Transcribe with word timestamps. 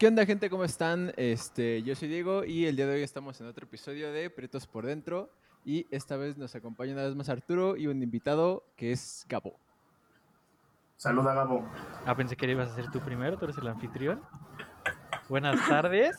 ¿Qué 0.00 0.08
onda, 0.08 0.24
gente? 0.24 0.48
¿Cómo 0.48 0.64
están? 0.64 1.12
Este, 1.18 1.82
yo 1.82 1.94
soy 1.94 2.08
Diego 2.08 2.42
y 2.46 2.64
el 2.64 2.74
día 2.74 2.86
de 2.86 2.94
hoy 2.94 3.02
estamos 3.02 3.38
en 3.42 3.48
otro 3.48 3.66
episodio 3.66 4.10
de 4.10 4.30
Pretos 4.30 4.66
por 4.66 4.86
Dentro. 4.86 5.28
Y 5.62 5.86
esta 5.90 6.16
vez 6.16 6.38
nos 6.38 6.54
acompaña 6.54 6.94
una 6.94 7.02
vez 7.02 7.14
más 7.14 7.28
Arturo 7.28 7.76
y 7.76 7.86
un 7.86 8.02
invitado 8.02 8.64
que 8.78 8.92
es 8.92 9.26
Gabo. 9.28 9.60
Saluda, 10.96 11.34
Gabo. 11.34 11.68
Ah, 12.06 12.16
pensé 12.16 12.34
que 12.34 12.50
ibas 12.50 12.70
a 12.70 12.74
ser 12.76 12.90
tú 12.90 13.00
primero, 13.00 13.36
tú 13.36 13.44
eres 13.44 13.58
el 13.58 13.68
anfitrión. 13.68 14.22
Buenas 15.28 15.68
tardes. 15.68 16.16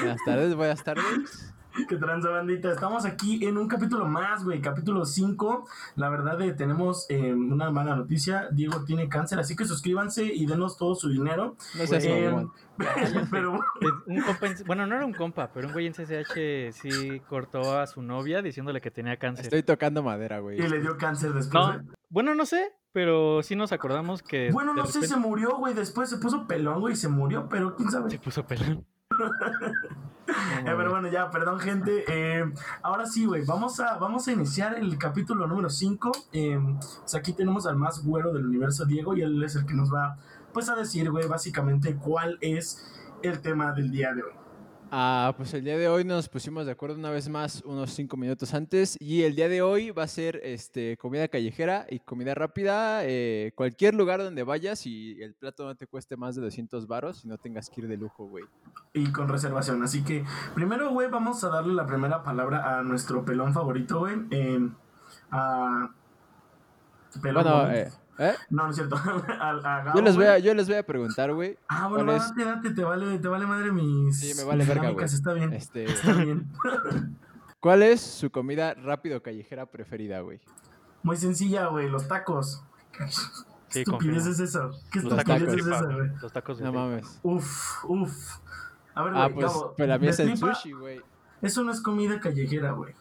Buenas 0.00 0.20
tardes, 0.26 0.54
buenas 0.54 0.84
tardes. 0.84 1.54
¿Qué 1.88 1.96
tranza, 1.96 2.28
bandita? 2.30 2.70
Estamos 2.72 3.04
aquí 3.04 3.44
en 3.44 3.58
un 3.58 3.66
capítulo 3.66 4.06
más, 4.06 4.44
güey, 4.44 4.60
capítulo 4.60 5.04
5. 5.04 5.66
La 5.96 6.08
verdad, 6.08 6.40
eh, 6.40 6.52
tenemos 6.52 7.06
eh, 7.08 7.32
una 7.34 7.70
mala 7.70 7.96
noticia. 7.96 8.48
Diego 8.52 8.84
tiene 8.84 9.08
cáncer, 9.08 9.40
así 9.40 9.56
que 9.56 9.64
suscríbanse 9.64 10.24
y 10.24 10.46
denos 10.46 10.78
todo 10.78 10.94
su 10.94 11.08
dinero. 11.08 11.56
No 11.76 11.86
seas 11.86 12.04
Eh, 12.04 12.28
mamón. 12.30 12.52
pero 13.30 13.54
Eh, 13.80 13.86
Un 14.06 14.20
compa 14.22 14.46
en- 14.46 14.64
bueno, 14.66 14.86
no 14.86 14.94
era 14.94 15.04
un 15.04 15.12
compa, 15.14 15.50
pero 15.52 15.66
un 15.66 15.72
güey 15.72 15.86
en 15.88 15.94
CCH 15.94 16.72
sí 16.72 17.20
cortó 17.28 17.78
a 17.78 17.86
su 17.88 18.02
novia 18.02 18.40
diciéndole 18.40 18.80
que 18.80 18.90
tenía 18.92 19.16
cáncer. 19.18 19.44
Estoy 19.46 19.64
tocando 19.64 20.02
madera, 20.02 20.38
güey. 20.38 20.60
y 20.60 20.68
le 20.68 20.80
dio 20.80 20.96
cáncer 20.96 21.32
después. 21.32 21.52
No, 21.54 21.74
¿eh? 21.74 21.82
bueno, 22.08 22.34
no 22.36 22.46
sé, 22.46 22.72
pero 22.92 23.42
sí 23.42 23.56
nos 23.56 23.72
acordamos 23.72 24.22
que. 24.22 24.50
Bueno, 24.52 24.74
no 24.74 24.86
sé, 24.86 25.06
se 25.06 25.16
murió, 25.16 25.56
güey. 25.56 25.74
Después 25.74 26.08
se 26.08 26.18
puso 26.18 26.46
pelón, 26.46 26.80
güey, 26.80 26.94
y 26.94 26.96
se 26.96 27.08
murió, 27.08 27.48
pero 27.48 27.74
quién 27.74 27.90
sabe. 27.90 28.10
Se 28.10 28.18
puso 28.20 28.46
pelón. 28.46 28.86
Eh, 30.26 30.72
pero 30.76 30.90
bueno, 30.90 31.08
ya, 31.08 31.30
perdón, 31.30 31.60
gente. 31.60 32.04
Eh, 32.08 32.44
ahora 32.82 33.06
sí, 33.06 33.26
güey, 33.26 33.44
vamos 33.44 33.80
a, 33.80 33.98
vamos 33.98 34.26
a 34.28 34.32
iniciar 34.32 34.78
el 34.78 34.96
capítulo 34.96 35.46
número 35.46 35.68
5. 35.68 36.12
pues 36.30 37.14
aquí 37.14 37.32
tenemos 37.32 37.66
al 37.66 37.76
más 37.76 38.02
güero 38.02 38.32
del 38.32 38.46
universo, 38.46 38.86
Diego, 38.86 39.16
y 39.16 39.22
él 39.22 39.42
es 39.42 39.56
el 39.56 39.66
que 39.66 39.74
nos 39.74 39.92
va, 39.92 40.16
pues, 40.52 40.68
a 40.68 40.76
decir, 40.76 41.10
güey, 41.10 41.28
básicamente 41.28 41.96
cuál 41.96 42.38
es 42.40 42.82
el 43.22 43.40
tema 43.40 43.72
del 43.72 43.90
día 43.90 44.14
de 44.14 44.22
hoy. 44.22 44.43
Ah, 44.96 45.34
pues 45.36 45.52
el 45.54 45.64
día 45.64 45.76
de 45.76 45.88
hoy 45.88 46.04
nos 46.04 46.28
pusimos 46.28 46.66
de 46.66 46.70
acuerdo 46.70 46.94
una 46.94 47.10
vez 47.10 47.28
más 47.28 47.64
unos 47.66 47.90
cinco 47.90 48.16
minutos 48.16 48.54
antes 48.54 48.96
y 49.00 49.24
el 49.24 49.34
día 49.34 49.48
de 49.48 49.60
hoy 49.60 49.90
va 49.90 50.04
a 50.04 50.06
ser 50.06 50.40
este, 50.44 50.96
comida 50.98 51.26
callejera 51.26 51.84
y 51.90 51.98
comida 51.98 52.32
rápida. 52.32 53.00
eh, 53.02 53.50
cualquier 53.56 53.96
lugar 53.96 54.22
donde 54.22 54.44
vayas 54.44 54.86
y 54.86 55.20
el 55.20 55.34
plato 55.34 55.64
no 55.64 55.74
te 55.74 55.88
cueste 55.88 56.16
más 56.16 56.36
de 56.36 56.42
200 56.42 56.86
varos 56.86 57.24
y 57.24 57.28
no 57.28 57.38
tengas 57.38 57.70
que 57.70 57.80
ir 57.80 57.88
de 57.88 57.96
lujo, 57.96 58.26
güey. 58.26 58.44
Y 58.92 59.10
con 59.10 59.28
reservación. 59.28 59.82
Así 59.82 60.04
que, 60.04 60.24
primero, 60.54 60.88
güey, 60.90 61.10
vamos 61.10 61.42
a 61.42 61.48
darle 61.48 61.74
la 61.74 61.88
primera 61.88 62.22
palabra 62.22 62.78
a 62.78 62.84
nuestro 62.84 63.24
pelón 63.24 63.52
favorito, 63.52 63.98
güey. 63.98 64.14
eh, 64.30 64.60
a. 65.32 65.90
Pelón 67.20 67.42
Bueno, 67.42 67.70
eh, 67.72 67.90
¿eh? 68.18 68.34
No, 68.50 68.64
no 68.64 68.70
es 68.70 68.76
cierto. 68.76 68.96
a, 69.40 69.50
a 69.50 69.82
Gabo, 69.82 69.98
Yo 69.98 70.02
les 70.04 70.16
voy 70.16 70.26
a, 70.26 70.38
yo 70.38 70.54
les 70.54 70.68
voy 70.68 70.76
a 70.76 70.86
preguntar, 70.86 71.32
güey. 71.32 71.58
Ah, 71.68 71.88
bueno, 71.88 72.04
¿cuál 72.04 72.16
va, 72.16 72.22
es? 72.22 72.28
date, 72.30 72.44
date, 72.44 72.70
te 72.70 72.84
vale, 72.84 73.18
te 73.18 73.28
vale 73.28 73.46
madre 73.46 73.72
mis. 73.72 74.18
Sí, 74.18 74.32
me 74.36 74.44
vale 74.44 74.64
verga, 74.64 74.90
güey. 74.90 75.04
Está 75.04 75.32
bien. 75.32 75.52
Este, 75.52 75.84
Está 75.84 76.12
bien. 76.12 76.48
¿Cuál 77.60 77.82
es 77.82 78.00
su 78.00 78.30
comida 78.30 78.74
rápido 78.74 79.22
callejera 79.22 79.66
preferida, 79.66 80.20
güey? 80.20 80.38
Muy 81.02 81.16
sencilla, 81.16 81.66
güey, 81.66 81.88
los 81.88 82.06
tacos. 82.08 82.62
Sí, 82.98 83.04
¿Qué 83.70 83.80
estupidez 83.80 84.26
es 84.26 84.38
eso? 84.38 84.70
¿Qué 84.92 85.00
Los 85.00 85.12
estupidez 85.18 85.40
tacos 85.40 85.54
es 85.54 85.66
esa, 85.66 85.82
güey? 85.84 86.10
Los 86.20 86.32
tacos 86.32 86.60
No 86.60 86.72
mames. 86.72 87.20
Uf, 87.22 87.84
uf. 87.86 88.36
A 88.94 89.02
ver, 89.02 89.12
Ah, 89.16 89.28
pues, 89.32 89.46
Gabo, 89.46 89.74
pero 89.76 89.94
a 89.94 89.98
mí 89.98 90.06
es 90.08 90.20
el 90.20 90.36
sushi, 90.36 90.72
güey. 90.72 91.00
Eso 91.42 91.62
no 91.64 91.72
es 91.72 91.80
comida 91.80 92.20
callejera, 92.20 92.72
güey. 92.72 92.94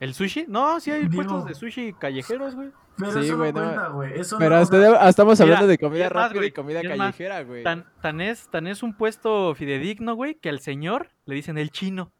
¿El 0.00 0.14
sushi? 0.14 0.46
No, 0.48 0.78
sí 0.80 0.90
hay 0.90 1.06
Digo- 1.08 1.22
puestos 1.24 1.44
de 1.46 1.54
sushi 1.54 1.92
callejeros, 1.94 2.54
güey. 2.54 2.70
Pero 2.96 3.12
Sí, 3.12 3.18
eso 3.26 3.36
güey, 3.36 3.52
no 3.52 3.60
cuenta, 3.62 3.88
güey. 3.88 4.20
Eso 4.20 4.38
Pero 4.38 4.56
no, 4.56 4.62
hasta- 4.62 5.04
ah, 5.04 5.08
estamos 5.08 5.38
Mira, 5.38 5.44
hablando 5.54 5.66
de 5.68 5.74
y 5.74 5.78
comida 5.78 6.06
es 6.06 6.12
más, 6.14 6.28
rápida 6.32 6.46
y 6.46 6.50
comida 6.52 6.80
y 6.82 6.88
callejera, 6.88 7.42
güey. 7.44 7.62
Tan, 7.62 7.84
tan, 8.02 8.20
es, 8.20 8.48
tan 8.48 8.66
es 8.66 8.82
un 8.82 8.92
puesto 8.94 9.54
fidedigno, 9.54 10.14
güey, 10.14 10.34
que 10.34 10.48
al 10.48 10.58
señor 10.60 11.08
le 11.24 11.34
dicen 11.36 11.58
el 11.58 11.70
chino. 11.70 12.10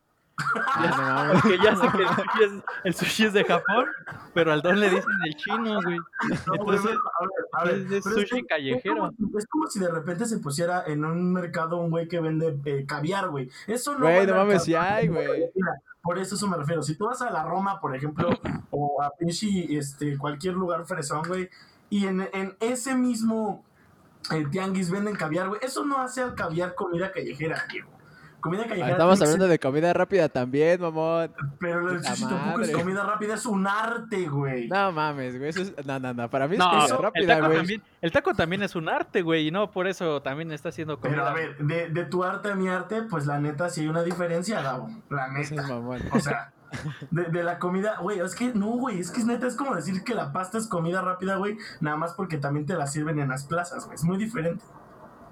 Ya, 0.80 0.90
no 0.90 0.96
mames. 1.02 1.42
Porque 1.42 1.58
ya 1.58 1.74
sé 1.74 1.88
que 1.90 2.02
el 2.04 2.08
sushi, 2.08 2.44
es, 2.44 2.52
el 2.84 2.94
sushi 2.94 3.24
es 3.24 3.32
de 3.32 3.42
Japón, 3.44 3.86
pero 4.34 4.52
al 4.52 4.62
don 4.62 4.78
le 4.78 4.88
dicen 4.88 5.10
el 5.26 5.34
chino, 5.34 5.80
güey. 5.82 5.96
no, 5.98 6.64
güey, 6.64 6.78
Entonces, 6.78 6.90
a 6.92 7.24
ver, 7.24 7.30
a 7.54 7.64
ver, 7.64 7.74
es 7.74 7.88
de 7.90 8.02
sushi 8.02 8.36
que- 8.42 8.46
callejero. 8.46 9.06
Es 9.10 9.16
como, 9.16 9.38
es 9.38 9.46
como 9.46 9.66
si 9.66 9.80
de 9.80 9.90
repente 9.90 10.26
se 10.26 10.38
pusiera 10.38 10.84
en 10.86 11.04
un 11.04 11.32
mercado 11.32 11.78
un 11.78 11.90
güey 11.90 12.06
que 12.06 12.20
vende 12.20 12.56
eh, 12.66 12.84
caviar, 12.86 13.30
güey. 13.30 13.50
Eso 13.66 13.94
no 13.94 14.06
Güey, 14.06 14.28
no 14.28 14.36
mames, 14.36 14.68
mercado. 14.68 14.94
hay, 14.94 15.08
güey. 15.08 15.26
Mira, 15.56 15.72
por 16.02 16.18
eso 16.18 16.34
eso 16.34 16.48
me 16.48 16.56
refiero. 16.56 16.82
Si 16.82 16.96
tú 16.96 17.06
vas 17.06 17.22
a 17.22 17.30
la 17.30 17.44
Roma, 17.44 17.80
por 17.80 17.94
ejemplo, 17.94 18.30
o 18.70 19.02
a 19.02 19.10
pinche 19.16 19.76
este, 19.76 20.16
cualquier 20.18 20.54
lugar 20.54 20.86
fresón, 20.86 21.22
güey, 21.26 21.48
y 21.90 22.06
en, 22.06 22.28
en 22.32 22.56
ese 22.60 22.94
mismo 22.94 23.64
eh, 24.30 24.46
tianguis 24.50 24.90
venden 24.90 25.16
caviar, 25.16 25.48
güey, 25.48 25.60
eso 25.62 25.84
no 25.84 25.98
hace 25.98 26.22
al 26.22 26.34
caviar 26.34 26.74
comida 26.74 27.12
callejera, 27.12 27.64
Diego. 27.70 27.97
Comida 28.40 28.62
Ah, 28.64 28.68
callejera. 28.68 28.92
Estamos 28.92 29.20
hablando 29.20 29.48
de 29.48 29.58
comida 29.58 29.92
rápida 29.92 30.28
también, 30.28 30.80
mamón. 30.80 31.32
Pero 31.58 31.90
el 31.90 31.96
puta 31.96 32.14
sushi 32.14 32.28
tampoco 32.28 32.60
es 32.60 32.70
comida 32.70 33.02
rápida, 33.04 33.34
es 33.34 33.46
un 33.46 33.66
arte, 33.66 34.28
güey. 34.28 34.68
No 34.68 34.92
mames, 34.92 35.36
güey. 35.36 35.50
Eso 35.50 35.62
es. 35.62 35.74
No, 35.86 35.98
no, 35.98 36.14
no. 36.14 36.30
Para 36.30 36.46
mí 36.46 36.54
es 36.54 36.58
No, 36.60 36.68
comida 36.70 36.84
eso- 36.86 36.96
el 36.96 37.02
rápida, 37.02 37.34
taco, 37.34 37.46
güey. 37.46 37.58
también, 37.58 37.82
el 38.00 38.12
taco 38.12 38.34
también 38.34 38.62
es 38.62 38.76
un 38.76 38.88
arte, 38.88 39.22
güey, 39.22 39.48
y 39.48 39.50
no 39.50 39.70
por 39.72 39.88
eso 39.88 40.22
también 40.22 40.52
está 40.52 40.68
haciendo 40.68 41.00
comida. 41.00 41.16
Pero 41.16 41.26
a 41.28 41.32
ver, 41.34 41.56
de, 41.58 41.88
de 41.90 42.04
tu 42.04 42.22
arte 42.22 42.50
a 42.52 42.54
mi 42.54 42.68
arte, 42.68 43.02
pues 43.02 43.26
la 43.26 43.38
neta 43.40 43.68
sí 43.70 43.80
hay 43.82 43.88
una 43.88 44.02
diferencia, 44.02 44.62
Gabo. 44.62 44.88
La 45.10 45.28
neta. 45.28 45.62
mamón. 45.66 46.00
O 46.12 46.20
sea, 46.20 46.52
de, 47.10 47.24
de 47.24 47.42
la 47.42 47.58
comida, 47.58 47.96
güey, 48.00 48.20
es 48.20 48.34
que 48.36 48.52
no, 48.54 48.66
güey, 48.68 49.00
es 49.00 49.10
que 49.10 49.20
es 49.20 49.26
neta, 49.26 49.46
es 49.48 49.56
como 49.56 49.74
decir 49.74 50.04
que 50.04 50.14
la 50.14 50.32
pasta 50.32 50.58
es 50.58 50.68
comida 50.68 51.00
rápida, 51.02 51.36
güey, 51.36 51.56
nada 51.80 51.96
más 51.96 52.12
porque 52.12 52.36
también 52.38 52.66
te 52.66 52.74
la 52.74 52.86
sirven 52.86 53.18
en 53.18 53.30
las 53.30 53.44
plazas, 53.46 53.84
güey, 53.86 53.96
es 53.96 54.04
muy 54.04 54.16
diferente. 54.18 54.62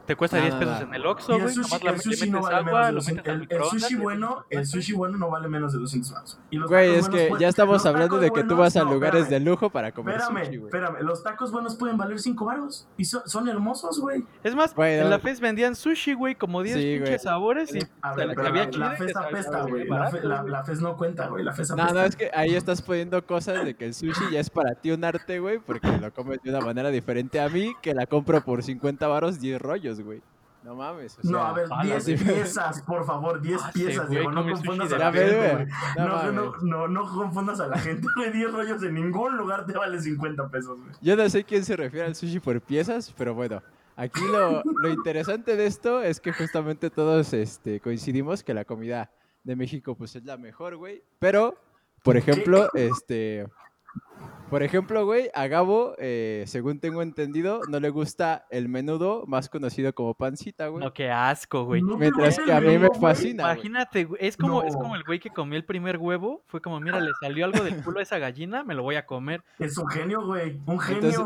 Te 0.06 0.14
cuesta 0.16 0.36
No, 0.36 0.42
10 0.42 0.54
no, 0.54 0.60
pesos 0.60 0.80
no. 0.80 0.86
en 0.86 0.94
el 0.94 1.06
Oxxo, 1.06 1.32
güey. 1.40 1.48
sushi, 1.54 1.60
Nomás 1.68 1.82
la- 1.84 1.90
el 1.90 1.96
le 1.96 2.02
sushi 2.02 2.30
no 2.30 2.40
vale 2.42 2.56
menos 2.56 2.68
agua, 2.68 2.86
de 2.86 2.92
lo 2.92 2.98
200 3.00 3.16
metes 3.16 3.34
al 3.34 3.42
el, 3.42 3.48
el 3.62 3.64
sushi 3.80 3.94
bueno, 3.96 4.44
el 4.50 4.66
sushi 4.66 4.92
bueno 4.92 5.18
no 5.18 5.30
vale 5.30 5.48
menos 5.48 5.72
de 5.72 5.78
200 5.80 6.12
baros. 6.12 6.38
Güey, 6.68 6.94
es 6.94 7.08
que 7.08 7.26
pueden- 7.28 7.38
ya 7.38 7.48
estamos 7.48 7.84
hablando 7.86 8.18
de 8.18 8.30
que 8.30 8.44
tú 8.44 8.56
vas 8.56 8.76
a 8.76 8.84
no, 8.84 8.92
lugares 8.92 9.22
espérame. 9.22 9.44
de 9.44 9.50
lujo 9.50 9.70
para 9.70 9.92
comer 9.92 10.16
Espérame, 10.16 10.44
sushi, 10.46 10.56
güey. 10.58 10.68
espérame, 10.68 11.02
los 11.02 11.22
tacos 11.22 11.50
buenos 11.52 11.74
pueden 11.76 11.96
valer 11.96 12.18
5 12.20 12.44
baros 12.44 12.86
y 12.96 13.04
son, 13.04 13.22
son 13.28 13.48
hermosos, 13.48 13.98
güey. 14.00 14.24
Es 14.44 14.54
más, 14.54 14.74
Güey, 14.74 14.94
en 14.98 15.04
no. 15.04 15.10
la 15.10 15.18
FES 15.18 15.40
vendían 15.40 15.74
sushi, 15.74 16.14
güey, 16.14 16.34
como 16.36 16.62
10 16.62 16.76
Sí, 16.76 16.96
pinches 16.98 17.22
sabores 17.22 17.74
y 17.74 17.80
A 18.02 18.14
ver, 18.14 18.28
la 18.28 18.34
pero 18.34 18.42
la, 18.78 18.90
FES 18.96 19.16
apesta, 19.16 19.62
güey. 19.62 19.86
La, 19.86 20.62
FES 20.64 20.80
no 20.80 20.96
cuenta, 20.96 21.26
güey. 21.28 21.44
La 21.44 21.52
FES 21.52 21.70
No, 21.70 21.82
apesta. 21.82 21.92
no, 22.00 22.06
es 22.06 22.16
que 22.16 22.30
ahí 22.34 22.54
estás 22.54 22.80
poniendo 22.82 23.24
cosas 23.26 23.64
de 23.64 23.74
que 23.74 23.86
el 23.86 23.94
sushi 23.94 24.30
ya 24.30 24.40
es 24.40 24.50
para 24.50 24.74
ti 24.74 24.90
un 24.90 25.04
arte, 25.04 25.38
güey, 25.40 25.58
porque 25.58 25.88
lo 25.98 26.12
comes 26.12 26.40
de 26.42 26.50
una 26.50 26.60
manera 26.60 26.90
diferente 26.90 27.40
a 27.40 27.48
mí, 27.48 27.74
que 27.82 27.94
la 27.94 28.06
compro 28.06 28.40
por 28.42 28.62
50 28.62 29.06
varos 29.08 29.40
10 29.40 29.60
rollos, 29.60 29.95
güey. 30.02 30.22
No 30.64 30.74
mames, 30.74 31.16
o 31.18 31.22
sea... 31.22 31.30
No, 31.30 31.38
a 31.44 31.52
ver, 31.52 31.66
a 31.70 31.76
la 31.76 31.84
10 31.84 32.04
sí. 32.04 32.16
piezas, 32.16 32.82
por 32.82 33.06
favor, 33.06 33.40
10 33.40 33.60
Ah, 33.62 33.70
piezas, 33.72 33.92
ese 33.92 34.00
güey 34.06 34.10
Diego, 34.18 34.30
no 34.32 34.42
confundas 34.50 34.92
a 34.92 34.98
la 34.98 35.12
gente, 35.12 35.36
güey. 35.36 35.54
güey. 35.54 35.66
No 35.96 36.04
No, 36.08 36.32
no, 36.32 36.44
mames. 36.46 36.62
no, 36.62 36.88
no 36.88 37.02
confundas 37.14 37.60
a 37.60 37.66
la 37.68 37.78
gente, 37.78 38.08
güey, 38.16 38.32
10 38.32 38.52
rollos 38.52 38.82
en 38.82 38.94
ningún 38.94 39.36
lugar 39.36 39.64
te 39.64 39.74
vale 39.78 40.00
50 40.00 40.48
pesos, 40.48 40.76
güey. 40.80 40.90
Yo 41.00 41.14
no 41.14 41.28
sé 41.28 41.44
quién 41.44 41.64
se 41.64 41.76
refiere 41.76 42.06
al 42.06 42.16
sushi 42.16 42.40
por 42.40 42.60
piezas, 42.60 43.14
pero 43.16 43.32
bueno. 43.34 43.62
Aquí 43.98 44.20
lo, 44.30 44.62
lo 44.64 44.88
interesante 44.90 45.56
de 45.56 45.66
esto 45.66 46.02
es 46.02 46.20
que 46.20 46.32
justamente 46.32 46.90
todos 46.90 47.32
este, 47.32 47.80
coincidimos 47.80 48.42
que 48.42 48.52
la 48.52 48.64
comida 48.64 49.10
de 49.44 49.54
México 49.56 49.94
pues 49.94 50.16
es 50.16 50.24
la 50.24 50.36
mejor, 50.36 50.76
güey. 50.76 51.02
Pero, 51.20 51.54
por 52.02 52.16
ejemplo, 52.16 52.68
este... 52.74 53.46
Por 54.50 54.62
ejemplo, 54.62 55.04
güey, 55.04 55.28
a 55.34 55.48
Gabo, 55.48 55.94
eh, 55.98 56.44
según 56.46 56.78
tengo 56.78 57.02
entendido, 57.02 57.60
no 57.68 57.80
le 57.80 57.90
gusta 57.90 58.46
el 58.50 58.68
menudo, 58.68 59.24
más 59.26 59.48
conocido 59.48 59.92
como 59.92 60.14
pancita, 60.14 60.68
güey. 60.68 60.84
No, 60.84 60.92
qué 60.92 61.10
asco, 61.10 61.64
güey. 61.64 61.82
No 61.82 61.96
Mientras 61.96 62.38
que 62.38 62.52
a 62.52 62.60
mí 62.60 62.78
me 62.78 62.88
fascina. 63.00 63.42
Imagínate, 63.42 64.04
güey, 64.04 64.24
es 64.24 64.36
como, 64.36 64.62
es 64.62 64.76
como 64.76 64.94
el 64.94 65.02
güey 65.02 65.18
que 65.18 65.30
comió 65.30 65.56
el 65.56 65.64
primer 65.64 65.98
huevo. 65.98 66.44
Fue 66.46 66.60
como, 66.60 66.78
mira, 66.78 67.00
le 67.00 67.10
salió 67.20 67.44
algo 67.44 67.64
del 67.64 67.82
culo 67.82 67.98
a 67.98 68.02
esa 68.04 68.18
gallina, 68.18 68.62
me 68.62 68.74
lo 68.74 68.84
voy 68.84 68.94
a 68.94 69.04
comer. 69.04 69.42
Es 69.58 69.76
un 69.78 69.88
genio, 69.88 70.24
güey, 70.24 70.60
un 70.66 70.78
genio. 70.78 71.08
Entonces- 71.08 71.24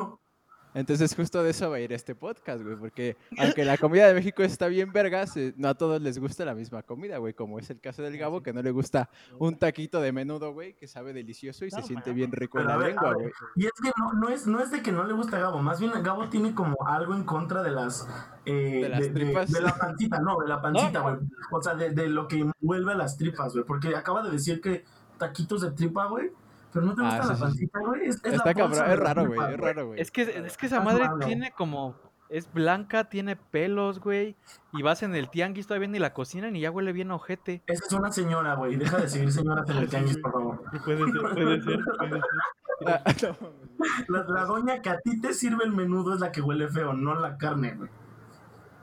Entonces 0.72 1.14
justo 1.14 1.42
de 1.42 1.50
eso 1.50 1.68
va 1.68 1.76
a 1.76 1.80
ir 1.80 1.92
este 1.92 2.14
podcast, 2.14 2.62
güey, 2.62 2.76
porque 2.76 3.16
aunque 3.38 3.64
la 3.64 3.76
comida 3.76 4.06
de 4.06 4.14
México 4.14 4.42
está 4.42 4.68
bien 4.68 4.92
vergas, 4.92 5.34
no 5.56 5.68
a 5.68 5.74
todos 5.74 6.00
les 6.00 6.18
gusta 6.18 6.44
la 6.44 6.54
misma 6.54 6.82
comida, 6.82 7.18
güey, 7.18 7.34
como 7.34 7.58
es 7.58 7.70
el 7.70 7.80
caso 7.80 8.02
del 8.02 8.16
Gabo, 8.16 8.42
que 8.42 8.52
no 8.52 8.62
le 8.62 8.70
gusta 8.70 9.10
un 9.38 9.56
taquito 9.56 10.00
de 10.00 10.12
menudo, 10.12 10.52
güey, 10.52 10.74
que 10.74 10.86
sabe 10.86 11.12
delicioso 11.12 11.64
y 11.64 11.70
se 11.70 11.82
siente 11.82 12.12
bien 12.12 12.30
rico 12.30 12.60
en 12.60 12.66
la 12.66 12.76
ver, 12.76 12.88
lengua, 12.90 13.14
güey. 13.14 13.32
Y 13.56 13.66
es 13.66 13.72
que 13.82 13.90
no, 13.98 14.12
no, 14.12 14.28
es, 14.28 14.46
no 14.46 14.60
es 14.60 14.70
de 14.70 14.80
que 14.82 14.92
no 14.92 15.04
le 15.04 15.12
gusta 15.12 15.38
a 15.38 15.40
Gabo, 15.40 15.58
más 15.58 15.80
bien 15.80 15.92
Gabo 16.02 16.28
tiene 16.28 16.54
como 16.54 16.76
algo 16.86 17.14
en 17.14 17.24
contra 17.24 17.62
de 17.62 17.70
las... 17.72 18.06
eh, 18.44 18.80
¿De 18.82 18.88
las 18.88 19.12
tripas? 19.12 19.50
de 19.50 19.60
la 19.60 19.76
pancita, 19.76 20.20
no, 20.20 20.38
de 20.38 20.48
la 20.48 20.62
pancita, 20.62 21.00
No, 21.00 21.02
güey. 21.02 21.16
O 21.50 21.62
sea, 21.62 21.74
de, 21.74 21.90
de 21.90 22.08
lo 22.08 22.28
que 22.28 22.38
envuelve 22.40 22.92
a 22.92 22.96
las 22.96 23.16
tripas, 23.16 23.52
güey. 23.52 23.64
Porque 23.64 23.94
acaba 23.96 24.22
de 24.22 24.30
decir 24.30 24.60
que 24.60 24.84
taquitos 25.18 25.62
de 25.62 25.72
tripa, 25.72 26.06
güey. 26.06 26.30
Pero 26.72 26.86
no 26.86 26.94
te 26.94 27.02
Ah, 27.04 27.18
gusta 27.18 27.22
sí, 27.22 27.40
la 27.40 27.46
pancita, 27.46 27.78
güey. 27.80 28.06
Es, 28.08 28.16
es 28.24 28.32
Está 28.34 28.54
cabrón, 28.54 28.90
es 28.90 28.98
raro, 28.98 29.26
güey, 29.26 29.52
es 29.52 29.60
raro, 29.60 29.86
güey. 29.88 30.00
Es 30.00 30.10
que, 30.10 30.22
es 30.22 30.56
que 30.56 30.66
esa 30.66 30.80
madre 30.80 31.04
malo. 31.08 31.26
tiene 31.26 31.50
como. 31.52 31.96
Es 32.28 32.52
blanca, 32.52 33.08
tiene 33.08 33.34
pelos, 33.34 33.98
güey. 33.98 34.36
Y 34.72 34.82
vas 34.82 35.02
en 35.02 35.16
el 35.16 35.28
tianguis 35.30 35.66
todavía 35.66 35.88
ni 35.88 35.98
la 35.98 36.12
cocinan 36.14 36.54
y 36.54 36.60
ya 36.60 36.70
huele 36.70 36.92
bien 36.92 37.10
a 37.10 37.16
ojete. 37.16 37.60
Esa 37.66 37.84
es 37.86 37.92
una 37.92 38.12
señora, 38.12 38.54
güey. 38.54 38.76
Deja 38.76 38.98
de 38.98 39.08
seguir 39.08 39.32
señoras 39.32 39.68
en 39.68 39.76
el 39.78 39.88
tianguis, 39.88 40.16
por 40.18 40.32
favor. 40.32 40.62
Puede 40.84 41.04
ser, 41.06 41.20
puede 41.34 41.60
ser, 41.62 41.80
puede 41.98 42.10
ser. 42.10 42.22
Ah. 42.86 43.02
La, 44.08 44.24
la 44.28 44.44
doña 44.44 44.80
que 44.80 44.90
a 44.90 44.98
ti 45.00 45.20
te 45.20 45.34
sirve 45.34 45.64
el 45.64 45.72
menudo 45.72 46.14
es 46.14 46.20
la 46.20 46.30
que 46.30 46.40
huele 46.40 46.68
feo, 46.68 46.92
no 46.92 47.14
la 47.16 47.36
carne, 47.36 47.74
güey. 47.74 47.90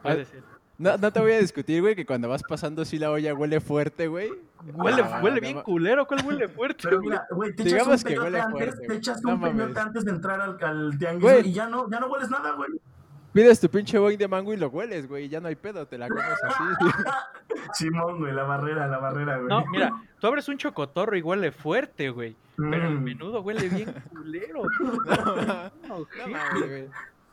Puede 0.03 0.25
ser. 0.25 0.43
No, 0.79 0.95
no 0.97 1.11
te 1.11 1.19
voy 1.19 1.31
a 1.31 1.39
discutir, 1.39 1.81
güey, 1.81 1.95
que 1.95 2.05
cuando 2.05 2.29
vas 2.29 2.43
pasando 2.47 2.83
así 2.83 2.99
la 2.99 3.09
olla 3.09 3.33
huele 3.33 3.59
fuerte, 3.59 4.07
güey. 4.07 4.29
Huele, 4.73 5.01
Ah, 5.03 5.19
huele 5.23 5.35
no 5.37 5.41
bien 5.41 5.61
culero, 5.61 6.05
¿cuál 6.05 6.23
huele 6.25 6.47
fuerte? 6.47 6.81
Pero 6.83 6.99
mira, 7.01 7.25
güey, 7.31 7.55
te 7.55 7.63
Digamos 7.63 7.87
echas 7.87 8.03
un 8.03 8.07
que 8.13 8.19
huele 8.19 8.39
antes, 8.39 8.51
fuerte, 8.59 8.87
te 8.87 8.93
echas 8.95 9.23
No 9.23 9.33
un 9.33 9.39
mames. 9.41 9.75
antes 9.77 10.05
de 10.05 10.11
entrar 10.11 10.39
al, 10.39 10.57
al 10.63 10.97
tianguis 10.99 11.21
Güey. 11.23 11.47
y 11.49 11.53
ya 11.53 11.67
no, 11.67 11.89
ya 11.89 11.99
no 11.99 12.07
hueles 12.07 12.29
nada, 12.29 12.51
güey. 12.51 12.69
Pides 13.33 13.59
tu 13.59 13.69
pinche 13.69 13.97
boing 13.99 14.17
de 14.17 14.27
mango 14.27 14.53
y 14.53 14.57
lo 14.57 14.67
hueles, 14.69 15.07
güey, 15.07 15.25
y 15.25 15.29
ya 15.29 15.39
no 15.39 15.47
hay 15.47 15.55
pedo, 15.55 15.85
te 15.87 15.97
la 15.97 16.07
comes 16.07 16.23
así. 16.43 16.63
Simón, 17.73 18.19
güey, 18.19 18.33
la 18.33 18.43
barrera, 18.43 18.87
la 18.87 18.97
barrera, 18.99 19.37
güey. 19.37 19.47
No, 19.49 19.65
mira, 19.71 19.91
tú 20.19 20.27
abres 20.27 20.47
un 20.47 20.57
chocotorro 20.57 21.15
y 21.17 21.21
huele 21.21 21.51
fuerte, 21.51 22.09
güey. 22.09 22.35
Pero 22.55 22.87
el 22.87 22.99
Mm. 22.99 23.03
menudo 23.03 23.41
huele 23.41 23.69
bien 23.69 23.93
culero. 24.09 24.63
no 25.87 25.97
No. 25.99 26.07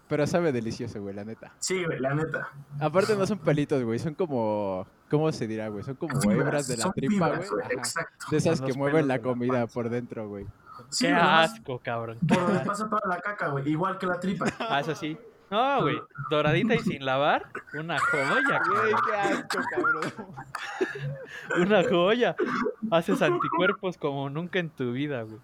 Pero 0.08 0.26
sabe 0.26 0.52
delicioso, 0.52 1.00
güey, 1.00 1.14
la 1.14 1.24
neta. 1.24 1.52
Sí, 1.58 1.84
güey, 1.84 1.98
la 1.98 2.14
neta. 2.14 2.50
Aparte 2.78 3.16
no 3.16 3.26
son 3.26 3.38
pelitos, 3.38 3.82
güey, 3.82 3.98
son 3.98 4.14
como... 4.14 4.86
¿Cómo 5.10 5.30
se 5.32 5.46
dirá, 5.46 5.68
güey? 5.68 5.84
Son 5.84 5.94
como 5.94 6.20
Fibras, 6.20 6.40
hebras 6.40 6.68
de 6.68 6.76
la 6.76 6.92
tripa, 6.92 7.12
fibras, 7.12 7.50
güey. 7.50 7.62
Ajá. 7.64 7.72
Exacto. 7.74 8.26
De 8.30 8.36
esas 8.36 8.60
que 8.60 8.72
mueven 8.74 9.06
la 9.06 9.20
comida 9.20 9.66
por 9.66 9.88
dentro, 9.88 10.28
güey. 10.28 10.46
Sí, 10.90 11.06
Qué 11.06 11.12
asco, 11.12 11.78
cabrón. 11.78 12.18
Por 12.26 12.38
donde 12.38 12.60
pasa 12.60 12.88
toda 12.88 13.02
la 13.06 13.20
caca, 13.20 13.48
güey. 13.48 13.68
Igual 13.68 13.98
que 13.98 14.06
la 14.06 14.18
tripa. 14.18 14.46
Ah, 14.58 14.80
eso 14.80 14.94
sí. 14.94 15.16
No, 15.54 15.82
güey. 15.82 16.00
Doradita 16.30 16.74
y 16.74 16.78
sin 16.80 17.04
lavar. 17.04 17.46
Una 17.78 17.96
joya, 17.98 18.60
Güey, 18.66 18.92
cabrón. 18.92 19.02
qué 19.06 19.16
asco, 19.16 19.58
cabrón. 19.70 20.12
Una 21.60 21.82
joya. 21.88 22.34
Haces 22.90 23.22
anticuerpos 23.22 23.96
como 23.96 24.28
nunca 24.30 24.58
en 24.58 24.70
tu 24.70 24.92
vida, 24.92 25.22
güey. 25.22 25.38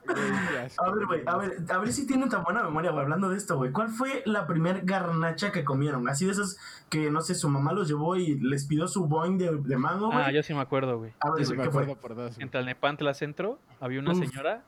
A 0.78 0.90
ver, 0.90 1.06
güey, 1.06 1.22
a 1.26 1.36
ver, 1.36 1.56
a 1.70 1.78
ver 1.78 1.92
si 1.92 2.06
tienen 2.06 2.28
tan 2.28 2.42
buena 2.42 2.62
memoria, 2.62 2.90
güey, 2.90 3.02
hablando 3.04 3.28
de 3.28 3.36
esto, 3.36 3.56
güey. 3.56 3.70
¿Cuál 3.72 3.88
fue 3.90 4.22
la 4.26 4.46
primer 4.46 4.82
garnacha 4.84 5.52
que 5.52 5.64
comieron? 5.64 6.08
Así 6.08 6.26
de 6.26 6.32
esas 6.32 6.58
que, 6.88 7.10
no 7.10 7.20
sé, 7.20 7.34
su 7.34 7.48
mamá 7.48 7.72
los 7.72 7.88
llevó 7.88 8.16
y 8.16 8.38
les 8.40 8.66
pidió 8.66 8.88
su 8.88 9.06
boing 9.06 9.38
de, 9.38 9.56
de 9.58 9.76
mango, 9.76 10.06
güey. 10.06 10.18
Ah, 10.24 10.32
yo 10.32 10.42
sí 10.42 10.54
me 10.54 10.60
acuerdo, 10.60 10.98
güey. 10.98 11.12
A 11.20 11.30
ver, 11.30 11.40
Yo 11.40 11.46
sí 11.46 11.56
me 11.56 11.64
¿qué 11.64 11.70
fue? 11.70 11.82
acuerdo 11.82 12.00
por 12.00 12.14
dos. 12.16 12.38
En 12.38 12.48
Tlalnepantla 12.50 13.14
Centro 13.14 13.58
había 13.80 14.00
una 14.00 14.12
Uf. 14.12 14.18
señora 14.18 14.62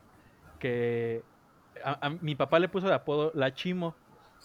que 0.59 1.23
a, 1.85 2.07
a 2.07 2.11
mi 2.11 2.35
papá 2.37 2.59
le 2.59 2.69
puso 2.69 2.87
de 2.87 2.95
apodo 2.95 3.33
la 3.35 3.55
Chimo, 3.55 3.95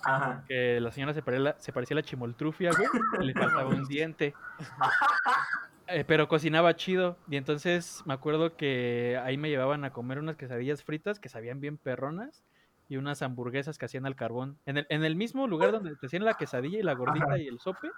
Ajá. 0.03 0.43
que 0.47 0.79
la 0.79 0.91
señora 0.91 1.13
se 1.13 1.21
parecía, 1.21 1.55
se 1.59 1.73
parecía 1.73 1.95
a 1.95 1.99
la 1.99 2.03
chimoltrufia, 2.03 2.71
güey, 2.71 2.87
y 3.21 3.25
le 3.25 3.33
faltaba 3.33 3.67
un 3.67 3.85
diente. 3.85 4.33
Eh, 5.89 6.03
pero 6.05 6.27
cocinaba 6.27 6.75
chido 6.75 7.17
y 7.29 7.37
entonces 7.37 8.03
me 8.05 8.13
acuerdo 8.13 8.57
que 8.57 9.17
ahí 9.23 9.37
me 9.37 9.47
llevaban 9.49 9.85
a 9.85 9.91
comer 9.91 10.19
unas 10.19 10.35
quesadillas 10.35 10.83
fritas 10.83 11.17
que 11.17 11.29
sabían 11.29 11.61
bien 11.61 11.77
perronas 11.77 12.43
y 12.89 12.97
unas 12.97 13.21
hamburguesas 13.21 13.77
que 13.77 13.85
hacían 13.85 14.05
al 14.05 14.17
carbón. 14.17 14.57
En 14.65 14.77
el, 14.77 14.85
en 14.89 15.05
el 15.05 15.15
mismo 15.15 15.47
lugar 15.47 15.71
donde 15.71 15.95
te 15.95 16.07
hacían 16.07 16.25
la 16.25 16.33
quesadilla 16.33 16.77
y 16.77 16.83
la 16.83 16.93
gordita 16.93 17.27
Ajá. 17.27 17.37
y 17.37 17.47
el 17.47 17.59
sope, 17.59 17.89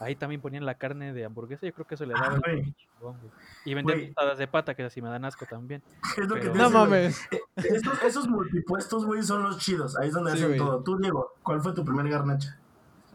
ahí 0.00 0.14
también 0.16 0.40
ponían 0.40 0.64
la 0.66 0.74
carne 0.76 1.12
de 1.12 1.24
hamburguesa. 1.24 1.66
Yo 1.66 1.72
creo 1.72 1.86
que 1.86 1.94
eso 1.96 2.06
le 2.06 2.14
Ah, 2.14 2.20
daba 2.30 2.40
el 2.46 2.74
chingón, 2.74 3.18
güey. 3.18 3.32
Y 3.64 3.74
vendían 3.74 4.06
tostadas 4.06 4.38
de 4.38 4.46
pata, 4.48 4.74
que 4.74 4.82
así 4.84 5.02
me 5.02 5.08
dan 5.08 5.24
asco 5.24 5.44
también. 5.46 5.82
Es 6.16 6.28
lo 6.28 6.34
que 6.36 6.40
Pero- 6.42 6.52
te 6.52 6.58
No 6.58 6.70
mames. 6.70 7.20
Esos, 7.56 8.02
esos 8.02 8.28
multipuestos, 8.28 9.04
güey, 9.04 9.22
son 9.22 9.42
los 9.42 9.58
chidos. 9.58 9.96
Ahí 9.98 10.08
es 10.08 10.14
donde 10.14 10.30
Sí, 10.32 10.36
hacen 10.38 10.48
güey. 10.48 10.58
todo. 10.58 10.82
Tú, 10.82 10.98
Diego, 10.98 11.34
¿cuál 11.42 11.60
fue 11.60 11.72
tu 11.74 11.84
primer 11.84 12.08
garnacha? 12.08 12.58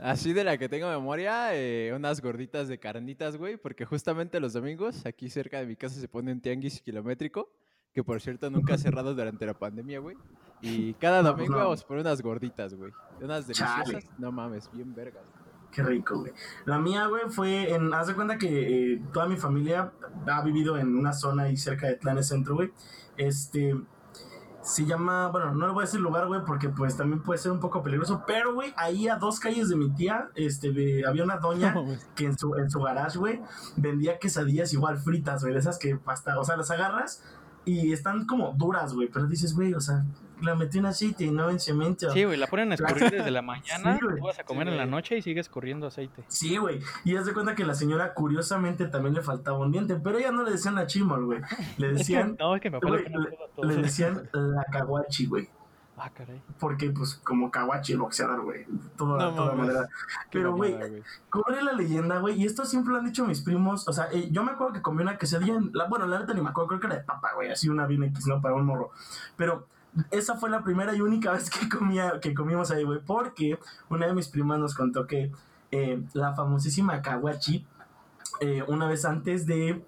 Así 0.02 0.34
de 0.34 0.44
la 0.44 0.58
que 0.58 0.68
tengo 0.68 0.90
memoria, 0.90 1.56
eh, 1.56 1.94
unas 1.96 2.20
gorditas 2.22 2.68
de 2.68 2.78
carnitas, 2.78 3.38
güey, 3.38 3.56
porque 3.58 3.86
justamente 3.86 4.40
los 4.42 4.52
domingos 4.52 5.06
aquí 5.06 5.30
cerca 5.30 5.60
de 5.60 5.66
mi 5.68 5.76
casa 5.78 6.00
se 6.02 6.08
pone 6.10 6.32
un 6.32 6.42
tianguis 6.42 6.82
kilométrico, 6.82 7.50
que 7.94 8.04
por 8.04 8.20
cierto 8.20 8.50
nunca 8.50 8.74
ha 8.74 8.78
cerrado 8.78 9.14
durante 9.16 9.46
la 9.46 9.54
pandemia, 9.54 10.00
güey. 10.00 10.18
Y 10.62 10.94
cada 10.96 11.22
No, 11.22 11.30
pues 11.30 11.38
domingo 11.38 11.54
no. 11.58 11.64
vamos 11.66 11.84
por 11.86 11.98
unas 11.98 12.22
gorditas, 12.22 12.74
güey. 12.74 12.92
Unas 13.22 13.48
deliciosas. 13.48 13.86
Chale. 13.86 14.10
No 14.18 14.32
mames, 14.32 14.70
bien 14.74 14.94
vergas. 14.94 15.24
Qué 15.74 15.82
rico, 15.82 16.20
güey. 16.20 16.32
La 16.66 16.78
mía, 16.78 17.08
güey, 17.08 17.24
fue 17.30 17.74
en. 17.74 17.92
Haz 17.94 18.08
de 18.08 18.14
cuenta 18.14 18.38
que 18.38 18.94
eh, 18.94 19.02
toda 19.12 19.28
mi 19.28 19.38
familia 19.38 19.92
ha 20.28 20.42
vivido 20.44 20.78
en 20.78 20.96
una 20.96 21.14
zona 21.14 21.44
ahí 21.44 21.58
cerca 21.58 21.88
de 21.88 21.96
Tlanes 21.96 22.28
Centro, 22.28 22.56
güey. 22.56 22.72
Este. 23.18 23.76
Se 24.62 24.86
llama. 24.86 25.30
Bueno, 25.30 25.54
no 25.56 25.66
le 25.66 25.74
voy 25.74 25.82
a 25.82 25.86
decir 25.88 26.00
lugar, 26.00 26.28
güey, 26.28 26.42
porque 26.46 26.70
pues 26.70 26.96
también 26.96 27.24
puede 27.24 27.40
ser 27.40 27.52
un 27.52 27.60
poco 27.60 27.82
peligroso. 27.82 28.24
Pero, 28.28 28.54
güey, 28.54 28.72
ahí 28.78 29.08
a 29.08 29.16
dos 29.16 29.40
calles 29.40 29.68
de 29.68 29.76
mi 29.76 29.90
tía, 29.90 30.30
este, 30.36 31.06
había 31.08 31.24
una 31.24 31.38
doña 31.38 31.74
No 31.76 31.86
que 32.16 32.26
en 32.26 32.38
su, 32.38 32.56
en 32.56 32.70
su 32.70 32.80
garage, 32.80 33.18
güey, 33.18 33.42
vendía 33.76 34.20
quesadillas 34.20 34.72
igual 34.74 35.00
fritas, 35.00 35.42
güey, 35.42 35.54
de 35.54 35.60
esas 35.60 35.80
que 35.80 36.00
hasta, 36.06 36.40
o 36.40 36.44
sea, 36.44 36.56
las 36.56 36.70
agarras 36.70 37.24
y 37.66 37.92
están 37.94 38.26
como 38.26 38.54
duras, 38.54 38.94
güey, 38.94 39.10
pero 39.10 39.26
dices, 39.28 39.56
güey, 39.56 39.74
o 39.74 39.82
sea, 39.82 40.06
la 40.42 40.56
metí 40.56 40.80
en 40.80 40.86
aceite 40.88 41.24
y 41.26 41.32
no 41.32 41.50
en 41.50 41.60
cemento. 41.60 42.12
Sí, 42.12 42.24
güey, 42.24 42.38
la 42.38 42.48
ponen 42.48 42.72
a 42.72 42.76
escurrir 42.76 43.12
desde 43.12 43.32
la 43.32 43.42
mañana, 43.44 43.98
Sí, 44.00 44.06
tú 44.18 44.26
vas 44.26 44.40
a 44.40 44.44
comer 44.44 44.68
Sí, 44.68 44.72
en 44.72 44.78
la 44.78 44.86
noche 44.86 45.18
y 45.18 45.22
sigues 45.22 45.50
corriendo 45.50 45.88
aceite. 45.88 46.24
Sí, 46.28 46.58
güey. 46.58 46.80
Y 47.04 47.16
haz 47.16 47.26
de 47.26 47.34
cuenta 47.34 47.56
que 47.56 47.66
la 47.66 47.76
señora, 47.76 48.14
curiosamente, 48.14 48.86
también 48.88 49.14
le 49.14 49.22
faltaba 49.22 49.58
un 49.60 49.72
diente. 49.72 49.96
Pero 49.96 50.18
ella 50.18 50.32
no 50.32 50.44
le 50.44 50.52
decían 50.52 50.76
la 50.76 50.88
chimol, 50.88 51.26
güey. 51.26 51.40
Le 51.78 51.88
decían, 51.94 52.36
no, 52.40 52.56
es 52.56 52.62
que 52.62 52.72
papá 52.72 52.88
güey, 52.88 53.06
le 53.10 53.76
le 53.76 53.82
decían 53.82 54.30
la 54.34 54.64
caguachi, 54.72 55.26
güey. 55.28 55.50
Ah, 55.96 56.10
caray. 56.10 56.42
Porque, 56.60 56.90
pues, 56.90 57.14
como 57.24 57.52
caguachi, 57.52 57.94
el 57.94 58.00
boxeador, 58.00 58.42
güey. 58.42 58.66
Toda, 58.98 59.26
No 59.30 59.36
toda 59.36 59.54
manera. 59.54 59.88
Pero, 60.32 60.56
güey, 60.56 60.72
mamada, 60.74 60.90
güey. 60.90 61.04
¿cómo 61.30 61.46
era 61.50 61.62
la 61.64 61.74
leyenda, 61.74 62.18
güey? 62.18 62.42
Y 62.42 62.46
esto 62.46 62.66
siempre 62.66 62.92
lo 62.94 63.00
han 63.00 63.06
dicho 63.06 63.24
mis 63.26 63.42
primos. 63.42 63.88
O 63.88 63.94
sea, 63.94 64.08
eh, 64.12 64.28
yo 64.32 64.44
me 64.44 64.52
acuerdo 64.54 64.74
que 64.74 64.82
comí 64.82 65.04
una 65.04 65.18
quesadilla. 65.20 65.54
en- 65.54 65.70
La, 65.72 65.86
bueno, 65.86 66.08
la 66.08 66.20
neta 66.20 66.34
ni 66.34 66.42
me 66.42 66.50
acuerdo, 66.50 66.70
creo 66.70 66.80
que 66.82 66.88
era 66.88 66.96
de 66.96 67.04
papa, 67.04 67.34
güey. 67.36 67.52
Así 67.52 67.70
una 67.70 67.86
bien 67.86 68.04
X, 68.06 68.26
¿no? 68.26 68.42
Para 68.42 68.56
un 68.56 68.66
morro. 68.66 68.90
Pero 69.38 69.68
esa 70.12 70.36
fue 70.36 70.50
la 70.50 70.64
primera 70.64 70.96
y 70.96 71.02
única 71.02 71.32
vez 71.32 71.50
que, 71.50 71.70
comía, 71.70 72.20
que 72.20 72.34
comimos 72.34 72.72
ahí, 72.72 72.84
güey. 72.84 73.00
Porque 73.06 73.60
una 73.90 74.08
de 74.08 74.14
mis 74.14 74.28
primas 74.28 74.60
nos 74.60 74.74
contó 74.76 75.08
que 75.08 75.32
eh, 75.72 76.04
la 76.14 76.34
famosísima 76.34 77.02
Kawachi, 77.02 77.66
eh, 78.42 78.64
una 78.68 78.88
vez 78.88 79.06
antes 79.06 79.46
de 79.46 79.86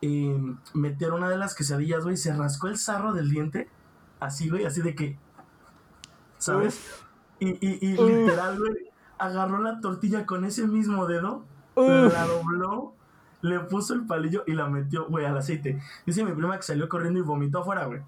eh, 0.00 0.54
meter 0.74 1.12
una 1.12 1.28
de 1.28 1.36
las 1.36 1.54
quesadillas, 1.54 2.04
güey, 2.04 2.16
se 2.16 2.32
rascó 2.34 2.68
el 2.68 2.78
sarro 2.78 3.12
del 3.12 3.30
diente. 3.30 3.68
Así, 4.20 4.48
güey, 4.48 4.64
así 4.64 4.82
de 4.82 4.94
que. 4.94 5.18
¿Sabes? 6.38 7.04
Y, 7.38 7.50
y, 7.60 7.78
y 7.80 7.96
literal, 7.96 8.58
güey, 8.58 8.90
agarró 9.18 9.58
la 9.58 9.80
tortilla 9.80 10.26
con 10.26 10.44
ese 10.44 10.66
mismo 10.66 11.06
dedo, 11.06 11.44
Uf. 11.74 12.12
la 12.12 12.26
dobló, 12.26 12.94
le 13.40 13.60
puso 13.60 13.94
el 13.94 14.06
palillo 14.06 14.44
y 14.46 14.52
la 14.52 14.68
metió, 14.68 15.06
güey, 15.06 15.24
al 15.24 15.36
aceite. 15.36 15.80
Dice 16.06 16.24
mi 16.24 16.32
prima 16.32 16.56
que 16.56 16.62
salió 16.62 16.88
corriendo 16.88 17.20
y 17.20 17.22
vomitó 17.22 17.60
afuera, 17.60 17.86
güey. 17.86 18.00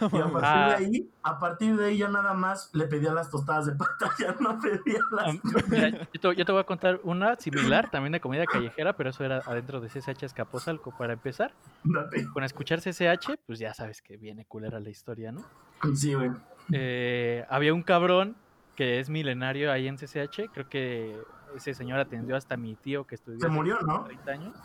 Y 0.12 0.18
a 0.18 0.24
partir 0.28 0.40
Ah. 0.42 0.76
de 0.78 0.84
ahí, 0.86 1.10
a 1.22 1.38
partir 1.38 1.76
de 1.76 1.84
ahí 1.86 1.98
ya 1.98 2.08
nada 2.08 2.34
más 2.34 2.70
le 2.74 2.86
pedía 2.86 3.12
las 3.12 3.30
tostadas 3.30 3.66
de 3.66 3.72
pata, 3.72 4.10
ya 4.18 4.34
no 4.40 4.58
pedía 4.60 5.00
Ah, 5.18 5.32
las... 5.32 5.68
mira, 5.68 5.90
yo, 6.12 6.20
te, 6.20 6.36
yo 6.36 6.44
te 6.44 6.52
voy 6.52 6.60
a 6.60 6.64
contar 6.64 7.00
una 7.04 7.36
similar, 7.36 7.90
también 7.90 8.12
de 8.12 8.20
comida 8.20 8.44
callejera, 8.46 8.94
pero 8.96 9.10
eso 9.10 9.24
era 9.24 9.38
adentro 9.46 9.80
de 9.80 9.88
CSH 9.88 10.24
Escaposalco. 10.24 10.94
Para 10.96 11.12
empezar, 11.14 11.52
Date. 11.84 12.26
con 12.32 12.44
escuchar 12.44 12.80
CSH, 12.80 13.36
pues 13.46 13.58
ya 13.58 13.74
sabes 13.74 14.02
que 14.02 14.16
viene 14.16 14.44
culera 14.44 14.80
la 14.80 14.90
historia, 14.90 15.32
¿no? 15.32 15.44
Sí, 15.94 16.14
güey. 16.14 16.30
Eh, 16.72 17.44
había 17.50 17.74
un 17.74 17.82
cabrón 17.82 18.36
que 18.76 18.98
es 19.00 19.08
milenario 19.10 19.70
ahí 19.70 19.86
en 19.86 19.96
CCH. 19.96 20.50
Creo 20.52 20.68
que 20.68 21.16
ese 21.54 21.74
señor 21.74 21.98
atendió 22.00 22.36
hasta 22.36 22.56
mi 22.56 22.74
tío 22.74 23.06
que 23.06 23.14
estudió. 23.14 23.38
Se 23.40 23.48
murió, 23.48 23.78
¿no? 23.86 24.04
30 24.04 24.30
años. 24.32 24.56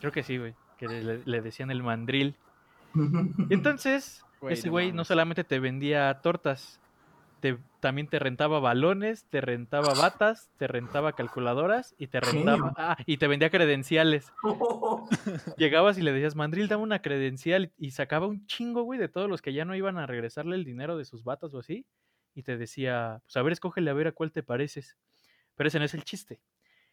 Creo 0.00 0.12
que 0.12 0.22
sí, 0.22 0.36
güey. 0.38 0.54
Que 0.76 0.88
le, 0.88 1.22
le 1.24 1.40
decían 1.40 1.70
el 1.70 1.82
mandril. 1.82 2.36
Y 2.94 3.54
entonces, 3.54 4.24
Ese 4.48 4.68
güey 4.68 4.92
no 4.92 5.04
solamente 5.04 5.44
te 5.44 5.58
vendía 5.58 6.20
tortas, 6.22 6.80
te, 7.40 7.58
también 7.80 8.06
te 8.06 8.18
rentaba 8.18 8.60
balones, 8.60 9.24
te 9.24 9.40
rentaba 9.40 9.94
batas, 9.94 10.50
te 10.56 10.66
rentaba 10.66 11.12
calculadoras 11.14 11.94
y 11.98 12.06
te 12.06 12.20
rentaba. 12.20 12.72
Ah, 12.76 12.96
y 13.06 13.16
te 13.16 13.26
vendía 13.26 13.50
credenciales. 13.50 14.32
Llegabas 15.56 15.98
y 15.98 16.02
le 16.02 16.12
decías, 16.12 16.36
Mandril, 16.36 16.68
dame 16.68 16.82
una 16.82 17.02
credencial. 17.02 17.72
Y 17.78 17.90
sacaba 17.90 18.26
un 18.26 18.46
chingo, 18.46 18.82
güey, 18.82 18.98
de 18.98 19.08
todos 19.08 19.28
los 19.28 19.42
que 19.42 19.52
ya 19.52 19.64
no 19.64 19.74
iban 19.74 19.98
a 19.98 20.06
regresarle 20.06 20.56
el 20.56 20.64
dinero 20.64 20.96
de 20.96 21.04
sus 21.04 21.24
batas 21.24 21.52
o 21.54 21.58
así. 21.58 21.86
Y 22.34 22.42
te 22.42 22.56
decía, 22.56 23.20
pues 23.24 23.36
a 23.36 23.42
ver, 23.42 23.52
escógele 23.52 23.90
a 23.90 23.94
ver 23.94 24.08
a 24.08 24.12
cuál 24.12 24.32
te 24.32 24.42
pareces. 24.42 24.96
Pero 25.56 25.68
ese 25.68 25.78
no 25.78 25.84
es 25.84 25.94
el 25.94 26.04
chiste. 26.04 26.40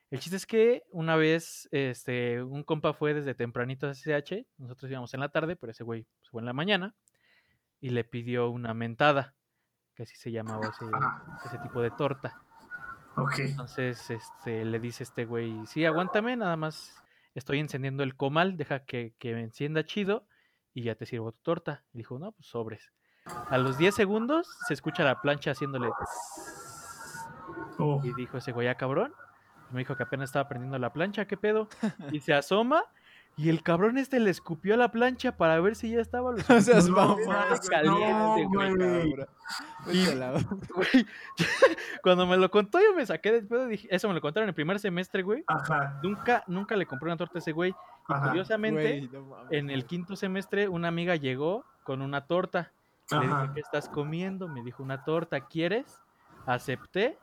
El 0.10 0.20
chiste 0.20 0.38
es 0.38 0.46
que 0.46 0.84
una 0.92 1.18
vez 1.18 1.68
este, 1.72 2.42
un 2.42 2.64
compa 2.64 2.94
fue 2.94 3.14
desde 3.14 3.36
tempranito 3.36 3.88
a 3.88 3.94
CH, 3.94 4.46
nosotros 4.58 4.90
íbamos 4.90 5.14
en 5.14 5.20
la 5.20 5.30
tarde, 5.30 5.58
pero 5.58 5.72
ese 5.72 5.84
güey 5.84 6.06
pues, 6.20 6.30
fue 6.30 6.42
en 6.42 6.46
la 6.46 6.54
mañana, 6.54 6.96
y 7.80 7.90
le 7.90 8.04
pidió 8.04 8.50
una 8.50 8.74
mentada, 8.74 9.36
que 9.96 10.04
así 10.04 10.16
se 10.16 10.32
llamaba 10.32 10.68
ese, 10.68 10.86
ese 11.46 11.58
tipo 11.60 11.82
de 11.82 11.92
torta. 11.92 12.42
ok. 13.16 13.40
Entonces 13.40 14.10
este, 14.10 14.66
le 14.66 14.80
dice 14.80 15.04
este 15.04 15.26
güey, 15.26 15.66
sí, 15.66 15.86
aguántame, 15.86 16.36
nada 16.36 16.56
más 16.56 16.96
estoy 17.36 17.60
encendiendo 17.60 18.04
el 18.04 18.16
comal, 18.16 18.58
deja 18.58 18.86
que, 18.86 19.14
que 19.20 19.34
me 19.34 19.44
encienda 19.44 19.86
chido 19.86 20.28
y 20.74 20.84
ya 20.84 20.96
te 20.96 21.06
sirvo 21.06 21.32
tu 21.32 21.42
torta. 21.42 21.84
Y 21.94 22.00
dijo, 22.00 22.20
no, 22.20 22.32
pues 22.32 22.48
sobres. 22.48 22.92
A 23.50 23.58
los 23.58 23.78
10 23.78 23.94
segundos 23.94 24.48
se 24.68 24.74
escucha 24.74 25.04
la 25.04 25.22
plancha 25.22 25.52
haciéndole... 25.52 25.90
Oh. 27.80 28.02
Y 28.04 28.14
dijo 28.14 28.38
ese 28.38 28.52
güey, 28.52 28.68
ah, 28.68 28.76
cabrón. 28.76 29.14
Me 29.72 29.80
dijo 29.80 29.96
que 29.96 30.04
apenas 30.04 30.30
estaba 30.30 30.48
prendiendo 30.48 30.80
la 30.80 30.94
plancha, 30.94 31.26
¿qué 31.26 31.38
pedo? 31.38 31.68
Y 32.12 32.22
se 32.22 32.34
asoma 32.34 32.84
Y 33.40 33.50
el 33.50 33.62
cabrón 33.62 34.00
este 34.00 34.20
le 34.20 34.32
escupió 34.32 34.74
a 34.74 34.78
la 34.78 34.90
plancha 34.92 35.38
para 35.38 35.60
ver 35.60 35.76
si 35.76 35.92
ya 35.92 36.02
estaba 36.02 36.32
lo 36.32 36.38
O 36.50 36.62
sea, 36.62 36.80
es 36.80 36.90
No, 36.90 37.18
caliente, 37.70 38.44
no, 38.44 38.50
güey. 38.50 39.16
cuando 42.04 42.26
me 42.26 42.36
lo 42.36 42.50
contó 42.50 42.80
yo 42.80 42.96
me 42.96 43.06
saqué 43.06 43.32
después 43.32 43.70
dije, 43.70 43.88
eso 43.92 44.08
me 44.08 44.16
lo 44.16 44.22
contaron 44.22 44.46
en 44.46 44.50
el 44.50 44.56
primer 44.56 44.80
semestre, 44.80 45.22
güey. 45.22 45.44
Ajá, 45.48 46.00
Nunca, 46.02 46.44
nunca 46.48 46.76
le 46.76 46.88
compré 46.88 47.08
una 47.08 47.18
torta 47.18 47.38
a 47.38 47.40
ese 47.40 47.52
güey. 47.52 47.72
Y 47.72 48.14
Ajá. 48.14 48.28
curiosamente, 48.30 48.82
Güey, 48.82 49.10
no 49.10 49.22
mames, 49.28 49.52
en 49.52 49.70
el 49.70 49.86
quinto 49.86 50.16
semestre, 50.16 50.68
una 50.68 50.88
amiga 50.88 51.16
llegó 51.16 51.64
con 51.84 52.02
una 52.02 52.26
torta. 52.26 52.72
Le 53.12 53.20
dije. 53.20 53.50
¿qué 53.54 53.60
estás 53.60 53.88
comiendo? 53.88 54.48
Me 54.48 54.64
dijo, 54.64 54.82
una 54.82 55.04
torta, 55.04 55.42
¿quieres? 55.42 56.02
Acepté. 56.46 57.18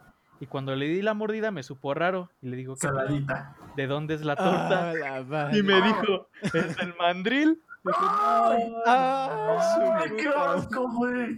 Y 0.45 0.47
cuando 0.47 0.77
le 0.77 0.87
di 0.87 1.01
la 1.01 1.15
mordida 1.15 1.51
me 1.51 1.63
supo 1.63 1.95
raro. 1.95 2.29
Y 2.43 2.49
le 2.49 2.57
digo, 2.59 2.75
¿qué? 2.75 2.87
Saladita. 2.87 3.57
¿de 3.77 3.87
dónde 3.87 4.13
es 4.13 4.23
la 4.27 4.37
torta? 4.37 4.91
Ah, 4.91 5.25
la 5.27 5.57
y 5.57 5.63
me 5.63 5.81
dijo, 5.81 6.29
¿es 6.43 6.79
el 6.81 6.95
mandril? 6.99 7.63
Dije, 7.83 7.99
¡Ay! 7.99 8.75
Ah, 8.87 9.75
su 9.75 9.91
¡Ay, 9.91 10.11
qué 10.19 10.25
puta 10.27 10.53
asco, 10.53 10.91
güey! 10.91 11.37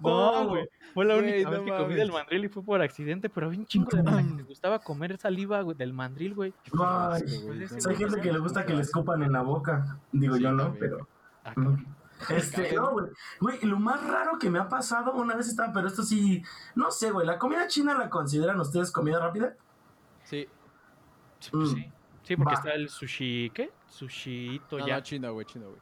No, 0.00 0.42
Oh, 0.42 0.48
güey. 0.48 0.68
Fue 0.92 1.06
la 1.06 1.16
única 1.16 1.48
vez 1.48 1.60
que 1.60 1.70
comí 1.70 1.94
del 1.94 2.12
mandril 2.12 2.44
y 2.44 2.48
fue 2.48 2.62
por 2.62 2.82
accidente, 2.82 3.30
pero 3.30 3.46
había 3.46 3.60
un 3.60 3.66
chingo 3.66 3.88
de 3.96 4.04
que 4.04 4.36
le 4.36 4.42
gustaba 4.42 4.78
comer 4.78 5.16
saliva 5.16 5.64
del 5.64 5.94
mandril, 5.94 6.34
güey. 6.34 6.52
Hay 7.14 7.96
gente 7.96 8.20
que 8.20 8.30
le 8.30 8.40
gusta 8.40 8.66
que 8.66 8.74
le 8.74 8.82
escupan 8.82 9.22
en 9.22 9.32
la 9.32 9.40
boca. 9.40 9.96
Digo 10.12 10.36
Sí, 10.36 10.42
yo 10.42 10.52
no, 10.52 10.74
pero. 10.78 11.08
Ah. 11.46 11.54
Este, 12.30 12.74
no, 12.74 12.90
güey. 12.92 13.06
Güey, 13.40 13.60
lo 13.62 13.78
más 13.78 14.04
raro 14.06 14.38
que 14.38 14.50
me 14.50 14.58
ha 14.58 14.68
pasado 14.68 15.12
una 15.12 15.34
vez 15.36 15.48
estaba, 15.48 15.72
pero 15.72 15.86
esto 15.88 16.02
sí. 16.02 16.42
No 16.74 16.90
sé, 16.90 17.10
güey. 17.10 17.26
¿La 17.26 17.38
comida 17.38 17.66
china 17.68 17.94
la 17.94 18.10
consideran 18.10 18.58
ustedes 18.60 18.90
comida 18.92 19.18
rápida? 19.20 19.54
Sí. 20.24 20.48
Sí, 21.40 21.50
pues 21.52 21.70
Mm. 21.70 21.74
sí. 21.74 21.92
Sí, 22.24 22.36
porque 22.36 22.54
Va. 22.54 22.58
está 22.60 22.70
el 22.74 22.88
sushi, 22.90 23.50
¿qué? 23.54 23.72
Sushito 23.86 24.78
No, 24.78 24.86
ya. 24.86 24.96
no, 24.96 25.02
chino, 25.02 25.32
güey, 25.32 25.46
chino, 25.46 25.66
güey. 25.68 25.80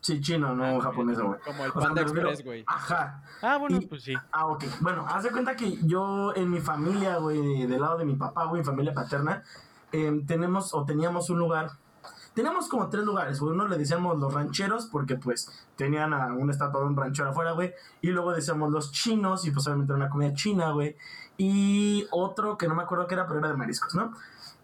Sí, 0.00 0.20
chino, 0.20 0.54
no 0.54 0.64
Ah, 0.64 0.80
japonés, 0.80 1.18
güey. 1.18 1.40
Como 1.40 1.64
el 1.64 1.70
O 1.70 1.72
sea, 1.74 1.82
Panda 1.82 2.02
me 2.02 2.06
refiero- 2.08 2.28
Express, 2.28 2.44
güey. 2.46 2.64
Ajá. 2.66 3.22
Ah, 3.42 3.56
bueno, 3.56 3.78
Y- 3.80 3.86
pues 3.86 4.02
sí. 4.02 4.14
Ah, 4.30 4.46
ok. 4.46 4.64
Bueno, 4.80 5.04
haz 5.08 5.24
de 5.24 5.30
cuenta 5.30 5.56
que 5.56 5.76
yo 5.86 6.32
en 6.36 6.50
mi 6.50 6.60
familia, 6.60 7.16
güey, 7.16 7.66
del 7.66 7.80
lado 7.80 7.98
de 7.98 8.04
mi 8.04 8.14
papá, 8.14 8.44
güey, 8.44 8.60
mi 8.60 8.64
familia 8.66 8.92
paterna, 8.94 9.42
em, 9.90 10.24
tenemos 10.26 10.72
o 10.74 10.84
teníamos 10.84 11.30
un 11.30 11.38
lugar. 11.38 11.70
Teníamos 12.38 12.68
como 12.68 12.88
tres 12.88 13.04
lugares. 13.04 13.40
Uno 13.40 13.66
le 13.66 13.76
decíamos 13.76 14.16
los 14.16 14.32
rancheros 14.32 14.86
porque 14.86 15.16
pues 15.16 15.50
tenían 15.74 16.14
a 16.14 16.32
una 16.34 16.52
estatua 16.52 16.82
de 16.82 16.86
un 16.86 16.96
ranchero 16.96 17.30
afuera, 17.30 17.50
güey. 17.50 17.72
Y 18.00 18.10
luego 18.10 18.32
decíamos 18.32 18.70
los 18.70 18.92
chinos 18.92 19.44
y 19.44 19.50
pues 19.50 19.66
obviamente 19.66 19.92
era 19.92 19.96
una 19.96 20.08
comida 20.08 20.32
china, 20.34 20.70
güey. 20.70 20.94
Y 21.36 22.06
otro 22.12 22.56
que 22.56 22.68
no 22.68 22.76
me 22.76 22.84
acuerdo 22.84 23.08
qué 23.08 23.14
era, 23.14 23.26
pero 23.26 23.40
era 23.40 23.48
de 23.48 23.54
mariscos, 23.54 23.92
¿no? 23.96 24.12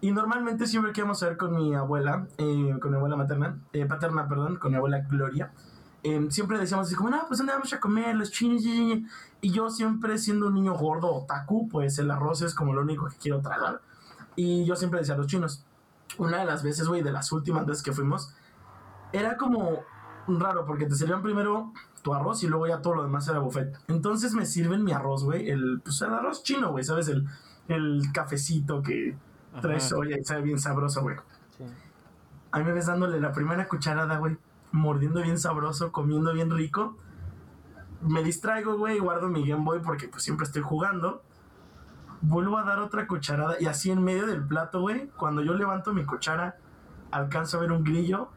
Y 0.00 0.12
normalmente 0.12 0.68
siempre 0.68 0.92
que 0.92 1.00
íbamos 1.00 1.20
a 1.24 1.26
ver 1.26 1.36
con 1.36 1.52
mi 1.52 1.74
abuela, 1.74 2.28
eh, 2.38 2.76
con 2.80 2.92
mi 2.92 2.96
abuela 2.96 3.16
materna, 3.16 3.58
eh, 3.72 3.86
paterna, 3.86 4.28
perdón, 4.28 4.54
con 4.54 4.70
mi 4.70 4.76
abuela 4.76 5.00
Gloria, 5.10 5.50
em, 6.04 6.30
siempre 6.30 6.58
decíamos 6.58 6.86
así 6.86 6.94
como, 6.94 7.10
no, 7.10 7.24
pues 7.26 7.38
¿dónde 7.38 7.54
vamos 7.54 7.72
a 7.72 7.80
comer? 7.80 8.14
Los 8.14 8.30
chinos, 8.30 8.62
y, 8.62 9.04
y, 9.40 9.50
yo 9.50 9.68
siempre 9.68 10.16
siendo 10.18 10.46
un 10.46 10.54
niño 10.54 10.74
gordo 10.74 11.12
otaku, 11.12 11.68
pues 11.68 11.98
el 11.98 12.08
arroz 12.12 12.40
es 12.42 12.54
como 12.54 12.72
lo 12.72 12.82
único 12.82 13.08
que 13.08 13.16
quiero 13.16 13.40
tragar. 13.40 13.80
Y 14.36 14.64
yo 14.64 14.76
siempre 14.76 15.00
decía 15.00 15.14
a 15.14 15.18
los 15.18 15.26
chinos. 15.26 15.64
Una 16.18 16.38
de 16.38 16.44
las 16.44 16.62
veces, 16.62 16.88
güey, 16.88 17.02
de 17.02 17.12
las 17.12 17.32
últimas 17.32 17.66
veces 17.66 17.82
que 17.82 17.92
fuimos, 17.92 18.34
era 19.12 19.36
como 19.36 19.80
raro 20.26 20.64
porque 20.64 20.86
te 20.86 20.94
servían 20.94 21.22
primero 21.22 21.72
tu 22.02 22.14
arroz 22.14 22.42
y 22.42 22.46
luego 22.48 22.66
ya 22.66 22.80
todo 22.82 22.94
lo 22.96 23.02
demás 23.02 23.26
era 23.28 23.38
buffet. 23.38 23.76
Entonces 23.88 24.34
me 24.34 24.46
sirven 24.46 24.84
mi 24.84 24.92
arroz, 24.92 25.24
güey, 25.24 25.48
el, 25.50 25.80
pues 25.82 26.00
el 26.02 26.12
arroz 26.12 26.42
chino, 26.42 26.70
güey, 26.70 26.84
¿sabes? 26.84 27.08
El, 27.08 27.26
el 27.68 28.02
cafecito 28.12 28.82
que 28.82 29.16
trae 29.60 29.76
Ajá. 29.76 29.86
soya 29.86 30.18
y 30.18 30.24
sabe 30.24 30.42
bien 30.42 30.58
sabroso, 30.58 31.02
güey. 31.02 31.16
sí. 31.56 31.64
Ahí 32.52 32.62
me 32.62 32.72
ves 32.72 32.86
dándole 32.86 33.20
la 33.20 33.32
primera 33.32 33.66
cucharada, 33.66 34.18
güey. 34.18 34.36
Mordiendo 34.70 35.20
bien 35.22 35.38
sabroso, 35.40 35.90
comiendo 35.90 36.32
bien 36.32 36.50
rico. 36.50 36.96
Me 38.00 38.22
distraigo, 38.22 38.76
güey, 38.76 38.96
y 38.96 39.00
guardo 39.00 39.28
mi 39.28 39.48
Game 39.48 39.64
Boy 39.64 39.80
porque 39.80 40.06
pues 40.08 40.22
siempre 40.22 40.44
estoy 40.46 40.62
jugando. 40.62 41.22
Vuelvo 42.26 42.56
a 42.56 42.64
dar 42.64 42.78
otra 42.78 43.06
cucharada 43.06 43.56
y 43.60 43.66
así 43.66 43.90
en 43.90 44.02
medio 44.02 44.26
del 44.26 44.46
plato, 44.46 44.80
güey, 44.80 45.08
cuando 45.10 45.42
yo 45.42 45.54
levanto 45.54 45.92
mi 45.92 46.04
cuchara, 46.04 46.56
alcanzo 47.10 47.58
a 47.58 47.60
ver 47.60 47.72
un 47.72 47.84
grillo. 47.84 48.30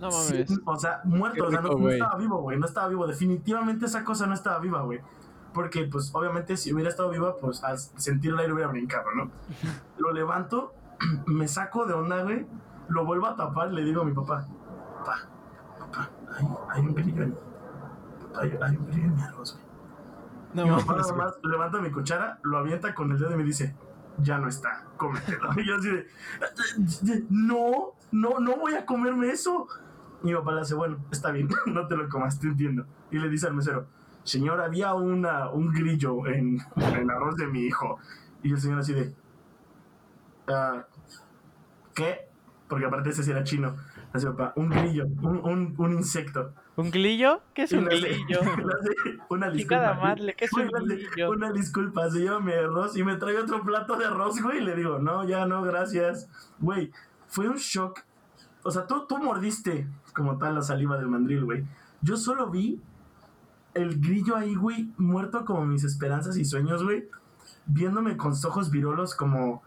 No 0.00 0.10
Sí, 0.10 0.32
mames. 0.34 0.60
o 0.64 0.76
sea, 0.76 1.00
muerto, 1.04 1.36
Qué 1.36 1.42
o 1.42 1.50
sea, 1.50 1.60
no, 1.60 1.68
rico, 1.68 1.88
estaba 1.90 2.16
vivo, 2.16 2.40
güey, 2.40 2.58
no 2.58 2.66
estaba 2.66 2.88
vivo. 2.88 3.06
Definitivamente 3.06 3.86
esa 3.86 4.04
cosa 4.04 4.26
no 4.26 4.34
estaba 4.34 4.58
viva, 4.58 4.82
güey. 4.82 5.00
Porque, 5.52 5.84
pues, 5.84 6.10
obviamente, 6.14 6.56
si 6.56 6.72
hubiera 6.72 6.88
estado 6.88 7.10
viva, 7.10 7.36
pues, 7.36 7.62
al 7.62 7.78
sentir 7.78 8.32
el 8.32 8.38
aire 8.38 8.54
hubiera 8.54 8.70
brincado, 8.70 9.04
¿no? 9.14 9.30
Lo 9.98 10.12
levanto, 10.12 10.72
me 11.26 11.46
saco 11.46 11.84
de 11.86 11.94
onda, 11.94 12.22
güey, 12.22 12.46
lo 12.88 13.04
vuelvo 13.04 13.26
a 13.26 13.36
tapar 13.36 13.70
y 13.70 13.76
le 13.76 13.84
digo 13.84 14.02
a 14.02 14.04
mi 14.04 14.12
papá, 14.12 14.46
papá, 14.98 15.18
papá, 15.78 16.10
hay, 16.36 16.46
hay 16.70 16.80
un 16.80 16.94
grillo 16.94 17.22
en, 17.22 17.32
papá, 17.32 18.40
hay, 18.40 18.58
hay 18.60 18.76
un 18.76 18.86
grillo 18.86 19.06
en 19.06 19.14
mi 19.14 19.22
arroz, 19.22 19.54
güey. 19.54 19.71
No 20.54 20.64
mi 20.64 20.70
papá 20.70 20.96
nada 20.96 21.12
más 21.14 21.34
levanta 21.42 21.80
mi 21.80 21.90
cuchara, 21.90 22.38
lo 22.42 22.58
avienta 22.58 22.94
con 22.94 23.10
el 23.12 23.18
dedo 23.18 23.32
y 23.32 23.36
me 23.36 23.44
dice, 23.44 23.74
ya 24.18 24.38
no 24.38 24.48
está, 24.48 24.84
cómetelo. 24.96 25.48
Y 25.56 25.66
yo 25.66 25.76
así 25.76 25.90
de, 25.90 27.24
no, 27.30 27.92
no, 28.10 28.38
no 28.38 28.56
voy 28.56 28.74
a 28.74 28.84
comerme 28.84 29.30
eso. 29.30 29.66
Y 30.22 30.26
mi 30.28 30.34
papá 30.34 30.52
le 30.52 30.60
hace, 30.60 30.74
bueno, 30.74 30.98
está 31.10 31.30
bien, 31.32 31.48
no 31.66 31.86
te 31.88 31.96
lo 31.96 32.08
comas, 32.08 32.38
te 32.38 32.48
entiendo. 32.48 32.86
Y 33.10 33.18
le 33.18 33.28
dice 33.28 33.46
al 33.46 33.54
mesero, 33.54 33.86
señor, 34.24 34.60
había 34.60 34.94
una, 34.94 35.50
un 35.50 35.72
grillo 35.72 36.26
en, 36.26 36.58
en 36.76 36.94
el 36.94 37.10
arroz 37.10 37.36
de 37.36 37.46
mi 37.46 37.60
hijo. 37.62 37.98
Y 38.42 38.52
el 38.52 38.60
señor 38.60 38.80
así 38.80 38.92
de, 38.92 39.14
"Ah, 40.48 40.84
¿qué? 41.94 42.28
Porque 42.68 42.86
aparte 42.86 43.10
ese 43.10 43.22
sí 43.22 43.30
era 43.30 43.44
chino. 43.44 43.76
Así, 44.12 44.26
papá, 44.26 44.52
un 44.56 44.68
grillo, 44.70 45.06
un, 45.22 45.38
un, 45.44 45.74
un 45.76 45.92
insecto. 45.92 46.54
¿Un 46.76 46.90
glillo? 46.90 47.40
¿Qué 47.54 47.62
es 47.64 47.72
un 47.72 47.86
hace- 47.86 47.98
glillo? 47.98 48.40
una 49.28 49.50
disculpa. 49.50 49.94
madre, 49.94 50.34
¿qué 50.34 50.46
es 50.46 50.52
un 50.54 50.68
glillo? 50.68 51.30
Una 51.30 51.52
disculpa, 51.52 52.10
se 52.10 52.20
lleva 52.20 52.40
mi 52.40 52.52
arroz 52.52 52.96
y 52.96 53.04
me 53.04 53.16
trae 53.16 53.36
otro 53.38 53.62
plato 53.62 53.96
de 53.96 54.06
arroz, 54.06 54.40
güey. 54.42 54.58
Y 54.58 54.62
le 54.62 54.74
digo, 54.74 54.98
no, 54.98 55.24
ya 55.28 55.44
no, 55.46 55.62
gracias. 55.62 56.28
Güey, 56.60 56.90
fue 57.28 57.48
un 57.48 57.56
shock. 57.56 58.00
O 58.62 58.70
sea, 58.70 58.86
tú, 58.86 59.06
tú 59.06 59.18
mordiste 59.18 59.86
como 60.14 60.38
tal 60.38 60.54
la 60.54 60.62
saliva 60.62 60.96
del 60.96 61.08
mandril, 61.08 61.44
güey. 61.44 61.64
Yo 62.00 62.16
solo 62.16 62.48
vi 62.50 62.80
el 63.74 64.00
grillo 64.00 64.36
ahí, 64.36 64.54
güey, 64.54 64.90
muerto 64.96 65.44
como 65.44 65.64
mis 65.66 65.84
esperanzas 65.84 66.36
y 66.36 66.44
sueños, 66.44 66.82
güey. 66.82 67.08
Viéndome 67.66 68.16
con 68.16 68.34
sus 68.34 68.44
ojos 68.46 68.70
virolos 68.70 69.14
como, 69.14 69.62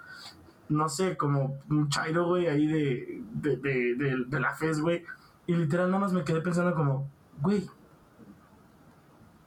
no 0.70 0.90
sé, 0.90 1.18
como 1.18 1.58
un 1.70 1.90
chairo, 1.90 2.26
güey, 2.28 2.48
ahí 2.48 2.66
de, 2.68 3.22
de, 3.34 3.96
de, 4.26 4.40
la 4.40 4.54
fez, 4.56 4.80
güey. 4.82 5.04
Y 5.48 5.54
literal 5.56 5.88
nada 5.92 6.00
más 6.02 6.14
me 6.14 6.24
quedé 6.24 6.42
pensando 6.42 6.74
como, 6.76 7.10
güey, 7.42 7.68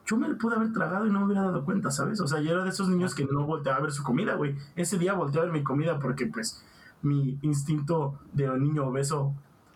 yo 0.06 0.16
me 0.16 0.28
lo 0.28 0.38
pude 0.38 0.56
haber 0.56 0.72
tragado 0.72 1.06
y 1.06 1.10
no 1.10 1.20
me 1.20 1.26
hubiera 1.26 1.42
dado 1.42 1.64
cuenta, 1.64 1.90
¿sabes? 1.90 2.20
O 2.20 2.26
sea, 2.26 2.40
yo 2.40 2.52
era 2.52 2.62
de 2.64 2.70
esos 2.70 2.88
niños 2.88 3.14
que 3.14 3.24
no 3.26 3.44
volteaba 3.44 3.78
a 3.78 3.82
ver 3.82 3.92
su 3.92 4.02
comida, 4.02 4.34
güey. 4.36 4.56
Ese 4.74 4.96
día 4.98 5.12
volteé 5.12 5.40
a 5.40 5.44
ver 5.44 5.52
mi 5.52 5.62
comida 5.62 5.98
porque, 5.98 6.26
pues, 6.26 6.64
mi 7.02 7.38
instinto 7.42 8.18
de 8.32 8.48
niño 8.58 8.86
obeso, 8.86 9.34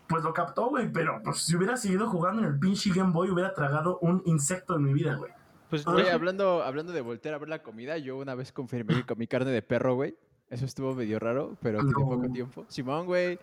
pues 0.09 0.25
lo 0.25 0.33
captó, 0.33 0.69
güey. 0.71 0.91
Pero, 0.91 1.21
pues, 1.23 1.39
si 1.43 1.55
hubiera 1.57 1.77
seguido 1.77 2.09
jugando 2.09 2.41
en 2.43 2.49
el 2.49 2.59
pinche 2.59 2.91
Game 2.95 3.13
Boy, 3.13 3.31
hubiera 3.31 3.53
tragado 3.53 3.99
un 3.99 4.23
insecto 4.25 4.77
en 4.77 4.85
mi 4.85 4.93
vida, 4.95 5.17
güey. 5.17 5.33
Pues, 5.69 5.85
Güey, 5.87 6.09
hablando, 6.11 6.63
hablando 6.63 6.93
de 6.93 7.01
voltear 7.01 7.35
a 7.35 7.39
ver 7.39 7.49
la 7.49 7.63
comida, 7.63 7.97
yo 7.99 8.19
una 8.19 8.35
vez 8.35 8.53
confirmé 8.53 8.95
que 8.95 9.07
comí 9.07 9.27
carne 9.27 9.51
de 9.51 9.63
perro, 9.63 9.95
güey. 9.95 10.15
Eso 10.51 10.67
estuvo 10.67 10.95
medio 10.95 11.19
raro, 11.19 11.57
pero 11.63 11.79
tiene 11.79 11.95
No. 11.99 12.09
poco 12.11 12.29
tiempo. 12.31 12.67
Simón, 12.69 13.07
güey, 13.07 13.39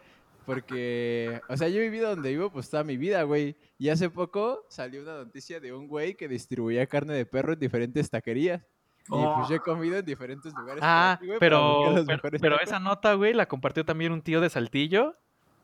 porque, 0.45 1.41
o 1.47 1.55
sea, 1.57 1.67
yo 1.69 1.77
he 1.77 1.81
vivido 1.81 2.09
donde 2.09 2.29
vivo 2.29 2.51
pues 2.51 2.69
toda 2.69 2.83
mi 2.83 2.97
vida, 2.97 3.23
güey. 3.23 3.55
Y 3.77 3.89
hace 3.89 4.09
poco 4.09 4.65
salió 4.69 5.01
una 5.01 5.15
noticia 5.17 5.59
de 5.59 5.73
un 5.73 5.87
güey 5.87 6.15
que 6.15 6.27
distribuía 6.27 6.87
carne 6.87 7.13
de 7.13 7.25
perro 7.25 7.53
en 7.53 7.59
diferentes 7.59 8.09
taquerías. 8.09 8.61
Y 8.61 9.11
Oh. 9.11 9.35
pues 9.37 9.49
yo 9.49 9.55
he 9.55 9.59
comido 9.59 9.97
en 9.97 10.05
diferentes 10.05 10.53
lugares. 10.53 10.83
Ah, 10.85 11.13
aquí, 11.13 11.25
güey, 11.27 11.39
pero, 11.39 12.03
pero, 12.05 12.21
pero 12.39 12.59
esa 12.61 12.79
nota, 12.79 13.13
güey, 13.15 13.33
la 13.33 13.47
compartió 13.47 13.83
también 13.83 14.11
un 14.11 14.21
tío 14.21 14.39
de 14.41 14.49
Saltillo. 14.49 15.15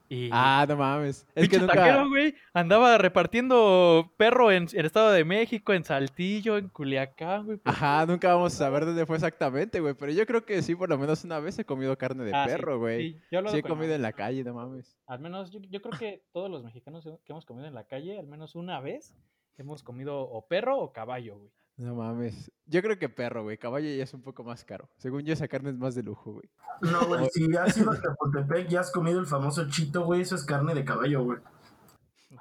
Y 0.07 0.29
Ah, 0.31 0.65
no 0.67 0.77
mames. 0.77 1.25
Es 1.33 1.50
que 1.50 1.57
nunca... 1.57 1.74
taquero, 1.74 2.09
güey, 2.09 2.35
andaba 2.53 2.97
repartiendo 2.97 4.13
perro 4.17 4.51
en, 4.51 4.67
en 4.71 4.85
Estado 4.85 5.12
de 5.12 5.25
México, 5.25 5.74
en 5.74 5.83
Saltillo, 5.83 6.57
en 6.57 6.69
Culiacán, 6.69 7.45
güey. 7.45 7.57
pues, 7.57 7.75
Ajá, 7.75 8.05
nunca 8.05 8.33
vamos 8.33 8.53
a 8.53 8.57
saber 8.57 8.85
dónde 8.85 9.05
fue 9.05 9.15
exactamente, 9.15 9.79
güey. 9.79 9.95
Pero 9.95 10.12
yo 10.12 10.25
creo 10.25 10.45
que 10.45 10.62
sí, 10.62 10.75
por 10.75 10.89
lo 10.89 10.97
menos 10.97 11.24
una 11.24 11.39
vez 11.39 11.57
he 11.57 11.65
comido 11.65 11.97
carne 11.97 12.24
de 12.24 12.33
ah, 12.35 12.45
sí, 12.45 12.51
perro, 12.51 12.79
güey. 12.79 13.13
sí, 13.13 13.21
yo 13.31 13.41
lo 13.41 13.50
Sí 13.50 13.57
he 13.57 13.63
comido 13.63 13.93
en 13.93 14.01
la 14.01 14.13
calle, 14.13 14.43
no 14.43 14.53
mames. 14.53 14.97
Al 15.07 15.19
menos, 15.19 15.51
yo, 15.51 15.59
yo 15.69 15.81
creo 15.81 15.97
que 15.97 16.24
todos 16.31 16.50
los 16.50 16.63
mexicanos 16.63 17.03
que 17.03 17.31
hemos 17.33 17.45
comido 17.45 17.67
en 17.67 17.74
la 17.74 17.85
calle, 17.85 18.19
al 18.19 18.27
menos 18.27 18.55
una 18.55 18.79
vez, 18.79 19.15
hemos 19.57 19.83
comido 19.83 20.19
o 20.21 20.47
perro 20.47 20.77
o 20.77 20.91
caballo, 20.93 21.38
güey. 21.38 21.51
No 21.77 21.96
mames. 21.96 22.51
Yo 22.65 22.82
creo 22.82 22.98
que 22.98 23.10
perro, 23.10 23.44
güey. 23.44 23.58
Caballo 23.58 23.89
ya 23.89 24.03
es 24.03 24.13
un 24.13 24.22
poco 24.22 24.44
más 24.44 24.63
caro. 24.63 24.89
Según 24.98 25.24
yo, 25.24 25.34
esa 25.34 25.48
carne 25.48 25.72
es 25.72 25.77
más 25.77 25.94
de 25.96 26.03
lujo, 26.03 26.34
güey. 26.34 26.50
No, 26.82 27.05
güey, 27.08 27.27
si 27.32 27.53
has 27.58 27.77
ido 27.77 27.91
a 27.91 28.01
Chapultepec 28.01 28.72
y 28.72 28.75
has 28.77 28.91
comido 28.91 29.20
el 29.20 29.25
famoso 29.25 29.70
chito, 29.70 30.05
güey, 30.05 30.22
eso 30.22 30.36
es 30.36 30.46
carne 30.46 30.74
de 30.74 30.86
caballo, 30.86 31.24
güey. 31.24 31.39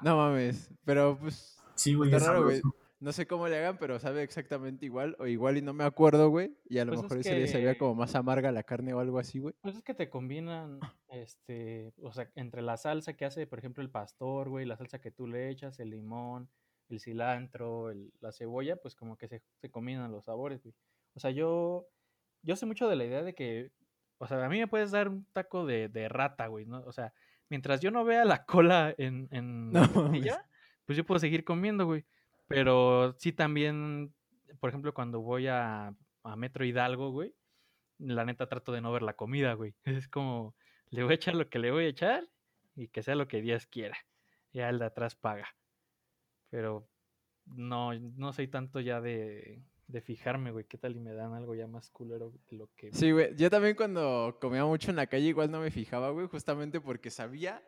No 0.03 0.17
mames. 0.17 0.71
Pero 0.85 1.19
pues 1.19 1.57
Sí, 1.75 1.95
güey, 1.95 2.11
Está 2.11 2.19
es 2.25 2.27
raro, 2.29 2.45
güey. 2.45 2.61
No 3.01 3.13
sé 3.13 3.27
cómo 3.27 3.49
le 3.49 3.59
hagan, 3.59 3.77
pero 3.77 3.99
sabe 3.99 4.23
exactamente 4.23 4.87
igual. 4.87 5.15
O 5.19 5.27
igual 5.27 5.59
y 5.59 5.63
no 5.63 5.75
me 5.75 5.85
acuerdo, 5.85 6.31
güey. 6.31 6.57
Y 6.65 6.79
a 6.79 6.85
lo 6.85 6.93
Pues 6.93 7.01
es 7.01 7.03
mejor 7.03 7.19
ese 7.19 7.35
día 7.35 7.47
sabía 7.49 7.73
que- 7.73 7.79
como 7.79 7.95
más 7.97 8.15
amarga 8.15 8.51
la 8.53 8.63
carne 8.63 8.95
o 8.95 9.01
algo 9.01 9.19
así, 9.19 9.41
güey. 9.41 9.55
Pues 9.61 9.77
es 9.77 9.83
que 9.83 9.93
te 9.95 10.09
combinan, 10.09 10.79
este, 11.09 11.93
o 12.03 12.13
sea, 12.13 12.31
entre 12.35 12.63
la 12.63 12.77
salsa 12.77 13.13
que 13.15 13.25
hace, 13.27 13.47
por 13.47 13.59
ejemplo, 13.59 13.83
el 13.83 13.91
pastor, 13.91 14.49
güey, 14.49 14.65
la 14.65 14.77
salsa 14.77 15.01
que 15.01 15.11
tú 15.11 15.27
le 15.27 15.51
echas, 15.51 15.79
el 15.81 15.91
limón, 15.91 16.49
el 16.89 17.01
cilantro, 17.01 17.91
el- 17.91 18.13
la 18.21 18.33
cebolla, 18.33 18.77
pues 18.77 18.95
como 18.95 19.17
que 19.17 19.29
se, 19.29 19.43
se 19.61 19.71
combinan 19.71 20.13
los 20.13 20.25
sabores, 20.27 20.63
güey. 20.63 20.75
O 21.15 21.21
sea, 21.21 21.31
yo, 21.31 21.87
yo 22.43 22.57
sé 22.57 22.67
mucho 22.67 22.89
de 22.89 22.97
la 22.97 23.05
idea 23.05 23.23
de 23.23 23.35
que, 23.35 23.71
o 24.19 24.27
sea, 24.27 24.45
a 24.45 24.49
mí 24.49 24.59
me 24.59 24.69
puedes 24.69 24.91
dar 24.91 25.09
un 25.09 25.27
taco 25.33 25.67
de, 25.67 25.89
de 25.89 26.09
rata, 26.09 26.47
güey, 26.47 26.67
¿no? 26.67 26.83
O 26.85 26.93
sea, 26.93 27.13
mientras 27.49 27.81
yo 27.81 27.91
no 27.91 28.05
vea 28.05 28.25
la 28.25 28.45
cola 28.47 28.95
en, 28.99 29.29
en 29.33 29.71
No 29.71 29.81
la 30.13 30.49
pues 30.85 30.97
yo 30.99 31.05
puedo 31.05 31.19
seguir 31.19 31.45
comiendo, 31.45 31.87
güey. 31.87 32.05
Pero 32.47 33.15
sí 33.19 33.33
también, 33.33 34.15
por 34.61 34.69
ejemplo, 34.69 34.93
cuando 34.93 35.21
voy 35.21 35.47
a, 35.47 35.95
a 36.25 36.37
Metro 36.37 36.65
Hidalgo, 36.65 37.11
güey, 37.11 37.35
la 37.99 38.25
neta 38.25 38.49
trato 38.49 38.73
de 38.73 38.81
no 38.81 38.93
ver 38.93 39.03
la 39.03 39.15
comida, 39.15 39.55
güey. 39.55 39.75
Es 39.85 40.09
como, 40.09 40.55
le 40.91 41.03
voy 41.03 41.13
a 41.13 41.17
echar 41.17 41.35
lo 41.35 41.49
que 41.49 41.59
le 41.59 41.71
voy 41.71 41.85
a 41.85 41.89
echar 41.89 42.29
y 42.77 42.89
que 42.89 43.03
sea 43.03 43.15
lo 43.15 43.29
que 43.29 43.41
Dios 43.41 43.67
quiera. 43.67 43.97
Ya 44.53 44.69
el 44.69 44.79
de 44.79 44.85
atrás 44.87 45.17
paga. 45.17 45.49
Pero 46.55 46.89
no, 47.47 47.93
no 47.99 48.33
soy 48.33 48.47
tanto 48.47 48.79
ya 48.79 49.01
de, 49.01 49.61
de 49.89 50.01
fijarme, 50.01 50.53
güey. 50.53 50.65
¿Qué 50.67 50.79
tal 50.79 50.95
y 50.95 51.01
me 51.01 51.13
dan 51.13 51.33
algo 51.35 51.57
ya 51.57 51.67
más 51.67 51.91
culero 51.91 52.33
de 52.49 52.57
lo 52.57 52.71
que... 52.77 52.93
Sí, 52.93 53.11
güey. 53.11 53.35
Yo 53.35 53.51
también 53.51 53.75
cuando 53.75 54.39
comía 54.41 54.65
mucho 54.65 54.91
en 54.91 54.97
la 54.97 55.09
calle 55.09 55.27
igual 55.27 55.51
no 55.51 55.61
me 55.61 55.73
fijaba, 55.73 56.11
güey, 56.11 56.29
justamente 56.29 56.81
porque 56.81 57.11
sabía 57.11 57.61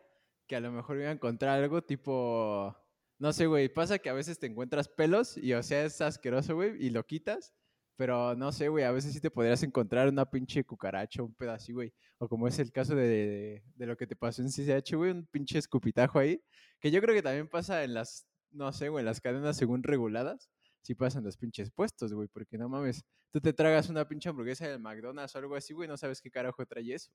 que 0.47 0.55
a 0.55 0.61
lo 0.61 0.71
mejor 0.71 0.95
iba 1.01 1.09
a 1.09 1.11
encontrar 1.11 1.61
algo 1.61 1.83
tipo, 1.83 2.73
no 3.19 3.33
sé, 3.33 3.47
güey, 3.47 3.67
pasa 3.67 3.99
que 3.99 4.09
a 4.09 4.13
veces 4.13 4.39
te 4.39 4.47
encuentras 4.47 4.87
pelos 4.87 5.35
y 5.35 5.51
o 5.51 5.61
sea 5.61 5.83
es 5.83 5.99
asqueroso, 5.99 6.55
güey, 6.55 6.81
y 6.81 6.89
lo 6.89 7.05
quitas, 7.05 7.53
pero 7.97 8.35
no 8.35 8.53
sé, 8.53 8.69
güey, 8.69 8.85
a 8.85 8.91
veces 8.93 9.11
sí 9.11 9.19
te 9.19 9.31
podrías 9.31 9.63
encontrar 9.63 10.07
una 10.07 10.29
pinche 10.29 10.63
cucaracha, 10.63 11.23
un 11.23 11.35
pedo 11.35 11.51
así, 11.51 11.73
güey, 11.73 11.93
o 12.19 12.29
como 12.29 12.47
es 12.47 12.57
el 12.59 12.71
caso 12.71 12.95
de, 12.95 13.05
de, 13.05 13.63
de 13.75 13.85
lo 13.85 13.97
que 13.97 14.07
te 14.07 14.15
pasó 14.15 14.41
en 14.41 14.47
CCH, 14.47 14.95
güey, 14.95 15.11
un 15.11 15.25
pinche 15.25 15.59
escupitajo 15.59 16.19
ahí, 16.19 16.41
que 16.79 16.89
yo 16.89 17.01
creo 17.01 17.13
que 17.13 17.21
también 17.21 17.49
pasa 17.49 17.83
en 17.83 17.93
las, 17.93 18.25
no 18.57 18.73
sé, 18.73 18.89
güey, 18.89 19.05
las 19.05 19.21
cadenas 19.21 19.55
según 19.55 19.83
reguladas, 19.83 20.49
sí 20.81 20.95
pasan 20.95 21.23
los 21.23 21.37
pinches 21.37 21.71
puestos, 21.71 22.13
güey, 22.13 22.27
porque 22.27 22.57
no 22.57 22.67
mames, 22.67 23.05
tú 23.31 23.39
te 23.39 23.53
tragas 23.53 23.89
una 23.89 24.07
pinche 24.07 24.29
hamburguesa 24.29 24.67
del 24.67 24.79
McDonald's 24.79 25.35
o 25.35 25.37
algo 25.37 25.55
así, 25.55 25.73
güey, 25.73 25.87
no 25.87 25.95
sabes 25.95 26.19
qué 26.21 26.31
carajo 26.31 26.65
trae 26.65 26.93
eso. 26.93 27.11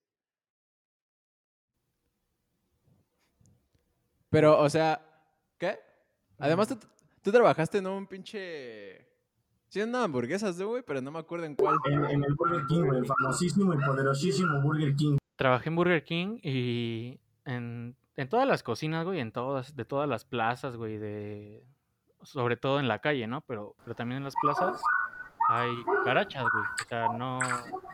Pero, 4.30 4.58
o 4.58 4.70
sea, 4.70 5.04
¿qué? 5.58 5.78
Además, 6.38 6.68
tú, 6.68 6.78
tú 7.22 7.30
trabajaste 7.30 7.78
en 7.78 7.86
un 7.86 8.06
pinche... 8.06 9.06
Sí, 9.68 9.80
en 9.80 9.90
una 9.90 10.04
hamburguesas, 10.04 10.56
¿no, 10.58 10.68
güey? 10.68 10.82
Pero 10.86 11.02
no 11.02 11.10
me 11.10 11.18
acuerdo 11.18 11.46
en 11.46 11.54
cuál. 11.54 11.76
En, 11.86 12.04
en 12.04 12.24
el 12.24 12.34
Burger 12.34 12.66
King, 12.66 12.82
güey, 12.84 12.98
el 13.00 13.06
famosísimo 13.06 13.74
y 13.74 13.78
poderosísimo 13.78 14.60
Burger 14.62 14.94
King. 14.96 15.16
Trabajé 15.36 15.68
en 15.70 15.76
Burger 15.76 16.04
King 16.04 16.38
y 16.42 17.20
en, 17.44 17.96
en 18.16 18.28
todas 18.28 18.46
las 18.46 18.62
cocinas, 18.62 19.04
güey, 19.04 19.20
en 19.20 19.32
todas, 19.32 19.74
de 19.74 19.84
todas 19.84 20.08
las 20.08 20.24
plazas, 20.24 20.76
güey, 20.76 20.98
de... 20.98 21.64
Sobre 22.22 22.56
todo 22.56 22.78
en 22.78 22.86
la 22.86 23.00
calle, 23.00 23.26
¿no? 23.26 23.40
Pero, 23.42 23.74
pero 23.82 23.96
también 23.96 24.18
en 24.18 24.24
las 24.24 24.34
plazas 24.40 24.80
hay 25.48 25.74
cucarachas, 25.82 26.44
güey. 26.52 26.64
O 26.64 26.88
sea, 26.88 27.08
no, 27.08 27.40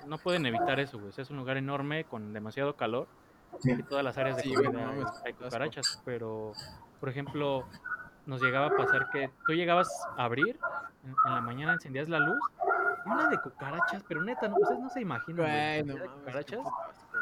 no 0.06 0.18
pueden 0.18 0.44
evitar 0.44 0.78
eso, 0.80 0.98
güey. 0.98 1.10
O 1.10 1.12
sea, 1.12 1.22
es 1.22 1.30
un 1.30 1.38
lugar 1.38 1.56
enorme 1.56 2.04
con 2.04 2.32
demasiado 2.34 2.76
calor. 2.76 3.08
Sí. 3.60 3.70
En 3.70 3.82
todas 3.86 4.04
las 4.04 4.18
áreas 4.18 4.36
de 4.36 4.42
Sí, 4.42 4.54
comida 4.54 4.92
no 4.92 5.10
hay 5.24 5.32
cucarachas, 5.32 6.02
pero, 6.04 6.52
por 7.00 7.08
ejemplo, 7.08 7.66
nos 8.26 8.42
llegaba 8.42 8.66
a 8.66 8.76
pasar 8.76 9.08
que 9.10 9.30
tú 9.46 9.54
llegabas 9.54 9.88
a 10.18 10.24
abrir, 10.24 10.58
en, 11.04 11.14
en 11.24 11.34
la 11.34 11.40
mañana 11.40 11.72
encendías 11.72 12.10
la 12.10 12.18
luz, 12.18 12.38
y 13.06 13.08
una 13.08 13.28
de 13.30 13.40
cucarachas, 13.40 14.04
pero 14.06 14.22
neta, 14.22 14.48
no, 14.48 14.56
ustedes 14.56 14.80
no 14.80 14.90
se 14.90 15.00
imaginan, 15.00 15.86
güey, 15.86 16.08
cucarachas, 16.08 16.60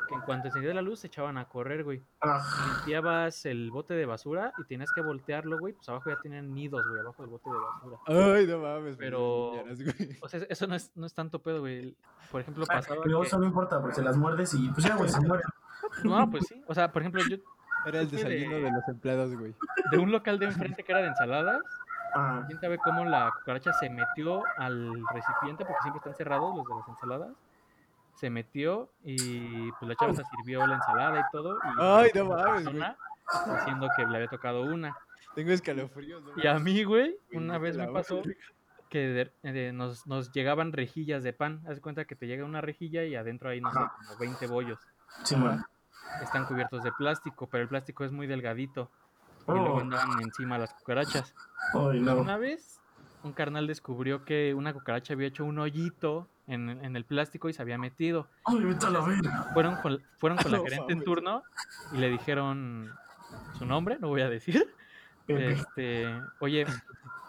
que 0.07 0.15
en 0.15 0.21
cuanto 0.23 0.49
encendías 0.49 0.75
la 0.75 0.83
luz 0.83 1.01
se 1.01 1.07
echaban 1.09 1.37
a 1.39 1.47
correr, 1.49 1.85
güey. 1.85 2.03
Ah, 2.23 2.43
Limpiabas 2.77 3.45
el 3.47 3.71
bote 3.71 3.95
de 3.95 4.07
basura 4.07 4.53
y 4.59 4.65
tenías 4.65 4.91
que 4.93 5.01
voltearlo, 5.03 5.59
güey, 5.59 5.75
pues 5.75 5.89
abajo 5.89 6.11
ya 6.11 6.17
tienen 6.21 6.55
nidos, 6.55 6.87
güey, 6.89 7.01
abajo 7.01 7.23
del 7.23 7.31
bote 7.31 7.51
de 7.51 7.57
basura. 7.57 7.99
Ay, 8.07 8.47
no 8.47 8.59
mames. 8.59 8.93
me 8.93 8.97
Pero- 8.97 9.53
güey. 9.65 10.19
O 10.23 10.29
sea, 10.29 10.41
eso 10.49 10.67
no 10.67 10.75
es, 10.75 10.91
no 10.95 11.07
es 11.07 11.15
tanto 11.15 11.41
pedo, 11.43 11.61
güey. 11.61 11.97
Por 12.31 12.41
ejemplo, 12.41 12.65
ah, 12.69 12.75
pasaba 12.75 13.03
que... 13.03 13.11
eso 13.23 13.39
no 13.39 13.45
importa, 13.47 13.81
porque 13.81 13.97
se 13.97 14.03
las 14.03 14.17
muerdes 14.17 14.53
y 14.55 14.69
pues 14.71 14.85
ya, 14.87 14.97
güey, 14.97 15.09
se 15.11 15.21
mueren. 15.21 15.45
No, 16.05 16.31
pues 16.31 16.47
sí. 16.49 16.63
O 16.67 16.75
sea, 16.75 16.91
por 16.91 17.03
ejemplo, 17.03 17.23
yo 17.29 17.37
Era 17.87 18.01
el 18.01 18.09
fui 18.09 18.19
de- 18.19 18.25
desayuno 18.25 18.57
de 18.57 18.71
los 18.73 18.89
empleados, 18.89 19.35
güey. 19.37 19.55
de 19.91 19.99
un 19.99 20.11
local 20.11 20.39
de 20.39 20.47
enfrente 20.47 20.83
que 20.83 20.93
era 20.93 21.03
de 21.03 21.09
ensaladas, 21.09 21.61
Ah, 22.19 22.45
¿Quién 22.47 22.59
sabe 22.59 22.79
cómo 22.79 23.05
la 23.05 23.31
cucaracha 23.31 23.75
se 23.75 23.91
metió 23.91 24.43
al 24.57 24.91
recipiente? 25.13 25.67
Porque 25.67 25.83
siempre 25.83 25.99
están 25.99 26.15
cerrados 26.15 26.57
los 26.57 26.65
de 26.67 26.75
las 26.75 26.89
ensaladas. 26.89 27.29
Se 28.17 28.31
metió 28.31 28.91
y 29.05 29.71
pues 29.73 29.89
la 29.89 29.95
chava 29.95 30.15
se 30.15 30.23
sirvió 30.25 30.67
la 30.67 30.77
ensalada 30.77 31.21
y 31.21 31.25
todo. 31.33 31.57
Y 31.57 31.69
Ay, 31.79 32.11
no 32.15 32.25
mames, 32.27 32.65
Diciendo 32.65 33.89
que 33.97 34.07
le 34.07 34.17
había 34.17 34.29
tocado 34.29 34.63
una. 34.63 34.97
Tengo 35.35 35.51
escalofríos, 35.53 36.23
¿no? 36.23 36.31
Y 36.43 36.47
a 36.47 36.59
mí, 36.59 36.83
güey, 36.85 37.17
una 37.33 37.59
vez 37.59 37.77
me 37.77 37.87
pasó 37.89 38.23
que 38.89 39.31
de- 39.43 39.53
de- 39.53 39.73
nos, 39.73 40.07
nos 40.07 40.33
llegaban 40.33 40.73
rejillas 40.73 41.23
de 41.23 41.33
pan. 41.33 41.61
Haz 41.69 41.75
de 41.77 41.81
cuenta 41.83 42.05
que 42.07 42.15
te 42.17 42.27
llega 42.27 42.45
una 42.45 42.61
rejilla 42.61 43.05
y 43.05 43.17
adentro 43.17 43.51
hay, 43.51 43.61
no 43.61 43.71
sé, 43.73 43.79
como 43.79 44.19
20 44.19 44.47
bollos. 44.47 44.79
sí. 45.25 45.37
Están 46.23 46.47
cubiertos 46.47 46.83
de 46.85 46.93
plástico, 46.93 47.49
pero 47.49 47.63
el 47.65 47.69
plástico 47.69 48.05
es 48.05 48.13
muy 48.13 48.27
delgadito. 48.27 48.91
Y 49.47 49.51
Oh. 49.51 49.55
luego 49.55 49.81
andaban 49.81 50.23
encima 50.23 50.57
las 50.57 50.73
cucarachas. 50.73 51.35
Ay, 51.75 52.01
no. 52.01 52.17
Una 52.17 52.39
vez, 52.39 52.81
un 53.25 53.33
carnal 53.33 53.67
descubrió 53.67 54.25
que 54.25 54.55
una 54.55 54.73
cucaracha 54.73 55.13
había 55.15 55.27
hecho 55.29 55.45
un 55.45 55.59
hoyito 55.59 56.29
en, 56.47 56.69
en 56.69 56.97
el 56.97 57.05
plástico 57.05 57.49
y 57.49 57.53
se 57.53 57.63
había 57.63 57.79
metido. 57.79 58.29
Ay, 58.45 58.61
vete 58.61 58.87
a 58.87 58.91
la 58.91 59.01
verga. 59.01 59.51
Fueron 59.53 59.77
con, 59.77 60.03
fueron 60.19 60.39
con 60.39 60.53
la 60.53 60.59
gerente 60.61 60.93
en 60.93 61.03
turno 61.05 61.43
y 61.93 61.99
le 61.99 62.11
dijeron 62.11 62.93
su 63.59 63.67
nombre, 63.67 63.99
no 64.01 64.09
voy 64.09 64.23
a 64.23 64.29
decir. 64.29 64.67
Este, 65.29 66.07
oye, 66.39 66.67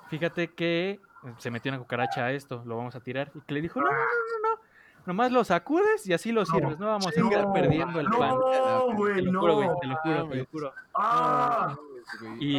fíjate 0.10 0.53
que 0.53 0.99
se 1.39 1.49
metió 1.49 1.71
una 1.71 1.80
cucaracha 1.80 2.25
a 2.25 2.32
esto, 2.32 2.63
lo 2.65 2.77
vamos 2.77 2.95
a 2.95 2.99
tirar. 2.99 3.32
Y 3.34 3.41
que 3.41 3.53
le 3.56 3.62
dijo, 3.62 3.82
no, 3.82 3.88
no, 3.88 3.95
no, 3.95 3.97
no, 3.97 4.56
no, 4.56 4.62
nomás 5.08 5.32
lo 5.32 5.43
sacudes 5.43 6.06
y 6.06 6.13
así 6.13 6.32
lo 6.32 6.45
sirves, 6.45 6.77
no, 6.77 6.86
vamos 6.88 7.08
a 7.08 7.19
No, 7.19 7.53
perdiendo 7.53 7.99
el 7.99 8.08
pan. 8.08 8.36
Te 8.51 8.60
lo 8.60 8.80
juro, 8.82 8.95
güey, 8.95 9.15
te 9.15 9.88
lo 9.88 9.95
juro, 9.97 10.27
te 10.27 10.36
lo 10.36 10.45
juro. 10.45 10.73
Ah, 10.93 11.75
Y, 12.39 12.58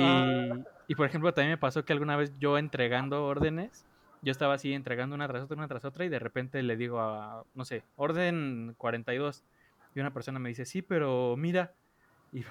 y, 0.89 0.95
por 0.95 1.07
ejemplo, 1.07 1.33
también 1.33 1.53
me 1.53 1.59
pasó 1.59 1.85
que 1.85 1.93
alguna 1.93 2.17
vez 2.17 2.33
yo 2.39 2.59
entregando 2.59 3.25
órdenes, 3.25 3.87
yo 4.23 4.33
estaba 4.33 4.55
así 4.55 4.73
entregando 4.73 5.15
una 5.15 5.29
tras 5.29 5.45
otra, 5.45 5.57
una 5.57 5.69
tras 5.69 5.85
otra, 5.85 6.05
y 6.05 6.09
de 6.09 6.19
repente 6.19 6.63
le 6.63 6.77
digo 6.77 7.01
a, 7.01 7.45
no 7.55 7.65
sé, 7.65 7.85
orden 7.97 8.75
42. 8.79 9.45
Y 9.95 10.01
una 10.01 10.13
persona 10.13 10.39
me 10.39 10.49
dice, 10.49 10.65
sí, 10.65 10.83
pero 10.83 11.37
mira. 11.37 11.73
Y, 12.31 12.45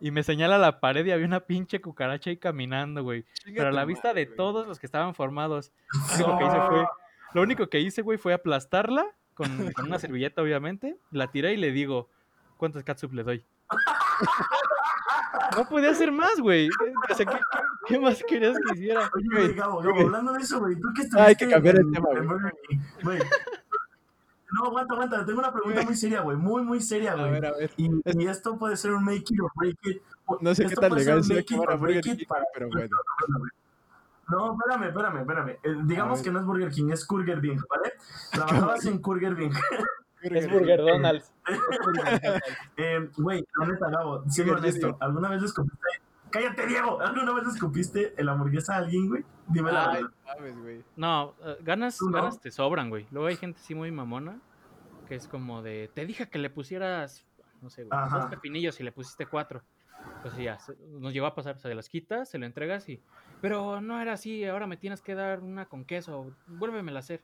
y 0.00 0.10
me 0.12 0.22
señala 0.22 0.56
la 0.56 0.78
pared 0.78 1.04
y 1.04 1.10
había 1.10 1.26
una 1.26 1.40
pinche 1.40 1.80
cucaracha 1.80 2.30
ahí 2.30 2.36
caminando, 2.36 3.02
güey. 3.02 3.24
Pero 3.44 3.68
a 3.68 3.72
la 3.72 3.84
vista 3.84 4.14
de 4.14 4.26
todos 4.26 4.66
los 4.66 4.78
que 4.78 4.86
estaban 4.86 5.14
formados. 5.14 5.72
Lo 6.20 6.26
único 6.28 6.38
que 6.38 6.44
hice 6.46 6.60
fue, 6.68 6.86
lo 7.32 7.42
único 7.42 7.68
que 7.68 7.80
hice, 7.80 8.02
güey, 8.02 8.18
fue 8.18 8.32
aplastarla 8.32 9.06
con, 9.34 9.72
con 9.72 9.86
una 9.86 9.98
servilleta, 9.98 10.42
obviamente. 10.42 10.96
La 11.10 11.30
tiré 11.30 11.52
y 11.54 11.56
le 11.56 11.72
digo, 11.72 12.08
¿cuántos 12.56 12.84
catsup 12.84 13.12
le 13.12 13.22
doy? 13.22 13.44
No 15.56 15.68
podía 15.68 15.90
hacer 15.90 16.10
más, 16.12 16.40
güey. 16.40 16.68
O 17.10 17.14
sea, 17.14 17.26
¿qué, 17.26 17.32
qué, 17.32 17.58
qué 17.86 17.98
más 18.00 18.22
querías 18.26 18.56
que 18.56 18.74
hiciera? 18.74 19.10
Oye, 19.14 19.52
Gabo, 19.54 19.80
hablando 19.80 20.32
de 20.32 20.40
eso, 20.42 20.58
güey, 20.60 20.74
tú 20.76 20.88
que 20.94 21.02
Hay 21.02 21.06
estuviste 21.32 21.46
que 21.46 21.50
cambiar 21.52 21.76
el 21.76 21.90
tema, 21.92 22.08
güey. 23.02 23.18
No, 24.52 24.64
aguanta, 24.66 24.94
aguanta, 24.94 25.24
tengo 25.24 25.38
una 25.38 25.52
pregunta 25.52 25.82
muy 25.82 25.94
seria, 25.94 26.22
güey, 26.22 26.36
muy, 26.36 26.62
muy 26.62 26.80
seria, 26.80 27.12
A 27.12 27.16
güey. 27.16 27.30
ver, 27.30 27.46
a 27.46 27.52
ver. 27.52 27.70
Y, 27.76 27.88
y 28.04 28.26
esto 28.26 28.58
puede 28.58 28.76
ser 28.76 28.92
un 28.92 29.04
make 29.04 29.18
it 29.30 29.40
or 29.40 29.50
break 29.54 29.76
it. 29.84 30.02
No 30.40 30.54
sé 30.54 30.62
qué 30.64 30.68
Esto 30.70 30.80
tan 30.80 30.90
puede 30.90 31.04
ser 31.04 31.14
legal 31.14 31.24
sea 31.24 31.42
que 31.44 31.54
it 31.54 31.60
van 31.60 31.68
a 31.68 31.72
or 31.74 31.78
Burger 31.78 32.00
King, 32.02 32.24
para- 32.28 32.44
pero 32.52 32.68
bueno. 32.68 32.96
No, 34.28 34.52
espérame, 34.58 34.88
espérame, 34.88 35.20
espérame. 35.20 35.50
Eh, 35.62 35.76
digamos 35.84 36.22
que 36.22 36.30
no 36.32 36.40
es 36.40 36.44
Burger 36.46 36.70
King, 36.70 36.90
es 36.90 37.06
Burger 37.06 37.40
Bing, 37.40 37.60
¿vale? 37.68 37.92
Trabajabas 38.32 38.84
en 38.86 39.00
Burger 39.00 39.34
Bing. 39.36 39.52
Es 40.22 40.50
Burger 40.50 40.80
Donald's. 40.80 41.32
Eh, 42.76 43.08
Güey, 43.16 43.44
la 43.58 43.66
neta, 43.66 43.90
Gabo, 43.90 44.24
siendo 44.28 44.54
honesto. 44.54 44.96
¿alguna 45.00 45.28
vez 45.30 45.40
le 45.40 45.46
escupiste? 45.46 45.78
¡Cállate, 46.30 46.66
Diego! 46.66 47.00
¿Alguna 47.00 47.32
vez 47.34 47.44
le 47.44 47.50
escupiste 47.50 48.14
la 48.18 48.32
hamburguesa 48.32 48.74
a 48.74 48.78
alguien, 48.78 49.08
güey? 49.08 49.24
Dime 49.48 49.72
la 49.72 49.88
verdad. 49.92 50.10
No, 50.96 51.34
eh, 51.44 51.56
ganas, 51.62 51.98
ganas 52.12 52.40
te 52.40 52.50
sobran, 52.50 52.88
güey. 52.88 53.06
Luego 53.10 53.26
hay 53.28 53.36
gente 53.36 53.58
así 53.60 53.74
muy 53.74 53.90
mamona 53.90 54.38
que 55.08 55.16
es 55.16 55.26
como 55.26 55.60
de, 55.60 55.90
te 55.92 56.06
dije 56.06 56.28
que 56.28 56.38
le 56.38 56.50
pusieras, 56.50 57.26
no 57.62 57.68
sé, 57.68 57.82
güey, 57.84 57.98
dos 58.12 58.26
pepinillos 58.26 58.78
y 58.78 58.84
le 58.84 58.92
pusiste 58.92 59.26
cuatro. 59.26 59.60
Pues 60.22 60.36
ya, 60.36 60.56
se- 60.60 60.76
nos 60.88 61.12
llegó 61.12 61.26
a 61.26 61.34
pasar, 61.34 61.58
se 61.58 61.74
las 61.74 61.88
quitas, 61.88 62.30
se 62.30 62.38
lo 62.38 62.46
entregas 62.46 62.88
y, 62.88 63.02
pero 63.40 63.80
no 63.80 64.00
era 64.00 64.12
así, 64.12 64.44
ahora 64.44 64.68
me 64.68 64.76
tienes 64.76 65.02
que 65.02 65.16
dar 65.16 65.40
una 65.40 65.66
con 65.66 65.84
queso, 65.84 66.32
vuélvemela 66.46 66.98
a 66.98 67.00
hacer. 67.00 67.22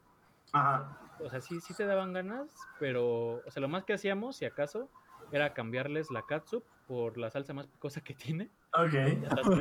Ajá. 0.52 0.98
O 1.20 1.30
sea, 1.30 1.40
sí, 1.40 1.60
sí 1.60 1.74
te 1.74 1.86
daban 1.86 2.12
ganas, 2.12 2.54
pero, 2.78 3.42
o 3.46 3.50
sea, 3.50 3.60
lo 3.60 3.68
más 3.68 3.84
que 3.84 3.94
hacíamos, 3.94 4.36
si 4.36 4.44
acaso, 4.44 4.90
era 5.32 5.54
cambiarles 5.54 6.10
la 6.10 6.22
catsup 6.22 6.64
por 6.86 7.18
la 7.18 7.30
salsa 7.30 7.52
más 7.52 7.66
picosa 7.66 8.00
que 8.00 8.14
tiene. 8.14 8.50
Ok. 8.74 8.94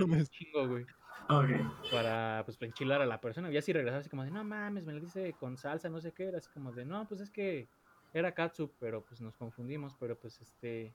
Un 0.06 0.26
chingo, 0.30 0.68
güey. 0.68 0.86
Ok. 1.30 1.50
Para, 1.92 2.44
pues, 2.46 2.62
enchilar 2.62 3.02
a 3.02 3.06
la 3.06 3.20
persona. 3.20 3.52
Y 3.52 3.58
así 3.58 3.74
regresaba 3.74 4.00
así 4.00 4.10
como 4.10 4.24
de, 4.24 4.32
no 4.32 4.44
mames, 4.44 4.86
me 4.86 4.94
lo 4.94 5.00
dice 5.00 5.34
con 5.34 5.58
salsa, 5.58 5.90
no 5.90 6.00
sé 6.00 6.12
qué. 6.12 6.26
Era 6.26 6.38
así 6.38 6.50
como 6.54 6.72
de, 6.72 6.86
no, 6.86 7.08
pues 7.08 7.22
es 7.22 7.32
que 7.32 7.68
era 8.14 8.34
katsup, 8.34 8.74
pero 8.80 9.04
pues 9.04 9.22
nos 9.22 9.36
confundimos. 9.36 9.96
Pero 10.00 10.18
pues, 10.18 10.40
este, 10.40 10.94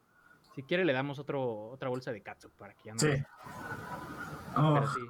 si 0.55 0.63
quiere 0.63 0.85
le 0.85 0.93
damos 0.93 1.19
otro, 1.19 1.69
otra 1.69 1.89
bolsa 1.89 2.13
de 2.13 2.23
katsup 2.23 2.53
para 2.53 2.75
que 2.75 2.85
ya 2.85 2.93
no... 2.93 2.99
Sí. 2.99 3.09
Oh. 4.57 4.81
sí, 4.87 5.01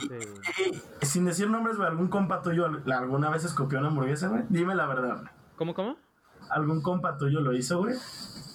sí 0.00 0.08
te- 0.08 1.06
sin 1.06 1.24
decir 1.24 1.50
nombres, 1.50 1.76
güey, 1.76 1.88
¿algún 1.88 2.08
compa 2.08 2.42
tuyo 2.42 2.66
alguna 2.66 3.30
vez 3.30 3.44
escopió 3.44 3.78
una 3.78 3.88
hamburguesa, 3.88 4.28
güey? 4.28 4.44
Dime 4.48 4.74
la 4.74 4.86
verdad. 4.86 5.16
güey. 5.20 5.28
¿Cómo, 5.56 5.74
cómo? 5.74 5.96
¿Algún 6.50 6.80
compa 6.82 7.16
tuyo 7.18 7.40
lo 7.40 7.52
hizo, 7.54 7.78
güey? 7.78 7.94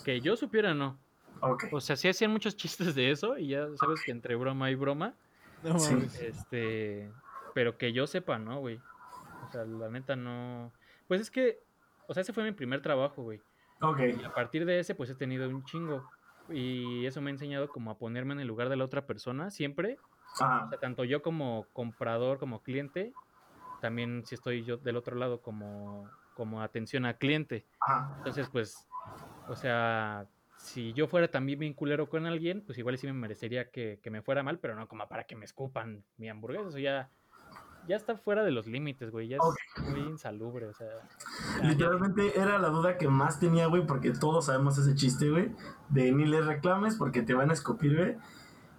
Que 0.05 0.21
yo 0.21 0.35
supiera, 0.35 0.73
no. 0.73 0.97
Ok. 1.41 1.65
O 1.73 1.81
sea, 1.81 1.95
sí 1.97 2.07
hacían 2.07 2.31
muchos 2.31 2.55
chistes 2.57 2.95
de 2.95 3.11
eso 3.11 3.37
y 3.37 3.49
ya 3.49 3.67
sabes 3.77 4.01
que 4.05 4.11
entre 4.11 4.35
broma 4.35 4.71
y 4.71 4.75
broma, 4.75 5.13
No 5.63 5.77
Sí. 5.79 5.95
este, 6.21 7.11
pero 7.53 7.77
que 7.77 7.91
yo 7.93 8.07
sepa, 8.07 8.39
¿no, 8.39 8.59
güey? 8.59 8.79
O 9.47 9.51
sea, 9.51 9.65
la 9.65 9.89
neta 9.89 10.15
no. 10.15 10.71
Pues 11.07 11.21
es 11.21 11.29
que, 11.31 11.59
o 12.07 12.13
sea, 12.13 12.21
ese 12.21 12.33
fue 12.33 12.43
mi 12.43 12.51
primer 12.53 12.81
trabajo, 12.81 13.23
güey. 13.23 13.41
Ok. 13.81 13.99
Y 14.21 14.23
a 14.23 14.33
partir 14.33 14.65
de 14.65 14.79
ese, 14.79 14.95
pues 14.95 15.09
he 15.09 15.15
tenido 15.15 15.47
un 15.49 15.63
chingo. 15.65 16.09
Y 16.49 17.05
eso 17.05 17.21
me 17.21 17.29
ha 17.29 17.33
enseñado 17.33 17.69
como 17.69 17.91
a 17.91 17.97
ponerme 17.97 18.33
en 18.33 18.39
el 18.41 18.47
lugar 18.47 18.67
de 18.69 18.75
la 18.77 18.83
otra 18.85 19.05
persona, 19.05 19.49
siempre. 19.51 19.97
O 20.33 20.69
sea, 20.69 20.79
tanto 20.81 21.03
yo 21.03 21.21
como 21.21 21.67
comprador, 21.73 22.39
como 22.39 22.61
cliente, 22.63 23.13
también 23.81 24.23
si 24.25 24.35
estoy 24.35 24.63
yo 24.63 24.77
del 24.77 24.95
otro 24.97 25.15
lado 25.15 25.41
como, 25.41 26.09
como 26.33 26.61
atención 26.61 27.05
a 27.05 27.13
cliente. 27.15 27.65
Ajá. 27.81 28.13
Entonces, 28.17 28.49
pues, 28.49 28.87
o 29.47 29.55
sea, 29.55 30.25
si 30.57 30.93
yo 30.93 31.07
fuera 31.07 31.27
también 31.29 31.59
bien 31.59 31.73
culero 31.73 32.09
con 32.09 32.25
alguien, 32.25 32.63
pues 32.65 32.77
igual 32.77 32.97
sí 32.97 33.05
me 33.07 33.13
merecería 33.13 33.69
que, 33.69 33.99
que 34.01 34.09
me 34.09 34.21
fuera 34.21 34.41
mal, 34.43 34.59
pero 34.59 34.75
no 34.75 34.87
como 34.87 35.07
para 35.07 35.25
que 35.25 35.35
me 35.35 35.45
escupan 35.45 36.03
mi 36.17 36.29
hamburguesa. 36.29 36.69
Eso 36.69 36.79
ya, 36.79 37.09
ya 37.87 37.97
está 37.97 38.15
fuera 38.17 38.43
de 38.43 38.51
los 38.51 38.65
límites, 38.65 39.11
güey. 39.11 39.27
Ya 39.27 39.37
es 39.37 39.83
muy 39.89 39.99
insalubre, 39.99 40.65
o 40.67 40.73
sea. 40.73 40.87
ya- 40.87 41.61
ya- 41.61 41.69
Literalmente 41.69 42.39
era 42.39 42.57
la 42.57 42.69
duda 42.69 42.97
que 42.97 43.09
más 43.09 43.39
tenía, 43.39 43.67
güey, 43.67 43.85
porque 43.85 44.11
todos 44.11 44.45
sabemos 44.45 44.77
ese 44.77 44.95
chiste, 44.95 45.29
güey, 45.29 45.51
de 45.89 46.11
ni 46.13 46.25
les 46.25 46.45
reclames 46.45 46.95
porque 46.95 47.21
te 47.21 47.33
van 47.33 47.49
a 47.49 47.53
escupir, 47.53 47.95
güey. 47.97 48.17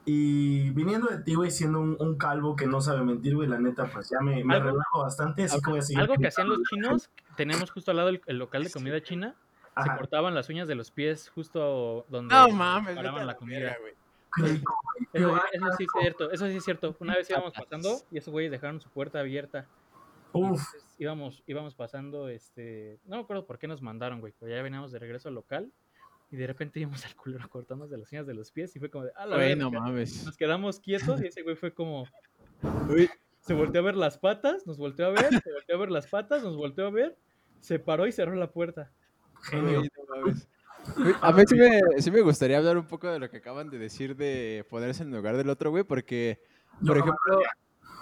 Y 0.06 0.70
viniendo 0.70 1.08
de 1.08 1.22
ti, 1.22 1.34
güey, 1.34 1.50
siendo 1.50 1.80
un, 1.80 1.96
un 1.98 2.18
calvo 2.18 2.56
que 2.56 2.66
no 2.66 2.80
sabe 2.82 3.02
mentir, 3.02 3.34
güey, 3.34 3.48
la 3.48 3.58
neta, 3.58 3.86
pues 3.86 4.10
ya 4.10 4.20
me, 4.20 4.44
me 4.44 4.58
relajo 4.58 5.00
bastante, 5.00 5.44
así 5.44 5.58
que 5.62 5.70
voy 5.70 5.78
a 5.78 5.82
seguir. 5.82 6.00
Algo 6.02 6.16
que 6.16 6.26
hacían 6.26 6.48
los 6.48 6.62
chinos, 6.64 7.10
tenemos 7.36 7.70
justo 7.70 7.90
al 7.90 7.96
lado 7.96 8.08
el, 8.10 8.20
el 8.26 8.38
local 8.38 8.64
de 8.64 8.70
comida 8.70 9.02
china, 9.02 9.34
se 9.82 9.96
cortaban 9.96 10.34
las 10.34 10.48
uñas 10.50 10.68
de 10.68 10.74
los 10.74 10.90
pies 10.90 11.30
justo 11.34 12.04
donde 12.08 12.34
No 12.34 12.48
mames, 12.50 12.94
paraban 12.96 13.26
la 13.26 13.34
comida. 13.34 13.76
güey. 13.80 13.94
Eso, 15.12 15.36
eso 15.52 15.66
sí 15.78 15.84
es 15.84 15.90
cierto, 16.00 16.30
eso 16.32 16.46
sí 16.48 16.56
es 16.56 16.64
cierto. 16.64 16.96
Una 17.00 17.14
vez 17.14 17.30
íbamos 17.30 17.54
pasando 17.54 18.00
y 18.10 18.18
esos 18.18 18.32
güeyes 18.32 18.50
dejaron 18.52 18.80
su 18.80 18.88
puerta 18.90 19.20
abierta. 19.20 19.66
Uf, 20.32 20.50
entonces 20.60 20.84
íbamos, 20.98 21.42
íbamos 21.46 21.74
pasando, 21.76 22.28
este, 22.28 22.98
no 23.06 23.16
me 23.16 23.22
acuerdo 23.22 23.46
por 23.46 23.58
qué 23.58 23.68
nos 23.68 23.80
mandaron, 23.80 24.20
güey, 24.20 24.34
pero 24.38 24.54
ya 24.54 24.60
veníamos 24.62 24.90
de 24.92 24.98
regreso 24.98 25.28
al 25.28 25.34
local 25.36 25.70
y 26.34 26.36
de 26.36 26.48
repente 26.48 26.80
vimos 26.80 27.06
al 27.06 27.14
culero 27.14 27.48
cortándose 27.48 27.96
las 27.96 28.10
uñas 28.10 28.26
de 28.26 28.34
los 28.34 28.50
pies 28.50 28.74
y 28.74 28.80
fue 28.80 28.90
como 28.90 29.04
de, 29.04 29.12
a 29.14 29.24
la 29.24 29.36
verga". 29.36 29.54
no 29.54 29.70
mames. 29.70 30.24
Nos 30.24 30.36
quedamos 30.36 30.80
quietos 30.80 31.22
y 31.22 31.26
ese 31.26 31.42
güey 31.42 31.54
fue 31.54 31.72
como, 31.72 32.08
Uy, 32.88 33.08
se 33.38 33.54
volteó 33.54 33.80
a 33.80 33.84
ver 33.84 33.94
las 33.94 34.18
patas, 34.18 34.66
nos 34.66 34.76
volteó 34.76 35.06
a 35.06 35.10
ver, 35.10 35.28
se 35.28 35.52
volteó 35.52 35.76
a 35.76 35.78
ver 35.78 35.90
las 35.92 36.08
patas, 36.08 36.42
nos 36.42 36.56
volteó 36.56 36.88
a 36.88 36.90
ver, 36.90 37.16
se 37.60 37.78
paró 37.78 38.08
y 38.08 38.12
cerró 38.12 38.34
la 38.34 38.50
puerta. 38.50 38.90
genio. 39.42 39.78
güey, 39.78 39.90
no 39.96 40.16
mames. 40.16 40.48
A 41.20 41.32
mí 41.32 41.42
sí 41.46 41.54
me, 41.54 41.80
sí 42.02 42.10
me 42.10 42.20
gustaría 42.20 42.58
hablar 42.58 42.76
un 42.76 42.86
poco 42.86 43.08
de 43.08 43.20
lo 43.20 43.30
que 43.30 43.36
acaban 43.36 43.70
de 43.70 43.78
decir 43.78 44.16
de 44.16 44.66
ponerse 44.68 45.04
en 45.04 45.10
el 45.10 45.16
lugar 45.16 45.36
del 45.36 45.48
otro, 45.50 45.70
güey, 45.70 45.84
porque, 45.84 46.42
por 46.84 46.98
ejemplo, 46.98 47.42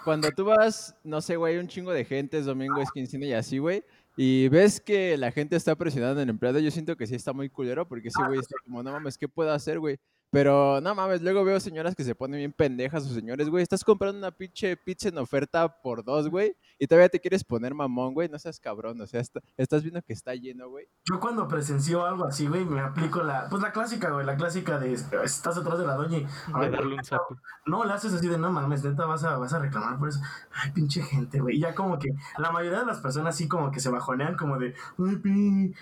cuando 0.03 0.31
tú 0.31 0.45
vas, 0.45 0.95
no 1.03 1.21
sé, 1.21 1.35
güey, 1.35 1.57
un 1.57 1.67
chingo 1.67 1.93
de 1.93 2.03
gente, 2.03 2.39
es 2.39 2.45
domingo, 2.45 2.81
es 2.81 2.91
quincena 2.91 3.27
y 3.27 3.33
así, 3.33 3.59
güey, 3.59 3.85
y 4.15 4.47
ves 4.49 4.79
que 4.79 5.17
la 5.17 5.31
gente 5.31 5.55
está 5.55 5.75
presionando 5.75 6.21
al 6.21 6.29
empleado, 6.29 6.59
yo 6.59 6.71
siento 6.71 6.95
que 6.95 7.07
sí 7.07 7.15
está 7.15 7.33
muy 7.33 7.49
culero, 7.49 7.87
porque 7.87 8.09
ese 8.09 8.21
Ah, 8.21 8.27
güey 8.27 8.39
está 8.39 8.55
como, 8.63 8.83
no 8.83 8.91
mames, 8.91 9.17
¿qué 9.17 9.27
puedo 9.27 9.51
hacer, 9.51 9.79
güey? 9.79 9.97
Pero, 10.33 10.81
no 10.81 10.95
mames, 10.95 11.21
luego 11.21 11.43
veo 11.43 11.59
señoras 11.59 11.95
que 11.95 12.03
se 12.03 12.15
ponen 12.15 12.39
bien 12.39 12.53
pendejas 12.53 13.05
o 13.05 13.13
señores, 13.13 13.49
güey, 13.49 13.61
estás 13.61 13.83
comprando 13.83 14.17
una 14.17 14.31
pinche 14.31 14.75
pizza 14.75 15.09
en 15.09 15.19
oferta 15.19 15.79
por 15.83 16.03
dos, 16.03 16.27
güey, 16.27 16.57
y 16.79 16.87
todavía 16.87 17.07
te 17.07 17.19
quieres 17.19 17.43
poner 17.43 17.75
mamón, 17.75 18.15
güey, 18.15 18.27
no 18.29 18.39
seas 18.39 18.59
cabrón, 18.59 18.99
o 18.99 19.05
sea, 19.05 19.21
está- 19.21 19.41
estás 19.57 19.83
viendo 19.83 20.01
que 20.01 20.11
está 20.13 20.33
lleno, 20.33 20.69
güey. 20.69 20.87
Yo 21.05 21.19
cuando 21.19 21.47
presencio 21.47 22.03
algo 22.03 22.25
así, 22.25 22.47
güey, 22.47 22.65
me 22.65 22.79
aplico 22.79 23.21
la, 23.21 23.47
pues 23.47 23.61
la 23.61 23.71
clásica, 23.71 24.09
güey, 24.09 24.25
la 24.25 24.35
clásica 24.35 24.79
de 24.79 24.93
estás 24.93 25.55
atrás 25.55 25.77
de 25.77 25.85
la 25.85 25.93
doña 25.93 26.17
y, 26.17 26.27
a 26.51 26.59
ver, 26.61 26.71
darle 26.71 26.95
un 26.95 27.03
zape. 27.03 27.35
No, 27.67 27.85
le 27.85 27.93
haces 27.93 28.11
así 28.13 28.27
de 28.27 28.39
no 28.39 28.51
mames, 28.51 28.83
neta, 28.83 29.05
vas 29.05 29.23
a, 29.23 29.37
vas 29.37 29.53
a 29.53 29.59
reclamar 29.59 29.99
por 29.99 30.09
eso. 30.09 30.19
Ay, 30.51 30.71
pinche 30.71 31.03
gente, 31.03 31.39
güey. 31.41 31.57
Y 31.57 31.59
ya 31.59 31.75
como 31.75 31.99
que 31.99 32.09
la 32.39 32.51
mayoría 32.51 32.79
de 32.79 32.85
las 32.87 32.99
personas 33.01 33.35
así 33.35 33.47
como 33.47 33.69
que 33.69 33.79
se 33.79 33.89
bajonean 33.89 34.35
como 34.35 34.57
de, 34.57 34.73
ay, 34.97 35.73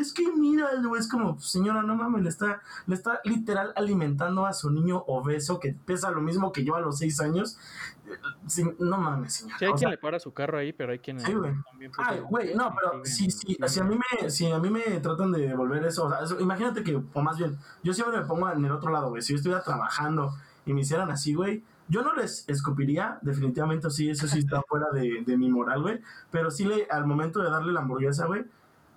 es 0.00 0.14
que 0.14 0.32
mira, 0.32 0.70
güey, 0.82 1.00
es 1.00 1.08
como, 1.08 1.38
señora, 1.38 1.82
no 1.82 1.96
mames, 1.96 2.22
le 2.22 2.30
está, 2.30 2.62
le 2.86 2.94
está 2.94 3.20
literal 3.24 3.74
alimentando 3.90 4.46
a 4.46 4.52
su 4.52 4.70
niño 4.70 4.98
obeso 5.06 5.58
que 5.58 5.72
pesa 5.74 6.10
lo 6.10 6.20
mismo 6.20 6.52
que 6.52 6.64
yo 6.64 6.76
a 6.76 6.80
los 6.80 6.98
seis 6.98 7.20
años. 7.20 7.58
Eh, 8.06 8.74
no 8.78 8.96
mames, 8.98 9.34
señora. 9.34 9.58
Sí, 9.58 9.64
hay 9.64 9.70
O 9.70 9.74
quien 9.74 9.78
sea, 9.80 9.90
le 9.90 9.98
para 9.98 10.18
su 10.20 10.32
carro 10.32 10.58
ahí, 10.58 10.72
pero 10.72 10.92
hay 10.92 10.98
quienes 11.00 11.24
Sí, 11.24 11.32
güey. 11.34 11.52
también, 11.70 11.92
pues, 11.94 12.08
Ay, 12.08 12.16
se- 12.18 12.22
güey, 12.24 12.54
no, 12.54 12.74
pero 12.74 13.04
si, 13.04 13.80
a 13.80 13.84
mí 13.84 13.96
me, 14.22 14.30
si 14.30 14.50
a 14.50 14.58
mí 14.58 14.70
me 14.70 14.80
tratan 15.00 15.32
de 15.32 15.40
devolver 15.48 15.84
eso, 15.84 16.04
o 16.06 16.10
sea, 16.10 16.20
eso- 16.20 16.40
imagínate 16.40 16.82
que, 16.82 16.96
o 17.12 17.22
más 17.22 17.36
bien, 17.38 17.56
yo 17.82 17.92
siempre 17.92 18.18
me 18.18 18.24
pongo 18.26 18.50
en 18.50 18.64
el 18.64 18.72
otro 18.72 18.90
lado, 18.92 19.10
güey. 19.10 19.22
Si 19.22 19.32
yo 19.32 19.36
estuviera 19.36 19.62
trabajando 19.62 20.32
y 20.66 20.72
me 20.72 20.80
hicieran 20.82 21.10
así, 21.10 21.34
güey, 21.34 21.62
yo 21.88 22.02
no 22.02 22.14
les 22.14 22.48
escupiría, 22.48 23.18
definitivamente 23.22 23.90
sí, 23.90 24.08
eso 24.10 24.26
sí 24.28 24.38
está 24.40 24.62
fuera 24.68 24.86
de, 24.92 25.24
de 25.26 25.36
mi 25.36 25.50
moral, 25.50 25.82
güey. 25.82 26.00
Pero 26.30 26.50
sí, 26.50 26.64
le, 26.64 26.86
al 26.90 27.04
momento 27.06 27.40
de 27.42 27.50
darle 27.50 27.72
la 27.72 27.80
hamburguesa, 27.80 28.26
güey, 28.26 28.44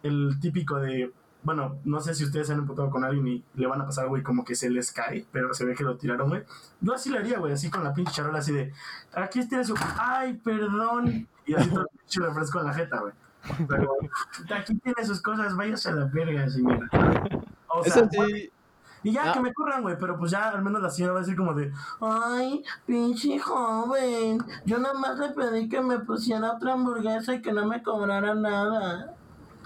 el 0.04 0.38
típico 0.40 0.78
de, 0.80 1.12
bueno, 1.44 1.78
no 1.84 2.00
sé 2.00 2.16
si 2.16 2.24
ustedes 2.24 2.48
se 2.48 2.54
han 2.54 2.60
emputado 2.60 2.90
con 2.90 3.04
alguien 3.04 3.28
y 3.28 3.44
le 3.56 3.68
van 3.68 3.82
a 3.82 3.86
pasar, 3.86 4.08
güey, 4.08 4.24
como 4.24 4.44
que 4.46 4.56
se 4.56 4.70
les 4.70 4.92
cae, 4.92 5.26
pero 5.32 5.54
se 5.54 5.66
ve 5.66 5.76
que 5.76 5.84
lo 5.84 5.98
tiraron, 5.98 6.30
güey. 6.30 6.44
Yo 6.82 6.94
así 6.94 7.10
le 7.10 7.20
haría, 7.20 7.40
güey, 7.40 7.54
así 7.54 7.70
con 7.70 7.84
la 7.84 7.94
pinche 7.94 8.14
charola, 8.14 8.40
así 8.40 8.52
de, 8.54 8.74
aquí 9.14 9.48
tiene 9.48 9.64
su, 9.66 9.76
ay, 9.98 10.34
perdón. 10.44 11.28
Y 11.46 11.54
así 11.56 11.70
todo 11.70 11.82
el 11.82 11.88
pinche 12.00 12.22
refresco 12.22 12.60
en 12.60 12.66
la 12.66 12.74
jeta, 12.74 13.00
güey. 13.00 13.14
Pero 13.68 13.92
aquí 14.56 14.76
tiene 14.76 15.06
sus 15.06 15.22
cosas, 15.22 15.56
váyase 15.56 15.90
a 15.90 15.94
la 15.94 16.06
verga, 16.06 16.50
señora. 16.50 16.90
O 17.68 17.84
sea, 17.84 18.04
Eso 18.04 18.10
sí, 18.12 18.50
y 19.06 19.12
ya 19.12 19.32
Ah. 19.32 19.34
que 19.34 19.42
me 19.42 19.54
corran, 19.54 19.82
güey, 19.82 19.98
pero 20.00 20.18
pues 20.18 20.32
ya 20.32 20.48
al 20.50 20.64
menos 20.64 20.82
la 20.82 20.90
señora 20.90 21.14
va 21.14 21.20
a 21.20 21.22
decir 21.24 21.36
como 21.36 21.54
de, 21.54 21.74
ay, 22.00 22.64
pinche 22.86 23.38
joven, 23.38 24.38
yo 24.66 24.78
nada 24.80 24.94
más 24.94 25.20
le 25.20 25.30
pedí 25.32 25.68
que 25.68 25.82
me 25.82 26.00
pusiera 26.00 26.54
otra 26.54 26.72
hamburguesa 26.74 27.34
y 27.34 27.42
que 27.42 27.52
no 27.52 27.66
me 27.66 27.84
cobrara 27.84 28.34
nada. 28.34 29.14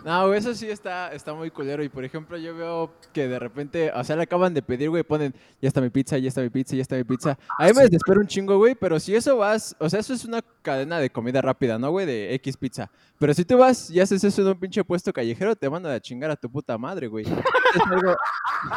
No, 0.07 0.25
güey, 0.27 0.39
eso 0.39 0.55
sí 0.55 0.69
está, 0.69 1.11
está 1.11 1.33
muy 1.33 1.51
culero. 1.51 1.83
Y 1.83 1.89
por 1.89 2.05
ejemplo, 2.05 2.37
yo 2.37 2.55
veo 2.55 2.93
que 3.11 3.27
de 3.27 3.39
repente, 3.39 3.91
o 3.93 4.01
sea, 4.05 4.15
le 4.15 4.23
acaban 4.23 4.53
de 4.53 4.61
pedir, 4.61 4.89
güey, 4.89 5.03
ponen, 5.03 5.33
ya 5.61 5.67
está 5.67 5.81
mi 5.81 5.89
pizza, 5.89 6.17
ya 6.17 6.29
está 6.29 6.39
mi 6.39 6.49
pizza, 6.49 6.77
ya 6.77 6.81
está 6.81 6.95
mi 6.95 7.03
pizza. 7.03 7.37
Ahí 7.59 7.73
me 7.73 7.81
desespero 7.83 8.21
un 8.21 8.25
chingo, 8.25 8.57
güey, 8.57 8.73
pero 8.73 9.01
si 9.01 9.13
eso 9.13 9.35
vas, 9.35 9.75
o 9.79 9.89
sea, 9.89 9.99
eso 9.99 10.13
es 10.13 10.23
una 10.23 10.41
cadena 10.61 11.01
de 11.01 11.09
comida 11.09 11.41
rápida, 11.41 11.77
¿no, 11.77 11.91
güey? 11.91 12.05
De 12.05 12.33
X 12.35 12.55
pizza. 12.55 12.89
Pero 13.19 13.33
si 13.33 13.43
tú 13.43 13.57
vas 13.57 13.89
y 13.89 13.99
haces 13.99 14.23
eso 14.23 14.41
en 14.43 14.47
un 14.47 14.57
pinche 14.57 14.81
puesto 14.85 15.11
callejero, 15.11 15.57
te 15.57 15.69
mandan 15.69 15.91
a 15.91 15.99
chingar 15.99 16.31
a 16.31 16.37
tu 16.37 16.49
puta 16.49 16.77
madre, 16.77 17.07
güey. 17.07 17.25
Eso 17.75 17.83
es 17.83 17.91
algo, 17.91 18.15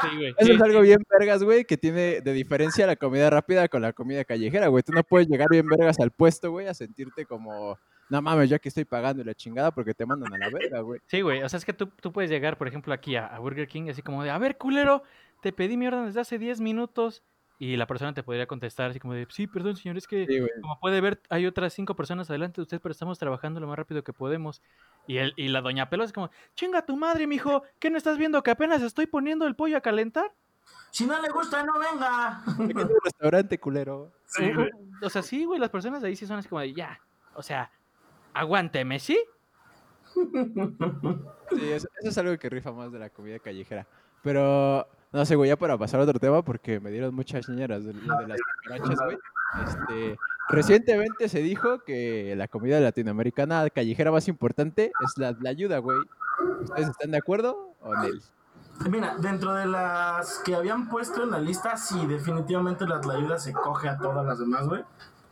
Sí, 0.02 0.16
güey. 0.16 0.34
eso 0.36 0.46
sí, 0.46 0.52
es 0.52 0.60
algo 0.62 0.80
bien 0.80 0.98
vergas, 1.08 1.44
güey, 1.44 1.64
que 1.64 1.76
tiene 1.78 2.20
de 2.22 2.32
diferencia 2.32 2.88
la 2.88 2.96
comida 2.96 3.30
rápida 3.30 3.68
con 3.68 3.82
la 3.82 3.92
comida 3.92 4.24
callejera, 4.24 4.66
güey. 4.66 4.82
Tú 4.82 4.92
no 4.92 5.04
puedes 5.04 5.28
llegar 5.28 5.46
bien 5.48 5.64
vergas 5.68 6.00
al 6.00 6.10
puesto, 6.10 6.50
güey, 6.50 6.66
a 6.66 6.74
sentirte 6.74 7.24
como, 7.24 7.78
no 8.11 8.20
mames, 8.20 8.51
ya 8.51 8.59
que 8.59 8.68
estoy 8.68 8.85
pagando 8.85 9.25
la 9.25 9.35
chingada 9.35 9.70
porque 9.70 9.94
te 9.94 10.05
mandan 10.05 10.35
a 10.35 10.38
la 10.38 10.51
verga, 10.51 10.81
güey. 10.81 11.01
Sí, 11.07 11.20
güey. 11.20 11.42
O 11.42 11.49
sea, 11.49 11.59
es 11.59 11.64
que 11.64 11.73
tú, 11.73 11.87
tú 11.87 12.12
puedes 12.12 12.31
llegar, 12.31 12.59
por 12.59 12.66
ejemplo, 12.66 12.92
aquí 12.92 13.16
a, 13.16 13.27
a 13.27 13.38
Burger 13.38 13.68
King, 13.68 13.88
así 13.88 14.03
como 14.03 14.25
de, 14.25 14.31
a 14.31 14.38
ver, 14.38 14.59
culero, 14.59 15.05
te 15.40 15.53
pedí 15.53 15.77
mi 15.77 15.87
orden 15.87 16.07
desde 16.07 16.20
hace 16.20 16.38
10 16.38 16.61
minutos. 16.61 17.23
Y 17.61 17.77
la 17.77 17.87
persona 17.87 18.14
te 18.14 18.23
podría 18.23 18.46
contestar 18.46 18.90
así 18.90 18.99
como 18.99 19.12
de, 19.12 19.27
sí, 19.29 19.46
perdón, 19.46 19.77
señor, 19.77 19.99
es 19.99 20.07
que 20.07 20.27
Sí, 20.27 20.40
como 20.62 20.81
puede 20.81 21.01
ver, 21.03 21.20
hay 21.29 21.44
otras 21.46 21.75
cinco 21.75 21.94
personas 21.94 22.31
adelante 22.31 22.57
de 22.57 22.62
usted, 22.62 22.81
pero 22.81 22.90
estamos 22.90 23.18
trabajando 23.18 23.61
lo 23.61 23.66
más 23.66 23.77
rápido 23.77 24.03
que 24.03 24.14
podemos. 24.14 24.62
Y, 25.07 25.18
el, 25.18 25.35
y 25.37 25.49
la 25.49 25.61
doña 25.61 25.90
Pelos 25.90 26.07
es 26.07 26.12
como, 26.14 26.31
chinga 26.55 26.87
tu 26.87 26.96
madre, 26.96 27.27
mijo, 27.27 27.62
¿qué 27.79 27.90
no 27.90 27.99
estás 27.99 28.16
viendo 28.16 28.42
que 28.42 28.51
apenas 28.51 28.81
estoy 28.81 29.07
poniendo 29.07 29.46
el 29.46 29.57
pollo 29.57 29.77
a 29.77 29.83
calentar? 29.83 30.33
Si 30.90 31.05
no 31.05 31.20
le 31.20 31.29
gusta, 31.29 31.62
no 31.62 31.75
venga. 31.79 32.42
Es 32.46 32.85
un 32.87 32.99
restaurante, 33.05 33.61
culero. 33.61 34.11
Sí, 34.25 34.51
o 35.03 35.11
sea, 35.11 35.23
sí, 35.23 35.44
güey, 35.44 35.61
las 35.61 35.70
personas 35.70 36.01
de 36.01 36.09
ahí 36.09 36.16
sí 36.16 36.27
son 36.27 36.38
así 36.38 36.49
como 36.49 36.62
de, 36.62 36.73
ya, 36.73 36.99
o 37.35 37.42
sea, 37.42 37.70
aguánteme, 38.34 38.98
¿sí? 38.98 39.18
Sí, 41.50 41.72
eso, 41.72 41.88
eso 41.98 42.10
es 42.10 42.18
algo 42.18 42.38
que 42.38 42.48
rifa 42.48 42.70
más 42.70 42.92
de 42.92 43.00
la 43.00 43.10
comida 43.10 43.40
callejera. 43.40 43.84
Pero, 44.22 44.86
no 45.12 45.24
sé, 45.24 45.34
güey, 45.34 45.48
ya 45.48 45.56
para 45.56 45.76
pasar 45.76 45.98
a 45.98 46.04
otro 46.04 46.20
tema, 46.20 46.42
porque 46.42 46.78
me 46.78 46.90
dieron 46.90 47.12
muchas 47.12 47.44
señoras 47.44 47.84
de, 47.84 47.92
lo 47.92 48.18
de 48.18 48.28
las 48.28 48.38
cucarachas, 48.40 49.00
güey. 49.04 49.18
Este, 49.64 50.16
recientemente 50.48 51.28
se 51.28 51.40
dijo 51.40 51.80
que 51.80 52.34
la 52.36 52.46
comida 52.46 52.78
latinoamericana 52.78 53.68
callejera 53.70 54.12
más 54.12 54.28
importante 54.28 54.92
es 55.04 55.18
la, 55.18 55.36
la 55.40 55.50
ayuda, 55.50 55.78
güey. 55.78 55.98
¿Ustedes 56.62 56.90
están 56.90 57.10
de 57.10 57.18
acuerdo 57.18 57.74
o 57.80 57.94
no? 57.94 58.08
Mira, 58.88 59.16
dentro 59.18 59.52
de 59.54 59.66
las 59.66 60.38
que 60.44 60.54
habían 60.54 60.88
puesto 60.88 61.24
en 61.24 61.32
la 61.32 61.38
lista, 61.38 61.76
sí, 61.76 62.06
definitivamente 62.06 62.86
la 62.86 63.00
tlayuda 63.00 63.38
se 63.38 63.52
coge 63.52 63.88
a 63.88 63.98
todas 63.98 64.24
las 64.24 64.38
demás, 64.38 64.66
güey. 64.68 64.84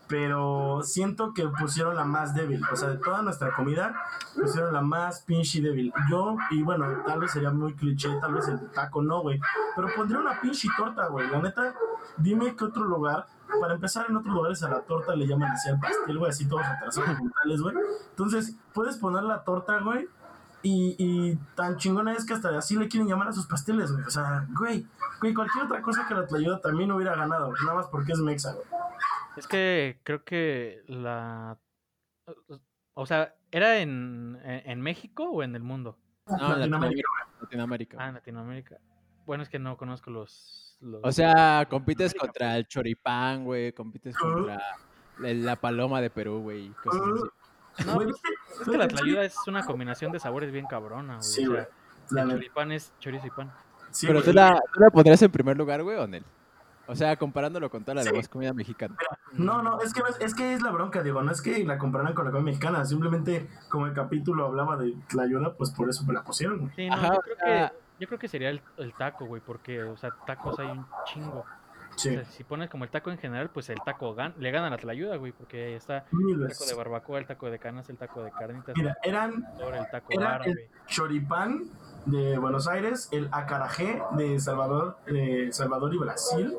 Pero 0.09 0.81
siento 0.83 1.35
que 1.35 1.47
pusieron 1.49 1.95
la 1.95 2.05
más 2.05 2.35
débil. 2.35 2.63
O 2.73 2.77
sea, 2.77 2.89
de 2.89 2.97
toda 2.97 3.23
nuestra 3.23 3.53
comida, 3.53 3.95
pusieron 4.35 4.73
la 4.73 4.81
más 4.81 5.21
pinche 5.21 5.61
débil. 5.61 5.93
Yo, 6.11 6.37
y 6.51 6.63
bueno, 6.63 6.87
tal 7.07 7.21
vez 7.21 7.31
sería 7.31 7.51
muy 7.51 7.75
cliché, 7.75 8.09
tal 8.21 8.35
vez 8.35 8.49
el 8.49 8.71
taco 8.71 9.03
no, 9.03 9.21
güey. 9.21 9.39
Pero 9.77 9.89
pondría 9.95 10.21
una 10.21 10.41
pinche 10.41 10.69
torta, 10.77 11.09
güey. 11.09 11.31
La 11.31 11.41
neta, 11.41 11.75
dime 12.17 12.57
qué 12.57 12.65
otro 12.65 12.85
lugar. 12.85 13.27
Para 13.61 13.75
empezar, 13.75 14.07
en 14.09 14.17
otros 14.17 14.35
lugares 14.35 14.63
a 14.63 14.69
la 14.69 14.81
torta 14.81 15.15
le 15.15 15.27
llaman 15.27 15.51
así 15.53 15.69
al 15.69 15.81
pastel, 15.81 16.19
güey, 16.19 16.31
así 16.31 16.47
todos 16.47 16.65
atrasados 16.65 17.19
brutales, 17.19 17.61
güey. 17.61 17.77
Entonces, 18.11 18.57
puedes 18.73 18.97
poner 18.97 19.23
la 19.25 19.43
torta, 19.45 19.79
güey. 19.81 20.09
Y, 20.63 20.97
y 20.99 21.37
tan 21.55 21.77
chingona 21.77 22.15
es 22.15 22.27
que 22.27 22.35
hasta 22.35 22.57
así 22.59 22.77
le 22.77 22.89
quieren 22.89 23.09
llamar 23.09 23.29
a 23.29 23.33
sus 23.33 23.47
pasteles, 23.47 23.93
güey. 23.93 24.05
O 24.05 24.11
sea, 24.11 24.47
güey, 24.51 24.87
güey, 25.21 25.35
cualquier 25.35 25.65
otra 25.65 25.83
cosa 25.83 26.07
que 26.07 26.15
la 26.15 26.27
ayuda 26.37 26.61
también 26.61 26.91
hubiera 26.93 27.15
ganado, 27.15 27.53
nada 27.65 27.75
más 27.75 27.87
porque 27.87 28.13
es 28.13 28.19
mexa, 28.19 28.53
güey. 28.53 28.67
Es 29.39 29.47
que 29.47 30.01
creo 30.03 30.25
que 30.25 30.83
la... 30.87 31.59
O 32.95 33.07
sea, 33.07 33.35
¿era 33.51 33.79
en, 33.79 34.39
en 34.45 34.81
México 34.81 35.25
o 35.31 35.43
en 35.43 35.55
el 35.55 35.63
mundo? 35.63 35.97
No, 36.27 36.55
en 36.55 36.61
Latinoamérica. 36.61 37.09
Latinoamérica. 37.41 37.97
Ah, 38.01 38.09
en 38.09 38.15
Latinoamérica. 38.15 38.79
Bueno, 39.25 39.43
es 39.43 39.49
que 39.49 39.59
no 39.59 39.77
conozco 39.77 40.11
los... 40.11 40.77
los... 40.81 41.01
O 41.05 41.13
sea, 41.13 41.67
compites 41.71 42.15
contra 42.15 42.57
el 42.57 42.67
choripán, 42.67 43.45
güey, 43.45 43.73
compites 43.73 44.17
contra 44.17 44.61
la 45.19 45.57
paloma 45.57 46.01
de 46.01 46.11
Perú, 46.11 46.41
güey, 46.41 46.71
cosas 46.83 47.03
así. 47.03 47.87
No, 47.87 47.95
pues, 47.95 48.17
es 48.61 48.69
que 48.69 48.77
la 48.77 48.89
tlayuda 48.89 49.25
es 49.25 49.37
una 49.47 49.65
combinación 49.65 50.11
de 50.11 50.19
sabores 50.19 50.51
bien 50.51 50.67
cabrona, 50.67 51.17
güey. 51.19 51.23
Sí, 51.23 51.47
o 51.47 51.53
güey. 51.53 51.65
sea, 52.07 52.23
el 52.23 52.31
choripán 52.31 52.73
es 52.73 52.93
chorizo 52.99 53.27
y 53.27 53.31
pan. 53.31 53.53
Sí, 53.91 54.07
Pero 54.07 54.21
güey. 54.21 54.31
tú 54.31 54.35
la, 54.35 54.61
tú 54.73 54.81
la 54.81 54.91
pondrías 54.91 55.23
en 55.23 55.31
primer 55.31 55.57
lugar, 55.57 55.83
güey, 55.83 55.97
o 55.97 56.07
Nel. 56.07 56.25
O 56.89 56.97
sea, 56.97 57.17
comparándolo 57.17 57.71
con 57.71 57.85
toda 57.85 57.97
la 57.97 58.03
Sí. 58.03 58.11
demás 58.11 58.29
comida 58.29 58.53
mexicana. 58.55 58.97
No, 59.35 59.63
no, 59.63 59.81
es 59.83 59.93
que, 59.93 60.03
es, 60.21 60.35
que 60.35 60.55
es 60.55 60.63
la 60.63 60.71
bronca, 60.71 61.03
digo, 61.03 61.23
no 61.23 61.31
es 61.31 61.43
que 61.43 61.63
la 61.65 61.77
compraran 61.79 62.15
con 62.15 62.25
la 62.25 62.31
comida 62.31 62.47
mexicana, 62.47 62.85
simplemente 62.85 63.47
como 63.69 63.87
el 63.87 63.93
capítulo 63.93 64.47
hablaba 64.47 64.77
de 64.79 64.95
la 65.13 65.23
ayuda, 65.25 65.55
pues 65.55 65.71
por 65.71 65.89
eso 65.91 66.05
me 66.07 66.15
la 66.15 66.23
pusieron, 66.25 66.59
güey. 66.61 66.73
Sí, 66.75 66.89
no, 66.89 66.95
Ajá, 66.95 67.15
yo, 67.15 67.21
creo 67.21 67.37
que, 67.45 67.73
yo 68.01 68.07
creo 68.09 68.19
que 68.19 68.29
sería 68.29 68.49
el, 68.51 68.63
el 68.79 68.95
taco, 68.95 69.27
güey, 69.27 69.43
porque, 69.45 69.83
o 69.85 69.97
sea, 69.99 70.11
tacos 70.27 70.59
hay 70.59 70.69
un 70.69 70.87
chingo. 71.05 71.45
Sí, 71.97 72.11
O 72.11 72.13
sea, 72.13 72.25
si 72.27 72.45
pones 72.45 72.71
como 72.71 72.85
el 72.85 72.91
taco 72.91 73.11
en 73.11 73.19
general, 73.19 73.51
pues 73.51 73.69
el 73.71 73.79
taco 73.85 74.15
gan- 74.15 74.35
le 74.39 74.51
gana 74.53 74.71
la 74.71 74.77
tlayuda, 74.79 75.17
güey, 75.17 75.33
porque 75.33 75.67
ahí 75.67 75.73
está 75.75 76.05
el 76.13 76.49
taco 76.49 76.65
de 76.65 76.75
barbacoa, 76.75 77.19
el 77.19 77.27
taco 77.27 77.51
de 77.51 77.59
canas, 77.59 77.91
el 77.91 77.97
taco 77.99 78.23
de 78.23 78.31
carnitas, 78.31 78.75
Mira, 78.77 78.97
eran 79.03 79.45
el 79.59 79.75
el 79.75 79.91
taco 79.91 80.07
era 80.13 80.37
árabe. 80.37 80.71
choripán 80.87 81.65
de 82.07 82.39
Buenos 82.39 82.69
Aires, 82.69 83.09
el 83.13 83.29
acarajé 83.33 84.03
de 84.13 84.41
Salvador, 84.41 84.97
de 85.07 85.53
Salvador 85.53 85.95
y 85.95 85.99
Brasil, 85.99 86.57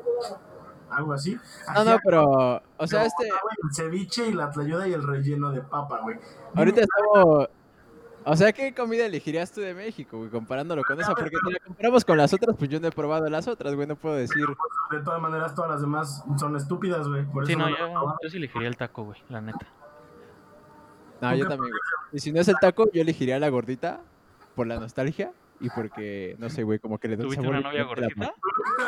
algo 0.90 1.12
así. 1.12 1.38
No, 1.74 1.84
no, 1.84 1.98
pero, 2.04 2.62
o 2.76 2.86
sea, 2.86 3.04
este, 3.04 3.26
el 3.28 3.74
ceviche 3.74 4.28
y 4.28 4.32
la 4.32 4.50
tlayuda 4.50 4.86
y 4.88 4.92
el 4.92 5.02
relleno 5.02 5.50
de 5.50 5.60
papa, 5.60 6.00
güey. 6.02 6.18
ahorita 6.54 6.82
estamos, 6.82 7.48
o 8.24 8.36
sea, 8.36 8.52
¿qué 8.52 8.74
comida 8.74 9.06
elegirías 9.06 9.50
tú 9.50 9.60
de 9.60 9.74
México, 9.74 10.18
güey, 10.18 10.30
comparándolo 10.30 10.82
con 10.84 11.00
esa? 11.00 11.14
Porque 11.14 11.36
si 11.44 11.52
la 11.52 11.58
comparamos 11.60 12.04
con 12.04 12.18
las 12.18 12.32
otras, 12.34 12.54
pues 12.56 12.68
yo 12.70 12.78
no 12.78 12.88
he 12.88 12.92
probado 12.92 13.28
las 13.30 13.48
otras, 13.48 13.74
güey, 13.74 13.86
no 13.86 13.96
puedo 13.96 14.14
decir. 14.14 14.44
De 14.90 15.00
todas 15.00 15.20
maneras, 15.20 15.54
todas 15.54 15.70
las 15.70 15.80
demás 15.80 16.24
son 16.38 16.54
estúpidas, 16.56 17.08
güey. 17.08 17.24
Por 17.24 17.46
Sí, 17.46 17.52
eso 17.52 17.60
no, 17.60 17.70
yo, 17.70 18.16
yo 18.22 18.30
sí 18.30 18.36
elegiría 18.36 18.68
el 18.68 18.76
taco, 18.76 19.04
güey, 19.04 19.18
la 19.28 19.40
neta. 19.40 19.66
No, 21.20 21.30
¿Tú 21.30 21.36
yo 21.36 21.48
también, 21.48 21.70
güey. 21.70 21.80
Y 22.12 22.18
si 22.18 22.32
no 22.32 22.40
es 22.40 22.48
el 22.48 22.56
taco, 22.60 22.90
yo 22.92 23.00
elegiría 23.00 23.38
la 23.38 23.48
gordita 23.48 24.00
por 24.60 24.66
la 24.66 24.78
nostalgia 24.78 25.32
y 25.58 25.70
porque, 25.70 26.36
no 26.38 26.50
sé, 26.50 26.64
güey, 26.64 26.78
como 26.78 26.98
que 26.98 27.08
le 27.08 27.16
un 27.16 27.22
¿Tuviste 27.22 27.42
sabor 27.42 27.56
una 27.60 27.66
novia 27.66 27.80
la 27.80 27.86
gordita? 27.88 28.34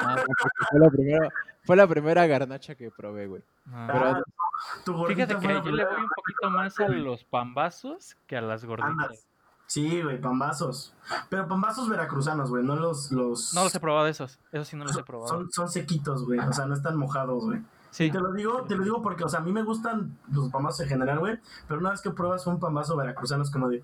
Ah, 0.02 0.16
no, 0.16 0.22
fue 0.68 0.80
la 0.80 0.90
primera, 0.90 1.28
fue 1.64 1.76
la 1.76 1.86
primera 1.86 2.26
garnacha 2.26 2.74
que 2.74 2.90
probé, 2.90 3.26
güey. 3.26 3.42
Ah, 3.72 3.88
Pero- 3.90 4.06
Ah, 4.06 5.06
Fíjate 5.08 5.36
que 5.38 5.48
yo 5.48 5.62
le 5.70 5.84
voy 5.86 5.94
un 5.96 6.08
poquito 6.14 6.50
más 6.50 6.78
a 6.78 6.88
los 6.88 7.24
pambazos 7.24 8.18
que 8.26 8.36
a 8.36 8.42
las 8.42 8.66
gorditas. 8.66 8.90
Andas. 8.90 9.26
Sí, 9.66 10.02
güey, 10.02 10.20
pambazos. 10.20 10.94
Pero 11.30 11.48
pambazos 11.48 11.88
veracruzanos, 11.88 12.50
güey, 12.50 12.62
no 12.62 12.76
los... 12.76 13.10
los... 13.12 13.54
No 13.54 13.64
los 13.64 13.74
he 13.74 13.80
probado 13.80 14.06
esos, 14.08 14.38
esos 14.52 14.68
sí 14.68 14.76
no 14.76 14.82
los 14.84 14.92
he 14.92 14.96
son, 14.96 15.04
probado. 15.06 15.28
son, 15.28 15.50
son 15.52 15.70
sequitos, 15.70 16.26
güey, 16.26 16.38
o 16.38 16.52
sea, 16.52 16.66
no 16.66 16.74
están 16.74 16.98
mojados, 16.98 17.46
güey. 17.46 17.62
Sí, 17.90 18.04
Y 18.04 18.10
te 18.10 18.20
lo 18.20 18.32
digo, 18.34 18.64
te 18.68 18.76
lo 18.76 18.84
digo 18.84 19.00
porque, 19.00 19.24
o 19.24 19.28
sea, 19.30 19.40
a 19.40 19.42
mí 19.42 19.52
me 19.52 19.62
gustan 19.62 20.18
los 20.30 20.50
pambazos 20.50 20.80
en 20.80 20.88
general, 20.90 21.18
güey, 21.18 21.38
pero 21.66 21.80
una 21.80 21.92
vez 21.92 22.02
que 22.02 22.10
pruebas 22.10 22.46
un 22.46 22.60
pambazo 22.60 22.94
veracruzano 22.94 23.42
es 23.42 23.50
como 23.50 23.70
de... 23.70 23.82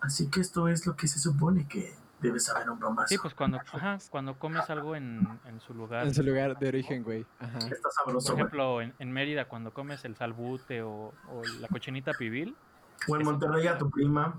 Así 0.00 0.30
que 0.30 0.40
esto 0.40 0.68
es 0.68 0.86
lo 0.86 0.96
que 0.96 1.08
se 1.08 1.18
supone 1.18 1.66
que 1.66 1.94
debe 2.20 2.40
saber 2.40 2.68
un 2.70 2.78
pambazo. 2.78 3.08
sí, 3.08 3.18
pues 3.18 3.34
cuando, 3.34 3.58
ajá, 3.58 3.98
cuando 4.10 4.38
comes 4.38 4.68
algo 4.70 4.96
en, 4.96 5.26
en 5.44 5.60
su 5.60 5.74
lugar. 5.74 6.06
En 6.06 6.14
su 6.14 6.22
lugar 6.22 6.58
de 6.58 6.68
origen, 6.68 7.02
güey. 7.04 7.24
Ajá. 7.38 7.58
Está 7.58 7.90
sabroso, 7.90 8.28
Por 8.32 8.38
ejemplo, 8.40 8.82
en, 8.82 8.94
en 8.98 9.12
Mérida, 9.12 9.46
cuando 9.46 9.72
comes 9.72 10.04
el 10.04 10.16
salbute 10.16 10.82
o, 10.82 11.12
o 11.28 11.42
la 11.60 11.68
cochinita 11.68 12.12
pibil. 12.12 12.56
O 13.06 13.16
en 13.16 13.24
Monterrey 13.24 13.66
a 13.68 13.78
tu 13.78 13.88
prima. 13.90 14.38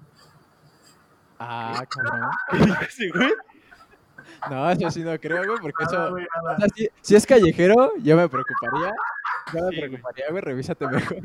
Ah, 1.39 1.83
cabrón. 1.89 2.29
Sí, 2.89 3.09
güey. 3.11 3.31
No, 4.49 4.69
eso 4.69 4.91
sí 4.91 5.03
no 5.03 5.17
creo, 5.19 5.43
güey, 5.45 5.59
porque 5.61 5.83
Nada, 5.85 6.03
eso... 6.05 6.11
güey, 6.11 6.25
o 6.25 6.43
nada. 6.43 6.57
sea, 6.57 6.67
si, 6.75 6.89
si 7.01 7.15
es 7.15 7.25
callejero, 7.25 7.93
yo 7.97 8.15
me 8.17 8.27
preocuparía. 8.29 8.91
Yo 9.53 9.63
me 9.63 9.69
Sí, 9.71 9.81
preocuparía, 9.81 10.25
güey, 10.29 10.41
revísate 10.41 10.87
mejor. 10.87 11.17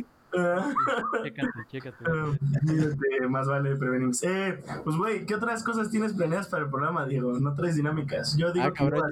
Chécate, 1.23 1.51
chécate. 1.71 2.05
Eh, 2.05 2.39
mírate, 2.63 3.29
más 3.29 3.47
vale 3.47 3.77
prevenir. 3.77 4.11
Eh, 4.23 4.63
pues, 4.85 4.97
güey, 4.97 5.27
¿qué 5.27 5.35
otras 5.35 5.63
cosas 5.63 5.91
tienes 5.91 6.13
planeadas 6.13 6.49
para 6.49 6.65
el 6.65 6.71
programa, 6.71 7.07
Diego? 7.07 7.39
No 7.39 7.55
traes 7.55 7.77
dinámicas. 7.77 8.37
Yo 8.37 8.53
digo 8.53 8.67
Ah, 8.67 8.71
que 8.73 8.79
cabrón, 8.79 9.11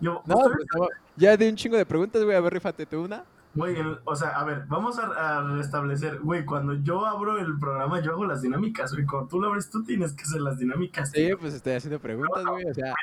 yo- 0.00 0.22
pues 0.24 0.36
no, 0.76 0.88
ya 1.16 1.36
di 1.36 1.48
un 1.48 1.56
chingo 1.56 1.76
de 1.76 1.86
preguntas, 1.86 2.22
güey, 2.24 2.36
a 2.36 2.40
ver, 2.40 2.52
rífate 2.54 2.86
tú 2.86 3.02
una. 3.04 3.24
Güey, 3.54 3.76
o 4.04 4.16
sea, 4.16 4.30
a 4.30 4.44
ver, 4.44 4.64
vamos 4.66 4.98
a, 4.98 5.38
a 5.38 5.42
restablecer. 5.56 6.20
Güey, 6.20 6.44
cuando 6.46 6.72
yo 6.74 7.04
abro 7.04 7.38
el 7.38 7.58
programa, 7.58 8.00
yo 8.00 8.12
hago 8.12 8.24
las 8.24 8.40
dinámicas, 8.40 8.92
güey. 8.94 9.04
Cuando 9.04 9.28
tú 9.28 9.40
lo 9.40 9.48
abres, 9.48 9.68
tú 9.68 9.84
tienes 9.84 10.12
que 10.14 10.22
hacer 10.22 10.40
las 10.40 10.58
dinámicas. 10.58 11.10
Sí, 11.10 11.30
pues 11.38 11.52
estoy 11.54 11.74
haciendo 11.74 11.98
preguntas, 12.00 12.44
güey, 12.46 12.64
o 12.64 12.74
sea... 12.74 12.94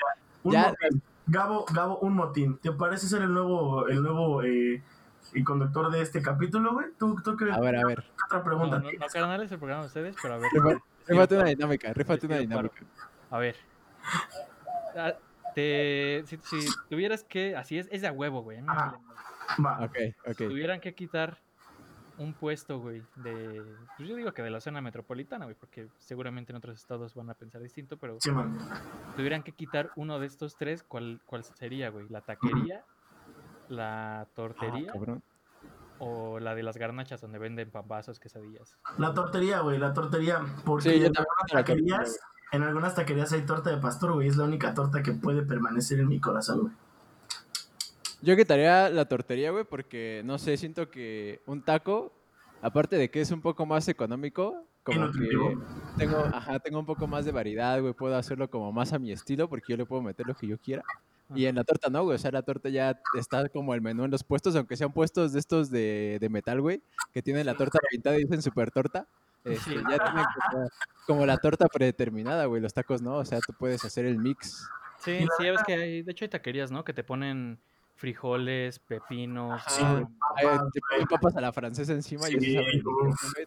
Un 0.43 0.53
ya- 0.53 0.69
motín. 0.69 1.01
Gabo, 1.27 1.65
Gabo, 1.71 1.99
un 1.99 2.15
motín. 2.15 2.57
¿Te 2.57 2.71
parece 2.71 3.07
ser 3.07 3.21
el 3.21 3.31
nuevo, 3.31 3.87
el 3.87 4.01
nuevo 4.01 4.41
eh, 4.41 4.81
el 5.33 5.43
conductor 5.43 5.91
de 5.91 6.01
este 6.01 6.21
capítulo, 6.21 6.73
güey? 6.73 6.87
¿Tú, 6.97 7.15
tú 7.23 7.35
qué, 7.37 7.51
A 7.51 7.59
ver, 7.59 7.75
a 7.75 7.85
ver. 7.85 8.03
otra 8.25 8.39
No, 8.39 8.45
pregunta 8.45 8.77
no, 8.77 8.83
no, 8.83 8.89
tienes? 8.89 9.13
carnal, 9.13 9.41
es 9.43 9.51
el 9.51 9.57
programa 9.59 9.81
de 9.83 9.87
ustedes, 9.87 10.15
pero 10.21 10.33
a 10.35 10.37
ver. 10.37 10.49
Rífate 11.07 11.35
una 11.35 11.45
dinámica, 11.45 11.93
rífate 11.93 12.25
una 12.27 12.37
dinámica. 12.37 12.83
A 13.29 13.37
ver. 13.39 13.55
Ah, 14.95 15.13
Te, 15.55 16.23
si, 16.25 16.37
si 16.37 16.67
tuvieras 16.89 17.23
que, 17.23 17.55
así 17.55 17.77
es, 17.79 17.87
es 17.91 18.01
de 18.01 18.07
a 18.07 18.11
huevo, 18.11 18.41
güey. 18.43 18.57
a 18.57 18.61
mí 18.61 18.67
me 18.67 18.73
Ajá. 18.73 18.85
vale 18.91 19.03
madre. 19.03 19.81
Va. 19.81 19.85
Ok, 19.85 19.97
ok. 20.31 20.37
Tuvieran 20.49 20.79
que 20.79 20.93
quitar 20.93 21.37
un 22.17 22.33
puesto, 22.33 22.79
güey, 22.79 23.01
de, 23.15 23.63
pues 23.97 24.09
yo 24.09 24.15
digo 24.15 24.33
que 24.33 24.41
de 24.43 24.49
la 24.49 24.59
zona 24.59 24.81
metropolitana, 24.81 25.45
güey, 25.45 25.55
porque 25.55 25.87
seguramente 25.99 26.51
en 26.51 26.57
otros 26.57 26.77
estados 26.77 27.15
van 27.15 27.29
a 27.29 27.33
pensar 27.33 27.61
distinto, 27.61 27.97
pero 27.97 28.17
Sí, 28.19 28.29
man. 28.29 28.57
tuvieran 29.15 29.41
que 29.41 29.53
quitar 29.53 29.89
uno 29.95 30.19
de 30.19 30.27
estos 30.27 30.57
tres, 30.57 30.83
¿cuál, 30.83 31.21
cuál 31.25 31.45
sería, 31.45 31.89
güey? 31.89 32.09
¿La 32.09 32.19
taquería, 32.21 32.83
la 33.69 34.21
Ah, 34.21 34.25
tortería 34.35 34.91
cabrón. 34.91 35.23
o 35.99 36.39
la 36.39 36.55
de 36.55 36.63
las 36.63 36.77
garnachas 36.77 37.21
donde 37.21 37.39
venden 37.39 37.71
pambazos, 37.71 38.19
quesadillas? 38.19 38.77
La 38.97 39.13
tortería, 39.13 39.61
güey, 39.61 39.77
la 39.77 39.93
tortería. 39.93 40.39
Porque 40.65 40.89
Sí, 40.91 40.99
yo 40.99 41.05
en, 41.07 41.13
también 41.13 41.27
algunas 41.37 41.53
la 41.53 41.65
tortería, 41.65 41.97
taquerías, 41.97 42.19
en 42.51 42.63
algunas 42.63 42.95
taquerías 42.95 43.31
hay 43.33 43.41
torta 43.45 43.69
de 43.69 43.77
pastor, 43.77 44.13
güey. 44.13 44.27
Es 44.27 44.37
la 44.37 44.43
única 44.45 44.73
torta 44.73 45.01
que 45.03 45.11
puede 45.13 45.43
permanecer 45.43 45.99
en 45.99 46.07
mi 46.07 46.19
corazón, 46.19 46.59
güey. 46.61 46.73
Yo 48.21 48.35
quitaría 48.35 48.89
la 48.89 49.05
tortería, 49.05 49.51
güey, 49.51 49.63
porque, 49.63 50.21
no 50.25 50.37
sé, 50.37 50.57
siento 50.57 50.89
que 50.89 51.41
un 51.45 51.61
taco, 51.63 52.11
aparte 52.61 52.97
de 52.97 53.09
que 53.09 53.21
es 53.21 53.31
un 53.31 53.41
poco 53.41 53.65
más 53.65 53.87
económico, 53.87 54.65
como 54.83 55.09
que 55.11 55.57
tengo, 55.97 56.17
ajá, 56.33 56.59
tengo 56.59 56.79
un 56.79 56.85
poco 56.85 57.07
más 57.07 57.23
de 57.23 57.31
variedad, 57.31 57.79
güey, 57.79 57.93
puedo 57.93 58.15
hacerlo 58.17 58.49
como 58.49 58.71
más 58.73 58.91
a 58.91 58.99
mi 58.99 59.11
estilo, 59.11 59.47
porque 59.47 59.71
yo 59.73 59.77
le 59.77 59.85
puedo 59.85 60.01
meter 60.01 60.25
lo 60.27 60.33
que 60.35 60.47
yo 60.47 60.57
quiera. 60.57 60.83
Y 61.35 61.45
en 61.45 61.55
la 61.55 61.63
torta 61.63 61.89
no, 61.89 62.03
güey, 62.03 62.15
o 62.15 62.19
sea, 62.19 62.31
la 62.31 62.41
torta 62.41 62.69
ya 62.69 62.99
está 63.13 63.47
como 63.49 63.73
el 63.75 63.81
menú 63.81 64.03
en 64.05 64.11
los 64.11 64.23
puestos, 64.23 64.55
aunque 64.55 64.75
sean 64.77 64.91
puestos 64.91 65.31
de 65.33 65.39
estos 65.39 65.69
de, 65.69 66.17
de 66.19 66.29
metal, 66.29 66.59
güey, 66.61 66.81
que 67.13 67.21
tienen 67.21 67.45
la 67.45 67.55
torta 67.55 67.77
pintada 67.89 68.17
y 68.17 68.23
dicen 68.23 68.41
super 68.41 68.71
torta. 68.71 69.07
este, 69.43 69.69
Sí. 69.71 69.75
ya 69.75 69.97
tienen 70.03 70.25
como 71.07 71.25
la 71.25 71.37
torta 71.37 71.67
predeterminada, 71.67 72.45
güey, 72.45 72.61
los 72.61 72.73
tacos 72.73 73.01
no, 73.01 73.17
o 73.17 73.25
sea, 73.25 73.39
tú 73.39 73.53
puedes 73.53 73.83
hacer 73.85 74.05
el 74.05 74.17
mix. 74.17 74.67
Sí, 74.99 75.11
Y 75.11 75.27
sí, 75.37 75.43
ya 75.45 75.51
ves 75.51 75.61
que 75.65 75.73
hay, 75.73 76.01
de 76.01 76.11
hecho 76.11 76.25
hay 76.25 76.29
taquerías, 76.29 76.71
¿no? 76.71 76.83
Que 76.83 76.93
te 76.93 77.03
ponen 77.03 77.59
frijoles, 77.95 78.79
pepinos. 78.79 79.61
Sí, 79.67 79.81
ah, 79.83 80.01
Papas, 80.19 80.71
te 80.73 80.79
güey. 80.79 80.81
ponen 80.89 81.07
papas 81.07 81.35
a 81.37 81.41
la 81.41 81.53
francesa 81.53 81.93
encima 81.93 82.27
y 82.29 82.39
Sí, 82.39 82.57
eso 82.57 83.13
sabe 83.33 83.45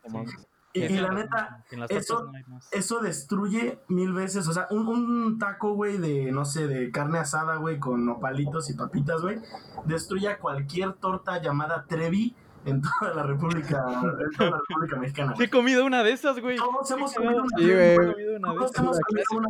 Y, 0.74 0.85
y 0.85 0.96
la 1.00 1.11
neta, 1.11 1.64
eso- 1.90 2.30
no 2.48 2.58
eso 2.70 3.00
destruye 3.00 3.80
mil 3.88 4.12
veces. 4.12 4.48
O 4.48 4.52
sea, 4.52 4.66
un, 4.70 4.88
un 4.88 5.38
taco, 5.38 5.74
güey, 5.74 5.98
de, 5.98 6.32
no 6.32 6.44
sé, 6.44 6.66
de 6.66 6.90
carne 6.90 7.18
asada, 7.18 7.56
güey, 7.56 7.78
con 7.78 8.06
nopalitos 8.06 8.70
y 8.70 8.74
papitas, 8.74 9.20
güey, 9.20 9.38
destruye 9.85 10.28
a 10.28 10.38
cualquier 10.38 10.94
torta 10.94 11.42
llamada 11.42 11.85
Trevi 11.87 12.35
en 12.64 12.80
toda 12.80 13.12
la 13.14 13.22
República, 13.22 13.85
en 13.87 14.30
toda 14.37 14.50
la 14.50 14.58
República 14.68 14.96
Mexicana. 14.96 15.35
He 15.38 15.50
comido 15.50 15.85
una 15.85 16.02
de 16.02 16.12
esas, 16.12 16.38
güey. 16.40 16.56
Todos 16.56 16.90
hemos 16.90 17.12
Qué 17.12 17.16
comido 17.16 17.42
una 17.42 17.48
Sí, 17.58 17.64
Trevi, 17.64 17.94
güey. 17.96 18.40
Todos 18.40 18.78
hemos 18.78 19.00
comido 19.00 19.26
una 19.32 19.48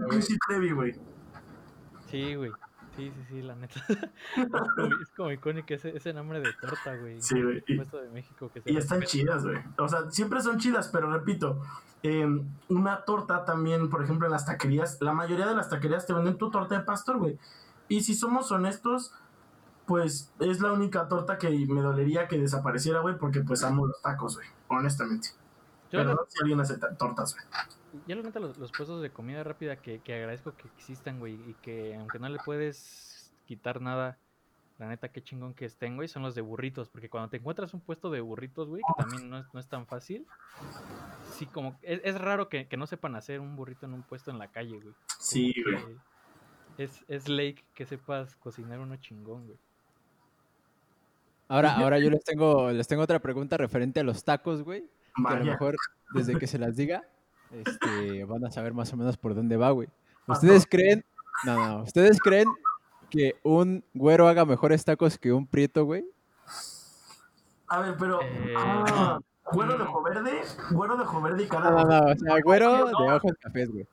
Trevi, 0.49 0.71
güey. 0.73 0.95
Sí, 2.11 2.35
güey. 2.35 2.51
Sí, 2.97 3.11
sí, 3.11 3.25
sí, 3.29 3.43
la 3.43 3.55
neta. 3.55 3.81
es, 5.03 5.11
como, 5.17 5.33
icónico 5.33 5.73
ese, 5.73 5.97
ese 5.97 6.13
nombre 6.13 6.41
de 6.41 6.53
torta, 6.61 6.95
güey. 6.97 7.23
Sí, 7.23 7.41
güey. 7.43 7.65
El 7.67 7.77
puesto 7.77 7.99
de 8.03 8.11
México 8.11 8.51
que 8.53 8.61
se 8.61 8.71
Y 8.71 8.77
están 8.77 9.03
chidas, 9.03 9.45
güey. 9.45 9.59
O 9.79 9.89
sea, 9.89 10.11
siempre 10.11 10.43
son 10.43 10.59
chidas, 10.59 10.89
pero 10.89 11.11
repito, 11.11 11.63
eh, 12.03 12.27
una 12.69 13.05
torta 13.05 13.45
también, 13.45 13.89
por 13.89 14.03
ejemplo, 14.03 14.27
en 14.27 14.33
las 14.33 14.45
taquerías, 14.45 14.99
la 15.01 15.13
mayoría 15.13 15.47
de 15.47 15.55
las 15.55 15.71
taquerías 15.71 16.07
te 16.07 16.13
venden 16.13 16.37
tu 16.37 16.51
torta 16.51 16.79
de 16.79 16.85
pastor, 16.85 17.19
güey. 17.19 17.39
Y 17.89 18.03
si 18.03 18.15
somos 18.15 18.51
honestos, 18.53 19.15
pues 19.87 20.33
es 20.41 20.61
la 20.61 20.73
única 20.73 21.09
torta 21.09 21.39
que 21.39 21.49
me 21.69 21.81
dolería 21.81 22.29
que 22.29 22.39
desapareciera, 22.39 23.01
güey, 23.01 23.17
porque 23.17 23.41
pues 23.41 23.63
amo 23.63 23.87
los 23.87 24.01
tacos, 24.03 24.37
güey, 24.37 24.49
honestamente. 24.69 25.29
Yo, 25.91 25.99
Pero 25.99 26.09
la, 26.11 26.15
no 26.15 26.21
si 26.29 26.39
alguien 26.41 26.61
hace 26.61 26.79
ta- 26.79 26.95
tortas, 26.95 27.35
güey. 27.35 27.47
Yo 28.07 28.17
la 28.17 28.23
neta, 28.23 28.41
los, 28.41 28.59
los 28.59 28.73
puestos 28.73 29.03
de 29.03 29.11
comida 29.11 29.45
rápida 29.45 29.77
que, 29.77 30.01
que 30.01 30.15
agradezco 30.15 30.55
que 30.57 30.69
existan, 30.69 31.19
güey, 31.19 31.35
y 31.35 31.55
que 31.63 31.95
aunque 31.97 32.19
no 32.19 32.29
le 32.29 32.39
puedes 32.39 33.33
quitar 33.47 33.81
nada, 33.81 34.19
la 34.79 34.89
neta, 34.89 35.11
qué 35.11 35.23
chingón 35.23 35.55
que 35.55 35.65
estén, 35.65 35.97
güey, 35.97 36.09
son 36.09 36.23
los 36.23 36.35
de 36.35 36.41
burritos, 36.41 36.89
porque 36.89 37.09
cuando 37.09 37.31
te 37.31 37.37
encuentras 37.37 37.75
un 37.75 37.81
puesto 37.81 38.11
de 38.11 38.21
burritos, 38.21 38.69
güey, 38.69 38.83
que 38.87 39.03
también 39.03 39.31
no 39.31 39.39
es, 39.39 39.47
no 39.53 39.61
es 39.61 39.69
tan 39.69 39.87
fácil, 39.87 40.27
sí, 41.33 41.47
como, 41.47 41.79
es, 41.83 42.01
es 42.05 42.21
raro 42.21 42.49
que, 42.49 42.67
que 42.67 42.77
no 42.77 42.87
sepan 42.87 43.15
hacer 43.15 43.41
un 43.41 43.57
burrito 43.57 43.87
en 43.87 43.95
un 43.95 44.03
puesto 44.03 44.31
en 44.31 44.39
la 44.39 44.49
calle, 44.49 44.79
güey. 44.79 44.95
Sí, 45.19 45.55
güey. 45.63 45.97
Es, 46.79 47.05
es 47.07 47.29
ley 47.29 47.57
que 47.75 47.85
sepas 47.85 48.35
cocinar 48.37 48.81
uno 48.81 48.97
chingón, 48.97 49.47
güey. 49.47 49.59
Ahora, 51.49 51.77
ahora 51.77 51.99
yo 51.99 52.09
les 52.11 52.25
tengo, 52.25 52.71
les 52.73 52.89
tengo 52.89 53.03
otra 53.03 53.21
pregunta 53.21 53.59
referente 53.59 54.01
a 54.01 54.05
los 54.05 54.25
tacos, 54.25 54.63
güey. 54.63 54.89
Que 55.15 55.35
a 55.35 55.39
lo 55.39 55.45
mejor, 55.45 55.77
desde 56.15 56.39
que 56.39 56.47
se 56.47 56.59
las 56.59 56.75
diga, 56.75 57.05
este, 57.53 58.25
van 58.25 58.45
a 58.45 58.51
saber 58.51 58.73
más 58.75 58.93
o 58.93 58.97
menos 58.97 59.17
por 59.17 59.35
dónde 59.35 59.57
va, 59.57 59.71
güey. 59.71 59.89
¿Ustedes 60.27 60.67
creen? 60.67 61.05
No, 61.45 61.57
no, 61.79 61.83
¿ustedes 61.85 62.19
creen 62.21 62.49
que 63.11 63.35
un 63.43 63.85
güero 63.95 64.29
haga 64.29 64.45
mejores 64.45 64.85
tacos 64.85 65.19
que 65.19 65.33
un 65.33 65.47
prieto, 65.47 65.85
güey? 65.85 66.05
A 67.69 67.81
ver, 67.81 67.95
pero. 67.99 68.21
Eh, 68.23 68.55
ah, 68.57 69.19
güero 69.53 69.77
de 69.77 69.83
ojo 69.85 70.03
verde, 70.03 70.41
güero 70.71 70.97
de 70.97 71.03
ojo 71.03 71.21
verde 71.21 71.43
y 71.45 71.47
cara 71.49 71.71
No, 71.71 71.77
de 71.79 71.85
no, 71.85 72.01
no, 72.01 72.13
o 72.13 72.17
sea, 72.17 72.35
güero 72.45 72.87
de 72.87 73.13
ojos 73.13 73.33
cafés, 73.41 73.71
güey. 73.71 73.87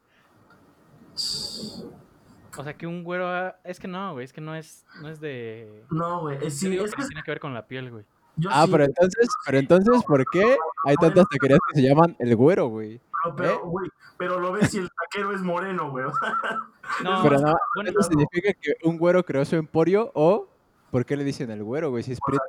O 2.58 2.64
sea, 2.64 2.74
que 2.76 2.88
un 2.88 3.04
güero... 3.04 3.28
ha- 3.28 3.56
Es 3.64 3.80
que 3.80 3.88
no, 3.88 4.14
güey, 4.14 4.26
es 4.26 4.34
que 4.34 4.42
no 4.42 4.54
es, 4.56 4.86
no 5.02 5.10
es 5.10 5.20
de... 5.22 5.86
No, 5.90 6.22
güey. 6.22 6.40
Yo 6.42 6.50
Sí, 6.50 6.78
es 6.78 6.94
que 6.94 7.04
tiene 7.06 7.24
que 7.24 7.32
ver 7.32 7.40
con 7.40 7.54
la 7.54 7.66
piel, 7.66 7.90
güey. 7.90 8.04
yo 8.36 8.50
Ah, 8.52 8.66
sí, 8.66 8.72
pero 8.72 8.84
entonces, 8.86 9.30
pero 9.46 9.58
entonces, 9.60 10.04
¿por 10.04 10.26
qué 10.30 10.58
hay 10.86 10.96
tantas 10.98 11.26
taquerías 11.30 11.60
que 11.72 11.82
se 11.82 11.88
llaman 11.88 12.16
el 12.20 12.36
güero, 12.36 12.68
güey? 12.68 13.00
Pero, 13.24 13.36
pero, 13.36 13.54
¿eh? 13.54 13.60
güey, 13.64 13.90
pero 14.18 14.40
lo 14.40 14.52
ves 14.52 14.72
si 14.72 14.78
el 14.80 14.90
taquero 14.90 15.34
es 15.34 15.42
moreno, 15.42 15.92
güey. 15.92 16.06
No, 17.04 17.22
Pero 17.22 17.38
no, 17.40 17.54
bueno, 17.76 17.92
¿eso 17.92 18.02
significa 18.02 18.52
que 18.60 18.74
un 18.84 18.98
güero 18.98 19.24
creó 19.24 19.46
su 19.46 19.56
emporio 19.56 20.12
o 20.16 20.48
por 20.90 21.06
qué 21.06 21.16
le 21.16 21.24
dicen 21.24 21.52
el 21.52 21.64
güero, 21.64 21.92
güey, 21.92 22.02
si 22.04 22.14
es 22.14 22.20
prieto? 22.26 22.46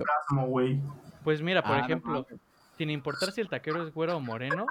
pues 1.22 1.42
mira, 1.42 1.62
por 1.62 1.72
Ah, 1.72 1.78
no 1.80 1.84
ejemplo, 1.84 2.26
sin 2.78 2.88
importar 2.90 3.32
si 3.32 3.42
el 3.42 3.50
taquero 3.50 3.86
es 3.86 3.92
güero 3.92 4.16
o 4.16 4.20
moreno, 4.20 4.64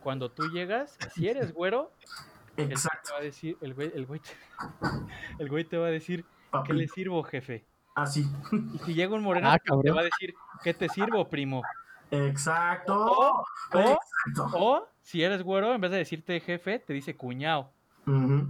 cuando 0.00 0.30
tú 0.30 0.48
llegas, 0.50 0.98
si 1.14 1.26
eres 1.28 1.54
güero, 1.54 1.90
el 2.58 2.66
güey 2.66 2.72
Exacto, 2.72 3.00
te 3.08 3.12
va 3.14 3.18
a 3.18 3.22
decir, 3.22 3.56
el 3.62 3.72
güey, 3.74 3.92
el 3.94 4.04
güey 4.06 4.20
te, 4.20 4.30
el 5.38 5.48
güey 5.48 5.64
te 5.64 5.78
va 5.78 5.86
a 5.86 5.90
decir, 5.90 6.24
¿qué 6.66 6.74
le 6.74 6.86
sirvo, 6.88 7.22
jefe? 7.24 7.64
Así. 7.94 8.26
Y 8.74 8.78
si 8.80 8.92
llega 8.94 9.14
un 9.14 9.22
moreno, 9.22 9.48
Ah, 9.50 9.58
te 9.58 9.90
va 9.90 10.00
a 10.02 10.04
decir, 10.04 10.34
¿qué 10.62 10.74
te 10.74 10.88
sirvo, 10.90 11.26
primo? 11.30 11.62
Exacto. 12.10 12.94
O- 13.06 13.44
o- 13.72 13.78
Exacto. 13.78 14.50
O 14.58 14.88
si 15.04 15.22
eres 15.22 15.42
güero, 15.42 15.72
en 15.74 15.80
vez 15.80 15.90
de 15.92 15.98
decirte 15.98 16.40
jefe, 16.40 16.80
te 16.80 16.92
dice 16.92 17.14
cuñado. 17.16 17.70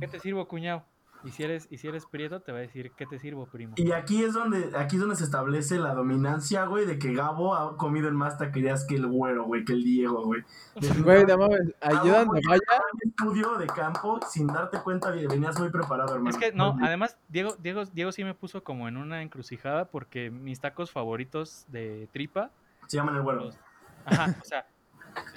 ¿Qué 0.00 0.08
te 0.08 0.18
sirvo, 0.20 0.48
cuñado? 0.48 0.84
Y 1.24 1.30
si 1.30 1.42
eres, 1.42 1.68
y 1.70 1.78
si 1.78 1.88
eres 1.88 2.04
prieto, 2.04 2.40
te 2.40 2.52
va 2.52 2.58
a 2.58 2.60
decir, 2.60 2.92
¿qué 2.96 3.06
te 3.06 3.18
sirvo, 3.18 3.46
primo? 3.46 3.72
Y 3.76 3.92
aquí 3.92 4.22
es 4.22 4.34
donde 4.34 4.72
aquí 4.76 4.96
es 4.96 5.00
donde 5.00 5.16
se 5.16 5.24
establece 5.24 5.78
la 5.78 5.94
dominancia, 5.94 6.66
güey, 6.66 6.84
de 6.84 6.98
que 6.98 7.14
Gabo 7.14 7.54
ha 7.54 7.76
comido 7.78 8.08
en 8.08 8.14
más 8.14 8.36
taquerías 8.36 8.84
que 8.84 8.96
el 8.96 9.06
güero, 9.06 9.44
güey, 9.44 9.64
que 9.64 9.72
el 9.72 9.82
Diego, 9.84 10.22
güey. 10.24 10.42
Güey, 11.02 11.24
no 11.24 11.38
mames, 11.38 11.60
ayudan 11.80 12.28
vaya. 12.28 12.60
un 12.92 13.08
estudio 13.10 13.54
de 13.56 13.66
campo 13.66 14.20
sin 14.28 14.48
darte 14.48 14.78
cuenta, 14.82 15.10
venías 15.12 15.58
muy 15.58 15.70
preparado, 15.70 16.14
hermano. 16.14 16.28
Es 16.30 16.36
que 16.36 16.52
no, 16.52 16.76
además 16.82 17.16
Diego, 17.28 17.56
Diego, 17.58 17.84
Diego 17.86 18.12
sí 18.12 18.22
me 18.22 18.34
puso 18.34 18.62
como 18.62 18.86
en 18.88 18.96
una 18.98 19.22
encrucijada 19.22 19.86
porque 19.86 20.30
mis 20.30 20.60
tacos 20.60 20.90
favoritos 20.90 21.64
de 21.68 22.06
tripa, 22.12 22.50
Se 22.86 22.98
llaman 22.98 23.16
el 23.16 23.22
güero. 23.22 23.44
los- 23.44 23.58
ajá, 24.04 24.36
o 24.42 24.44
sea, 24.44 24.66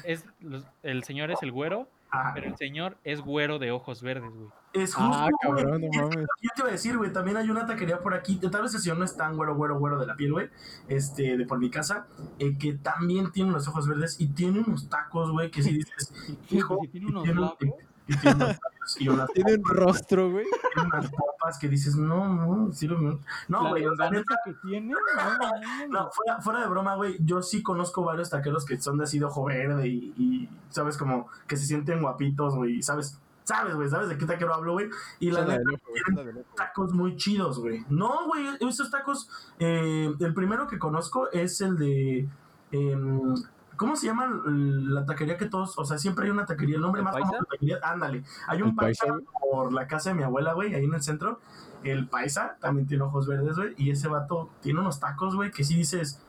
es 0.03 0.25
los- 0.41 0.65
el 0.83 1.03
señor 1.03 1.31
es 1.31 1.41
el 1.43 1.51
güero, 1.51 1.87
Ah, 2.09 2.31
pero 2.33 2.47
el 2.47 2.55
señor 2.55 2.95
es 3.03 3.19
güero 3.19 3.59
de 3.59 3.71
ojos 3.71 4.01
verdes, 4.01 4.31
güey. 4.33 4.47
es 4.71 4.95
justo, 4.95 5.11
Ah, 5.13 5.27
güey. 5.43 5.57
cabrón, 5.63 5.81
no 5.81 5.87
mames. 6.03 6.25
Yo 6.41 6.49
te 6.55 6.61
iba 6.61 6.69
a 6.69 6.71
decir, 6.71 6.97
güey, 6.97 7.11
también 7.11 7.35
hay 7.35 7.49
una 7.49 7.65
taquería 7.65 7.99
por 7.99 8.13
aquí, 8.13 8.37
tal 8.49 8.61
vez 8.61 8.73
el 8.75 8.79
señor 8.79 8.97
no 8.97 9.03
es 9.03 9.17
tan 9.17 9.35
güero, 9.35 9.55
güero, 9.55 9.77
güero 9.77 9.99
de 9.99 10.07
la 10.07 10.15
piel, 10.15 10.31
güey, 10.31 10.49
este, 10.87 11.35
de 11.37 11.45
por 11.45 11.59
mi 11.59 11.69
casa, 11.69 12.07
eh, 12.39 12.57
que 12.57 12.73
también 12.75 13.31
tiene 13.33 13.51
los 13.51 13.67
ojos 13.67 13.87
verdes 13.89 14.21
y 14.21 14.27
tiene 14.27 14.59
unos 14.61 14.87
tacos, 14.87 15.31
güey, 15.31 15.51
que 15.51 15.61
si 15.61 15.73
dices, 15.73 16.13
hijo, 16.49 16.77
tiene 16.89 17.07
unos 17.07 17.23
tiene, 17.23 17.41
labios. 17.41 17.75
Y 18.07 18.17
tiene 18.17 18.35
unos 18.35 18.47
labios 18.47 19.01
y 19.01 19.09
unas, 19.09 19.29
Tiene 19.31 19.55
un 19.55 19.63
rostro, 19.65 20.31
güey. 20.31 20.45
tiene 20.73 20.89
unas 20.89 21.11
papas 21.11 21.59
que 21.59 21.67
dices, 21.67 21.95
no, 21.95 22.27
no, 22.33 22.71
sí 22.73 22.87
lo 22.87 22.99
No, 22.99 23.63
la 23.63 23.69
güey, 23.69 23.83
longaniza 23.83 24.19
neta, 24.19 24.35
que 24.45 24.53
tiene, 24.65 24.93
no, 25.89 26.09
fuera, 26.11 26.41
fuera 26.41 26.61
de 26.61 26.67
broma, 26.67 26.95
güey, 26.95 27.17
yo 27.19 27.41
sí 27.41 27.61
conozco 27.61 28.03
varios 28.03 28.29
taqueros 28.29 28.65
que 28.65 28.79
son 28.79 28.97
de 28.97 29.03
así 29.03 29.19
de 29.19 29.25
ojo 29.25 29.45
verde 29.45 29.87
y, 29.87 30.13
y, 30.17 30.49
sabes, 30.69 30.97
como 30.97 31.27
que 31.47 31.57
se 31.57 31.65
sienten 31.65 32.01
guapitos, 32.01 32.55
güey, 32.55 32.81
sabes, 32.81 33.19
sabes, 33.43 33.75
güey, 33.75 33.89
sabes 33.89 34.09
de 34.09 34.17
qué 34.17 34.25
taquero 34.25 34.53
hablo, 34.53 34.73
güey, 34.73 34.89
y 35.19 35.31
la 35.31 35.41
la 35.45 35.57
neta, 35.57 35.71
la 36.15 36.43
tacos 36.55 36.93
muy 36.93 37.15
chidos, 37.15 37.59
güey. 37.59 37.85
No, 37.89 38.27
güey, 38.27 38.45
esos 38.59 38.91
tacos, 38.91 39.29
eh, 39.59 40.13
el 40.19 40.33
primero 40.33 40.67
que 40.67 40.77
conozco 40.77 41.29
es 41.31 41.61
el 41.61 41.77
de, 41.77 42.27
em, 42.71 43.35
¿cómo 43.77 43.95
se 43.95 44.07
llama 44.07 44.27
la 44.45 45.05
taquería 45.05 45.37
que 45.37 45.45
todos, 45.45 45.77
o 45.77 45.85
sea, 45.85 45.97
siempre 45.97 46.25
hay 46.25 46.31
una 46.31 46.45
taquería, 46.45 46.75
el 46.75 46.81
nombre 46.81 46.99
¿El 46.99 47.05
más 47.05 47.13
Paisa? 47.13 47.27
famoso 47.27 47.43
de 47.43 47.57
taquería, 47.57 47.79
ándale, 47.83 48.23
hay 48.47 48.61
un 48.61 48.69
¿El 48.69 48.75
Paisa, 48.75 49.05
por 49.39 49.71
la 49.73 49.87
casa 49.87 50.09
de 50.09 50.15
mi 50.15 50.23
abuela, 50.23 50.53
güey, 50.53 50.73
ahí 50.75 50.83
en 50.85 50.93
el 50.93 51.01
centro, 51.01 51.39
el 51.83 52.07
paisa 52.09 52.57
también 52.59 52.87
tiene 52.87 53.03
ojos 53.03 53.27
verdes, 53.27 53.55
güey, 53.55 53.73
y 53.77 53.91
ese 53.91 54.07
vato 54.07 54.49
tiene 54.61 54.79
unos 54.81 54.99
tacos, 54.99 55.35
güey, 55.35 55.51
que 55.51 55.63
si 55.63 55.75
dices... 55.75 56.21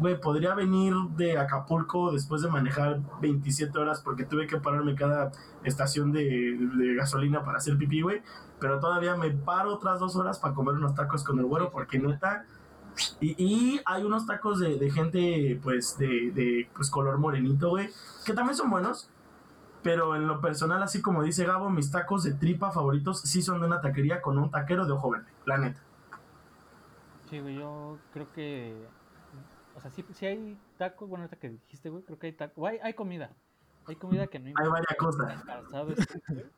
Güey, 0.00 0.20
podría 0.20 0.54
venir 0.54 0.94
de 1.16 1.38
Acapulco 1.38 2.12
después 2.12 2.40
de 2.40 2.48
manejar 2.48 3.00
27 3.20 3.76
horas 3.76 4.00
porque 4.00 4.22
tuve 4.24 4.46
que 4.46 4.58
pararme 4.58 4.94
cada 4.94 5.32
estación 5.64 6.12
de, 6.12 6.56
de 6.76 6.94
gasolina 6.94 7.42
para 7.42 7.58
hacer 7.58 7.76
pipí, 7.76 8.02
güey. 8.02 8.22
Pero 8.60 8.78
todavía 8.78 9.16
me 9.16 9.28
paro 9.32 9.74
otras 9.74 9.98
dos 9.98 10.14
horas 10.14 10.38
para 10.38 10.54
comer 10.54 10.76
unos 10.76 10.94
tacos 10.94 11.24
con 11.24 11.40
el 11.40 11.46
güero 11.46 11.72
porque 11.72 11.98
neta... 11.98 12.44
Y, 13.20 13.34
y 13.42 13.80
hay 13.84 14.02
unos 14.04 14.26
tacos 14.26 14.60
de, 14.60 14.76
de 14.78 14.90
gente, 14.90 15.58
pues, 15.62 15.98
de, 15.98 16.30
de 16.32 16.68
pues, 16.74 16.90
color 16.90 17.18
morenito, 17.18 17.70
güey, 17.70 17.90
que 18.24 18.32
también 18.32 18.56
son 18.56 18.70
buenos. 18.70 19.10
Pero 19.82 20.16
en 20.16 20.26
lo 20.26 20.40
personal, 20.40 20.82
así 20.82 21.00
como 21.00 21.22
dice 21.22 21.46
Gabo, 21.46 21.70
mis 21.70 21.90
tacos 21.90 22.24
de 22.24 22.34
tripa 22.34 22.72
favoritos 22.72 23.20
sí 23.20 23.42
son 23.42 23.60
de 23.60 23.66
una 23.66 23.80
taquería 23.80 24.20
con 24.20 24.36
un 24.36 24.50
taquero 24.50 24.86
de 24.86 24.92
ojo 24.92 25.10
verde, 25.10 25.28
la 25.46 25.58
neta. 25.58 25.80
Sí, 27.30 27.38
güey, 27.40 27.56
yo 27.56 27.98
creo 28.12 28.32
que. 28.32 28.74
O 29.76 29.80
sea, 29.80 29.90
sí, 29.90 30.04
sí 30.12 30.26
hay 30.26 30.58
tacos, 30.76 31.08
bueno, 31.08 31.24
ahorita 31.24 31.38
que 31.38 31.50
dijiste, 31.50 31.90
güey, 31.90 32.02
creo 32.02 32.18
que 32.18 32.26
hay 32.26 32.32
tacos. 32.32 32.68
Hay, 32.68 32.78
hay 32.82 32.94
comida. 32.94 33.30
Hay 33.86 33.96
comida 33.96 34.26
que 34.26 34.38
no 34.38 34.46
Hay 34.46 34.50
importa 34.50 34.70
varias 34.70 34.88
qué 34.88 34.96
cosas. 34.96 35.44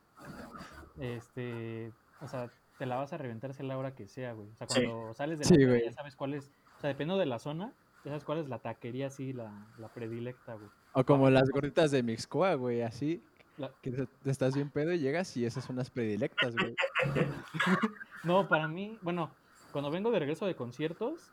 Este. 0.98 1.92
O 2.20 2.28
sea, 2.28 2.50
te 2.80 2.86
la 2.86 2.96
vas 2.96 3.12
a 3.12 3.18
reventar 3.18 3.52
sea 3.52 3.66
la 3.66 3.76
hora 3.76 3.94
que 3.94 4.08
sea, 4.08 4.32
güey. 4.32 4.48
O 4.48 4.56
sea, 4.56 4.66
Sí. 4.66 4.82
cuando 4.86 5.12
sales 5.12 5.38
de 5.38 5.44
la 5.44 5.48
Sí, 5.50 5.66
güey. 5.66 5.84
ya 5.84 5.92
sabes 5.92 6.16
cuál 6.16 6.32
es. 6.32 6.50
O 6.78 6.80
sea, 6.80 6.88
dependiendo 6.88 7.18
de 7.20 7.26
la 7.26 7.38
zona, 7.38 7.74
ya 8.06 8.10
sabes 8.10 8.24
cuál 8.24 8.38
es 8.38 8.48
la 8.48 8.58
taquería, 8.58 9.08
así, 9.08 9.34
la, 9.34 9.52
la 9.76 9.88
predilecta, 9.88 10.54
güey. 10.54 10.70
O 10.94 11.04
como 11.04 11.28
las 11.28 11.50
gorditas 11.50 11.90
de 11.90 12.02
Mixcoa, 12.02 12.54
güey, 12.54 12.80
así. 12.80 13.22
La- 13.58 13.70
Que 13.82 13.90
te, 13.90 14.08
estás 14.30 14.54
bien 14.54 14.70
pedo 14.70 14.94
y 14.94 14.98
llegas 14.98 15.36
y 15.36 15.44
esas 15.44 15.62
son 15.62 15.76
las 15.76 15.90
predilectas, 15.90 16.56
güey. 16.56 16.74
No, 18.24 18.48
para 18.48 18.66
mí, 18.66 18.98
bueno, 19.02 19.30
cuando 19.72 19.90
vengo 19.90 20.10
de 20.10 20.18
regreso 20.20 20.46
de 20.46 20.56
conciertos, 20.56 21.30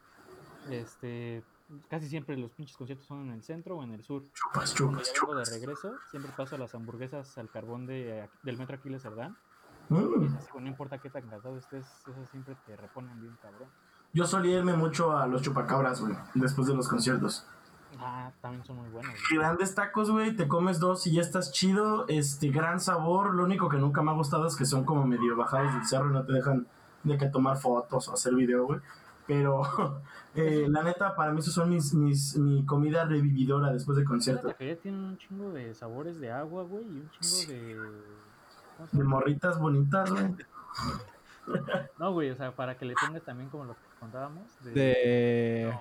este. 0.70 1.44
Casi 1.90 2.08
siempre 2.08 2.38
los 2.38 2.52
pinches 2.52 2.78
conciertos 2.78 3.06
son 3.08 3.26
en 3.28 3.32
el 3.34 3.44
centro 3.44 3.78
o 3.78 3.84
en 3.84 3.92
el 3.94 4.02
sur. 4.04 4.24
Chupas, 4.34 4.74
Cuando 4.74 5.02
chupas, 5.02 5.14
ya 5.14 5.20
vengo 5.22 5.36
de 5.36 5.46
regreso, 5.46 5.94
siempre 6.12 6.32
paso 6.36 6.58
las 6.58 6.74
hamburguesas 6.76 7.38
al 7.38 7.50
carbón 7.50 7.86
de, 7.86 8.30
del 8.44 8.58
metro 8.58 8.76
Aquiles 8.78 9.02
Cerdán. 9.02 9.36
Mm. 9.90 10.36
Así 10.38 10.48
que 10.52 10.62
no 10.62 10.68
importa 10.68 10.98
qué 10.98 11.10
tan 11.10 11.28
cansado 11.28 11.58
estés, 11.58 11.86
esas 12.08 12.30
siempre 12.30 12.56
te 12.66 12.76
reponen 12.76 13.20
bien 13.22 13.38
cabrón. 13.42 13.70
Yo 14.14 14.26
solía 14.26 14.58
irme 14.58 14.74
mucho 14.74 15.18
a 15.18 15.28
los 15.28 15.42
chupacabras, 15.42 16.02
güey, 16.02 16.16
después 16.34 16.68
de 16.68 16.76
los 16.76 16.88
conciertos. 16.88 17.46
Ah, 18.00 18.32
también 18.42 18.64
son 18.66 18.78
muy 18.78 18.90
buenos. 18.90 19.12
güey. 19.12 19.40
Grandes 19.40 19.74
tacos, 19.76 20.12
güey, 20.12 20.36
te 20.36 20.48
comes 20.48 20.80
dos 20.80 21.08
y 21.08 21.14
ya 21.14 21.22
estás 21.22 21.52
chido. 21.52 22.06
Este, 22.08 22.50
gran 22.50 22.80
sabor. 22.80 23.34
Lo 23.34 23.44
único 23.44 23.70
que 23.70 23.78
nunca 23.78 24.02
me 24.02 24.12
ha 24.12 24.14
gustado 24.14 24.48
es 24.48 24.56
que 24.56 24.66
son 24.66 24.84
como 24.84 25.06
medio 25.06 25.36
bajados 25.36 25.74
del 25.74 25.86
cerro 25.86 26.10
y 26.10 26.14
no 26.14 26.26
te 26.26 26.34
dejan 26.34 26.68
de 27.04 27.18
que 27.18 27.28
tomar 27.28 27.58
fotos 27.58 28.08
o 28.08 28.14
hacer 28.14 28.36
video, 28.36 28.66
güey. 28.66 28.80
Pero, 29.26 29.62
eh, 30.36 30.66
la 30.70 30.84
neta, 30.84 31.16
para 31.16 31.32
mí, 31.32 31.40
esos 31.40 31.54
son 31.54 31.70
mis, 31.70 31.94
mis, 31.94 32.38
mi 32.38 32.66
comida 32.66 33.06
revividora 33.06 33.72
después 33.74 33.98
de 33.98 34.06
concierto. 34.06 34.48
taquería 34.48 34.78
tiene 34.80 34.98
un 34.98 35.18
chingo 35.18 35.52
de 35.52 35.74
sabores 35.74 36.20
de 36.20 36.32
agua, 36.32 36.64
güey, 36.64 36.86
y 36.86 37.00
un 37.00 37.10
chingo 37.10 37.52
de... 37.52 38.27
¿cómo 38.78 38.90
se 38.90 38.98
De 38.98 39.04
morritas 39.04 39.60
bonitas, 39.60 40.12
güey. 40.12 40.36
No, 41.98 42.12
güey, 42.14 42.30
o 42.32 42.36
sea, 42.36 42.52
para 42.52 42.78
que 42.78 42.86
le 42.86 42.94
pongas 42.94 43.24
también 43.24 43.50
como 43.50 43.66
lo 43.66 43.74
que 43.74 43.80
contábamos. 44.00 44.44
De... 44.64 44.72
De... 44.72 45.80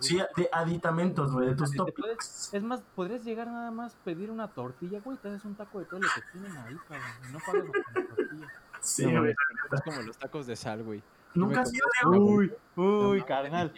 Sí, 0.00 0.20
de 0.36 0.48
aditamentos, 0.52 1.30
güey, 1.32 1.48
de 1.50 1.54
tus 1.54 1.70
puedes- 1.96 2.52
es 2.52 2.62
más, 2.64 2.82
podrías 2.96 3.24
llegar 3.24 3.46
nada 3.46 3.70
más 3.70 3.94
pedir 4.04 4.28
una 4.30 4.48
tortilla, 4.48 5.00
güey, 5.04 5.16
te 5.18 5.28
haces 5.28 5.44
un 5.44 5.54
taco 5.54 5.78
de 5.78 5.84
todo 5.84 6.00
lo 6.00 6.08
que 6.08 6.20
tienen 6.32 6.56
ahí, 6.56 6.76
cabrón. 6.88 7.06
Y 7.28 7.32
no 7.32 7.38
pagas 7.38 7.62
con 7.62 8.02
la 8.02 8.08
tortilla. 8.16 8.46
Sí, 8.80 9.06
No, 9.06 9.20
güey. 9.20 9.34
Es 9.72 9.80
como 9.82 10.02
los 10.02 10.18
tacos 10.18 10.46
de 10.46 10.56
sal, 10.56 10.82
güey. 10.82 11.02
Nunca 11.34 11.60
has 11.60 11.72
ido, 11.72 11.86
Diego. 12.10 12.24
Uy, 12.24 12.52
No 12.76 12.82
uy, 12.84 13.06
mames, 13.08 13.24
carnal. 13.24 13.72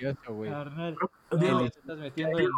Carnal. 0.50 0.96
Diego, 1.38 1.60
estás 1.60 1.98
metiendo 1.98 2.38
en, 2.38 2.48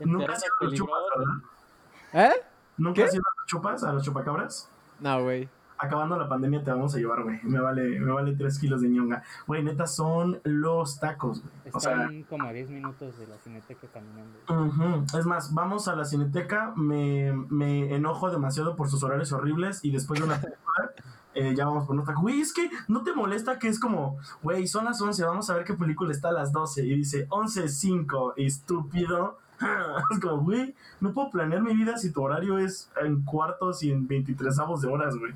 en 0.00 0.12
Nunca 0.12 0.32
has 0.32 0.44
ido 0.44 0.54
a 0.60 0.64
los 0.64 0.74
chupas. 0.74 0.98
¿verdad? 1.16 2.32
¿Eh? 2.32 2.42
¿Nunca 2.76 3.04
has 3.04 3.14
ido 3.14 3.22
a 3.26 3.40
los 3.40 3.46
chupas, 3.46 3.84
a 3.84 3.92
los 3.92 4.02
chupacabras? 4.04 4.68
No, 4.98 5.22
güey. 5.22 5.48
Acabando 5.82 6.18
la 6.18 6.28
pandemia 6.28 6.62
te 6.62 6.70
vamos 6.70 6.94
a 6.94 6.98
llevar, 6.98 7.22
güey. 7.22 7.40
Me 7.42 7.58
vale, 7.58 7.98
me 7.98 8.12
vale 8.12 8.36
3 8.36 8.58
kilos 8.58 8.82
de 8.82 8.90
ñonga. 8.90 9.22
Güey, 9.46 9.62
neta, 9.62 9.86
son 9.86 10.38
los 10.44 11.00
tacos, 11.00 11.40
güey. 11.40 11.54
O 11.72 11.80
sea, 11.80 11.92
Están 11.92 12.22
como 12.24 12.44
a 12.44 12.52
10 12.52 12.68
minutos 12.68 13.18
de 13.18 13.26
la 13.26 13.38
cineteca 13.38 13.86
caminando. 13.88 15.06
es 15.18 15.24
más, 15.24 15.54
vamos 15.54 15.88
a 15.88 15.96
la 15.96 16.04
cineteca, 16.04 16.74
me, 16.76 17.32
me 17.48 17.94
enojo 17.94 18.30
demasiado 18.30 18.76
por 18.76 18.90
sus 18.90 19.02
horarios 19.02 19.32
horribles 19.32 19.82
y 19.82 19.90
después 19.90 20.20
de 20.20 20.26
una 20.26 20.38
película 20.38 20.92
eh, 21.34 21.54
ya 21.56 21.64
vamos 21.64 21.86
por 21.86 21.94
unos 21.94 22.04
tacos. 22.04 22.22
Güey, 22.22 22.42
es 22.42 22.52
que 22.52 22.68
no 22.86 23.02
te 23.02 23.14
molesta 23.14 23.58
que 23.58 23.68
es 23.68 23.80
como, 23.80 24.18
güey, 24.42 24.66
son 24.66 24.84
las 24.84 25.00
11, 25.00 25.24
vamos 25.24 25.48
a 25.48 25.54
ver 25.54 25.64
qué 25.64 25.72
película 25.72 26.12
está 26.12 26.28
a 26.28 26.32
las 26.32 26.52
12 26.52 26.84
y 26.84 26.94
dice 26.94 27.26
11.05, 27.28 28.34
estúpido. 28.36 29.38
Es 30.10 30.18
como, 30.20 30.38
güey, 30.42 30.74
no 31.00 31.12
puedo 31.12 31.28
planear 31.30 31.60
mi 31.60 31.74
vida 31.74 31.98
si 31.98 32.10
tu 32.10 32.22
horario 32.22 32.58
es 32.58 32.90
en 33.02 33.22
cuartos 33.24 33.82
y 33.82 33.92
en 33.92 34.08
23 34.08 34.58
avos 34.58 34.80
de 34.80 34.88
horas, 34.88 35.14
güey. 35.16 35.34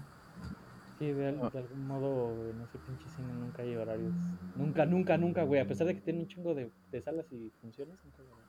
Sí, 0.98 1.12
de, 1.12 1.28
al- 1.28 1.50
de 1.50 1.58
algún 1.58 1.86
modo 1.86 2.50
en 2.50 2.60
ese 2.62 2.78
pinche 2.78 3.08
cine 3.16 3.32
nunca 3.34 3.62
hay 3.62 3.74
horarios. 3.76 4.12
Nunca, 4.56 4.86
nunca, 4.86 5.16
nunca, 5.18 5.42
güey. 5.42 5.60
A 5.60 5.66
pesar 5.66 5.86
de 5.86 5.94
que 5.94 6.00
tiene 6.00 6.20
un 6.20 6.28
chingo 6.28 6.54
de, 6.54 6.70
de 6.92 7.00
salas 7.02 7.26
y 7.32 7.50
funciones, 7.60 7.96
nunca 8.04 8.18
hay 8.22 8.26
horarios. 8.28 8.48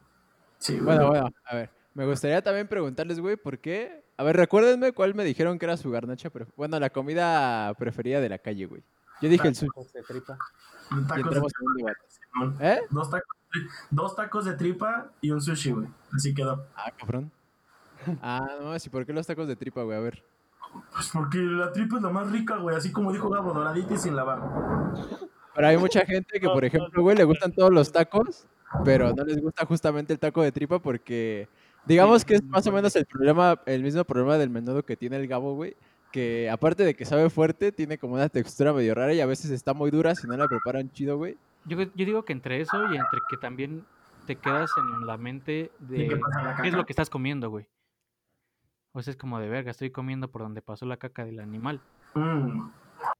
Sí, 0.59 0.73
güey. 0.73 0.85
Bueno, 0.85 1.07
bueno, 1.09 1.33
a 1.45 1.55
ver. 1.55 1.69
Me 1.93 2.05
gustaría 2.05 2.41
también 2.43 2.67
preguntarles, 2.67 3.19
güey, 3.19 3.35
¿por 3.37 3.57
qué? 3.59 4.03
A 4.17 4.23
ver, 4.23 4.35
recuérdenme 4.35 4.91
cuál 4.91 5.15
me 5.15 5.23
dijeron 5.23 5.57
que 5.57 5.65
era 5.65 5.77
su 5.77 5.89
garnacha 5.91 6.31
pref- 6.31 6.51
Bueno, 6.55 6.79
la 6.79 6.89
comida 6.89 7.73
preferida 7.75 8.19
de 8.21 8.29
la 8.29 8.37
calle, 8.37 8.65
güey. 8.65 8.83
Yo 9.21 9.29
dije 9.29 9.47
el 9.47 9.55
sushi 9.55 9.69
de 9.93 10.03
tripa. 10.03 10.37
y 10.91 11.07
Tacos 11.07 11.33
de 11.33 11.39
un. 11.39 11.49
Simón. 12.09 12.57
¿Eh? 12.59 12.79
Dos 12.89 13.09
tacos, 13.09 13.37
dos 13.89 14.15
tacos 14.15 14.45
de 14.45 14.53
tripa 14.55 15.09
y 15.21 15.31
un 15.31 15.41
sushi, 15.41 15.71
güey. 15.71 15.87
Así 16.13 16.33
quedó. 16.33 16.67
Ah, 16.75 16.91
cabrón. 16.97 17.31
Ah, 18.21 18.45
no, 18.59 18.75
¿y 18.75 18.89
por 18.89 19.05
qué 19.05 19.13
los 19.13 19.25
tacos 19.25 19.47
de 19.47 19.55
tripa, 19.55 19.81
güey? 19.83 19.97
A 19.97 20.01
ver. 20.01 20.21
Pues 20.93 21.09
porque 21.11 21.37
la 21.39 21.71
tripa 21.71 21.97
es 21.97 22.03
la 22.03 22.09
más 22.09 22.31
rica, 22.31 22.57
güey. 22.57 22.75
Así 22.75 22.91
como 22.91 23.11
dijo 23.11 23.29
Gabo, 23.29 23.53
doradita 23.53 23.93
y 23.93 23.97
sin 23.97 24.15
lavar. 24.15 24.41
Pero 25.53 25.67
hay 25.67 25.77
mucha 25.77 26.05
gente 26.05 26.39
que, 26.39 26.47
por 26.47 26.65
ejemplo, 26.65 27.01
güey, 27.01 27.15
le 27.15 27.23
gustan 27.23 27.51
todos 27.53 27.71
los 27.71 27.91
tacos, 27.91 28.45
pero 28.83 29.13
no 29.13 29.23
les 29.23 29.41
gusta 29.41 29.65
justamente 29.65 30.13
el 30.13 30.19
taco 30.19 30.41
de 30.41 30.51
tripa 30.51 30.79
porque, 30.79 31.47
digamos 31.85 32.25
que 32.25 32.35
es 32.35 32.43
más 32.43 32.67
o 32.67 32.71
menos 32.71 32.95
el 32.95 33.05
problema, 33.05 33.59
el 33.65 33.81
mismo 33.81 34.03
problema 34.03 34.37
del 34.37 34.49
menudo 34.49 34.83
que 34.83 34.97
tiene 34.97 35.15
el 35.17 35.27
Gabo, 35.27 35.55
güey, 35.55 35.75
que 36.11 36.49
aparte 36.49 36.83
de 36.83 36.95
que 36.95 37.05
sabe 37.05 37.29
fuerte, 37.29 37.71
tiene 37.71 37.97
como 37.97 38.15
una 38.15 38.29
textura 38.29 38.73
medio 38.73 38.95
rara 38.95 39.13
y 39.13 39.21
a 39.21 39.25
veces 39.25 39.51
está 39.51 39.73
muy 39.73 39.91
dura 39.91 40.15
si 40.15 40.27
no 40.27 40.35
la 40.35 40.47
preparan 40.47 40.91
chido, 40.91 41.17
güey. 41.17 41.37
Yo, 41.65 41.81
yo 41.81 42.05
digo 42.05 42.25
que 42.25 42.33
entre 42.33 42.61
eso 42.61 42.77
y 42.91 42.97
entre 42.97 43.19
que 43.29 43.37
también 43.37 43.85
te 44.25 44.35
quedas 44.35 44.69
en 44.77 45.05
la 45.07 45.17
mente 45.17 45.71
¿Y 45.81 45.85
de 45.85 46.07
qué 46.07 46.17
pasa 46.17 46.43
la 46.43 46.55
qué 46.61 46.67
es 46.67 46.73
lo 46.73 46.85
que 46.85 46.93
estás 46.93 47.09
comiendo, 47.09 47.49
güey. 47.49 47.65
O 48.95 49.01
sea, 49.01 49.11
es 49.11 49.17
como 49.17 49.39
de 49.39 49.49
verga, 49.49 49.71
estoy 49.71 49.91
comiendo 49.91 50.29
por 50.29 50.41
donde 50.41 50.61
pasó 50.61 50.85
la 50.85 50.95
caca 50.95 51.25
del 51.25 51.41
animal. 51.41 51.81
Mm. 52.13 52.69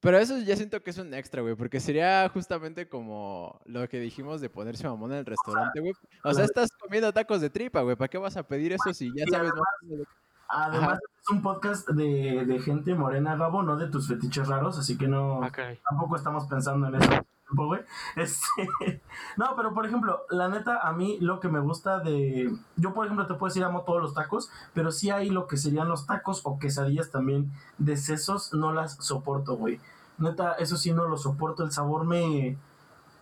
Pero 0.00 0.16
eso 0.18 0.38
ya 0.38 0.56
siento 0.56 0.82
que 0.82 0.88
es 0.88 0.96
un 0.98 1.12
extra, 1.12 1.42
güey, 1.42 1.54
porque 1.54 1.80
sería 1.80 2.28
justamente 2.30 2.88
como 2.88 3.60
lo 3.66 3.86
que 3.88 4.00
dijimos 4.00 4.40
de 4.40 4.48
ponerse 4.48 4.88
mamón 4.88 5.12
en 5.12 5.18
el 5.18 5.26
restaurante, 5.26 5.80
güey. 5.80 5.92
O 6.24 6.32
sea, 6.32 6.44
estás 6.46 6.70
comiendo 6.80 7.12
tacos 7.12 7.42
de 7.42 7.50
tripa, 7.50 7.82
güey, 7.82 7.94
¿para 7.94 8.08
qué 8.08 8.16
vas 8.16 8.38
a 8.38 8.42
pedir 8.42 8.72
eso 8.72 8.92
si 8.94 9.12
ya 9.14 9.26
sabes 9.30 9.52
además- 9.52 9.98
más 9.98 10.06
Además, 10.48 10.88
Ajá. 10.90 10.98
es 11.22 11.30
un 11.30 11.42
podcast 11.42 11.88
de, 11.90 12.44
de 12.46 12.58
gente 12.60 12.94
morena, 12.94 13.36
Gabo, 13.36 13.62
no 13.64 13.76
de 13.76 13.88
tus 13.88 14.06
fetiches 14.08 14.46
raros, 14.46 14.78
así 14.78 14.96
que 14.96 15.08
no. 15.08 15.42
Ah, 15.42 15.50
tampoco 15.90 16.16
estamos 16.16 16.46
pensando 16.46 16.86
en 16.86 16.94
eso. 16.94 17.10
Tiempo, 17.46 17.66
güey. 17.66 17.80
Este, 18.16 19.02
no, 19.36 19.54
pero 19.56 19.72
por 19.74 19.86
ejemplo, 19.86 20.24
la 20.30 20.48
neta, 20.48 20.80
a 20.86 20.92
mí 20.92 21.18
lo 21.20 21.40
que 21.40 21.48
me 21.48 21.60
gusta 21.60 22.00
de. 22.00 22.54
Yo, 22.76 22.94
por 22.94 23.06
ejemplo, 23.06 23.26
te 23.26 23.34
puedo 23.34 23.48
decir, 23.48 23.64
amo 23.64 23.82
todos 23.82 24.02
los 24.02 24.14
tacos, 24.14 24.50
pero 24.74 24.92
sí 24.92 25.10
hay 25.10 25.30
lo 25.30 25.46
que 25.46 25.56
serían 25.56 25.88
los 25.88 26.06
tacos 26.06 26.42
o 26.44 26.58
quesadillas 26.58 27.10
también 27.10 27.52
de 27.78 27.96
sesos, 27.96 28.52
no 28.52 28.72
las 28.72 28.96
soporto, 28.96 29.56
güey. 29.56 29.80
Neta, 30.18 30.54
eso 30.54 30.76
sí 30.76 30.92
no 30.92 31.06
lo 31.06 31.16
soporto. 31.16 31.62
El 31.62 31.72
sabor 31.72 32.04
me. 32.04 32.56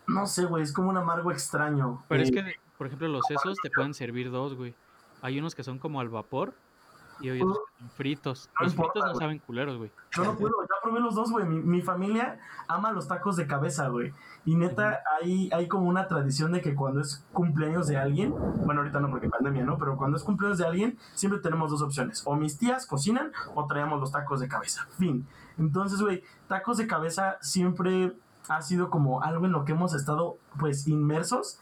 No 0.07 0.27
sé, 0.27 0.45
güey, 0.45 0.62
es 0.62 0.72
como 0.72 0.91
un 0.91 0.97
amargo 0.97 1.31
extraño. 1.33 2.05
Pero 2.09 2.22
es 2.22 2.31
que, 2.31 2.57
por 2.77 2.87
ejemplo, 2.87 3.09
los 3.09 3.25
sesos 3.27 3.57
te 3.62 3.70
pueden 3.70 3.95
servir 3.95 4.31
dos, 4.31 4.55
güey. 4.55 4.75
Hay 5.22 5.39
unos 5.39 5.55
que 5.55 5.64
son 5.64 5.79
como 5.79 6.01
al 6.01 6.11
vapor 6.11 6.53
y 7.20 7.31
hay 7.31 7.41
otros 7.41 7.59
que 7.59 7.79
son 7.81 7.91
fritos. 7.91 8.51
No 8.61 8.64
Los 8.64 8.75
importa, 8.75 8.93
fritos 8.93 9.12
no 9.14 9.18
saben 9.18 9.39
culeros, 9.39 9.79
güey. 9.79 9.91
Yo 10.14 10.25
no 10.25 10.37
puedo, 10.37 10.55
probé 10.85 11.01
los 11.01 11.16
dos, 11.16 11.32
güey. 11.32 11.47
Mi, 11.47 11.61
mi 11.61 11.82
familia 11.82 12.39
ama 12.68 12.93
los 12.93 13.09
tacos 13.09 13.37
de 13.37 13.47
cabeza, 13.49 13.89
güey. 13.89 14.12
Y 14.45 14.57
neta, 14.57 15.01
hay, 15.20 15.51
hay 15.53 15.66
como 15.68 15.89
una 15.89 16.07
tradición 16.07 16.53
de 16.53 16.61
que 16.61 16.74
cuando 16.74 17.01
es 17.01 17.24
cumpleaños 17.32 17.87
de 17.89 17.97
alguien, 17.97 18.35
bueno, 18.64 18.82
ahorita 18.82 19.01
no 19.01 19.11
porque 19.11 19.28
pandemia, 19.28 19.64
¿no? 19.64 19.78
Pero 19.78 19.97
cuando 19.97 20.16
es 20.16 20.22
cumpleaños 20.22 20.59
de 20.59 20.66
alguien, 20.66 20.99
siempre 21.14 21.41
tenemos 21.41 21.70
dos 21.70 21.82
opciones. 21.82 22.22
O 22.26 22.37
mis 22.37 22.59
tías 22.59 22.87
cocinan 22.87 23.32
o 23.55 23.66
traemos 23.66 23.99
los 24.01 24.12
tacos 24.12 24.41
de 24.41 24.49
cabeza. 24.49 24.87
Fin. 24.99 25.26
Entonces, 25.59 26.01
güey, 26.01 26.22
tacos 26.47 26.76
de 26.76 26.87
cabeza 26.87 27.39
siempre 27.41 28.14
ha 28.49 28.61
sido 28.61 28.91
como 28.91 29.22
algo 29.22 29.47
en 29.47 29.53
lo 29.53 29.64
que 29.64 29.72
hemos 29.72 29.95
estado, 29.95 30.37
pues, 30.59 30.87
inmersos. 30.87 31.59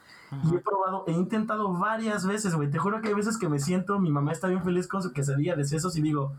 Y 0.50 0.54
he 0.54 0.58
probado, 0.60 1.04
he 1.06 1.12
intentado 1.12 1.70
varias 1.74 2.26
veces, 2.26 2.54
güey. 2.54 2.70
Te 2.70 2.78
juro 2.78 3.02
que 3.02 3.08
hay 3.08 3.14
veces 3.14 3.36
que 3.36 3.50
me 3.50 3.58
siento, 3.58 4.00
mi 4.00 4.10
mamá 4.10 4.32
está 4.32 4.48
bien 4.48 4.64
feliz 4.64 4.88
con 4.88 5.02
su 5.02 5.12
quesadilla 5.12 5.56
de 5.56 5.64
sesos 5.66 5.94
y 5.98 6.00
digo, 6.00 6.32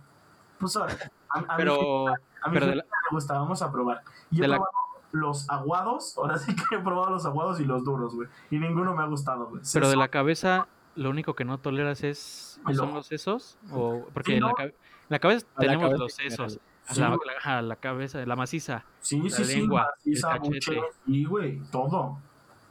pues 0.63 0.75
ahora, 0.77 0.93
a, 1.29 1.37
a 1.37 1.41
mí 1.41 1.47
Pero, 1.57 2.07
a 2.09 2.11
mí 2.13 2.53
pero 2.53 2.65
de 2.67 2.75
me 2.75 2.81
gusta, 3.11 3.33
vamos 3.35 3.61
a 3.61 3.71
probar. 3.71 4.01
Y 4.31 4.39
he 4.39 4.41
de 4.41 4.47
la- 4.49 4.55
probado 4.57 4.73
los 5.11 5.47
aguados, 5.49 6.17
ahora 6.17 6.37
sí 6.39 6.55
que 6.55 6.75
he 6.75 6.79
probado 6.79 7.11
los 7.11 7.25
aguados 7.25 7.59
y 7.59 7.65
los 7.65 7.83
duros, 7.83 8.15
güey. 8.15 8.27
Y 8.49 8.57
ninguno 8.57 8.95
me 8.95 9.03
ha 9.03 9.05
gustado, 9.05 9.45
güey. 9.47 9.61
pero 9.71 9.87
de 9.89 9.95
la 9.95 10.07
cabeza, 10.07 10.67
lo 10.95 11.09
único 11.11 11.35
que 11.35 11.45
no 11.45 11.59
toleras 11.59 12.03
es 12.03 12.59
El 12.67 12.75
son 12.75 12.87
ojo. 12.89 12.97
los 12.97 13.07
sesos. 13.07 13.57
O, 13.71 14.05
porque 14.13 14.31
Sí, 14.31 14.37
en 14.37 14.43
la, 14.43 14.49
¿no? 14.49 14.55
cabe- 14.55 14.69
en 14.69 15.09
la 15.09 15.19
cabeza 15.19 15.45
A 15.55 15.59
tenemos 15.59 15.83
cabeza 15.83 16.03
los 16.03 16.13
sesos. 16.13 16.59
Sí, 16.89 16.99
la, 16.99 17.75
cabeza, 17.77 18.25
la 18.25 18.35
maciza. 18.35 18.83
Sí, 18.99 19.21
la 19.21 19.29
sí, 19.29 19.45
sí. 19.45 19.59
lengua, 19.59 19.81
el 20.03 20.11
maciza, 20.11 20.29
cachete. 20.31 20.49
buche, 20.75 20.81
Y, 21.07 21.25
güey, 21.25 21.59
todo. 21.71 22.17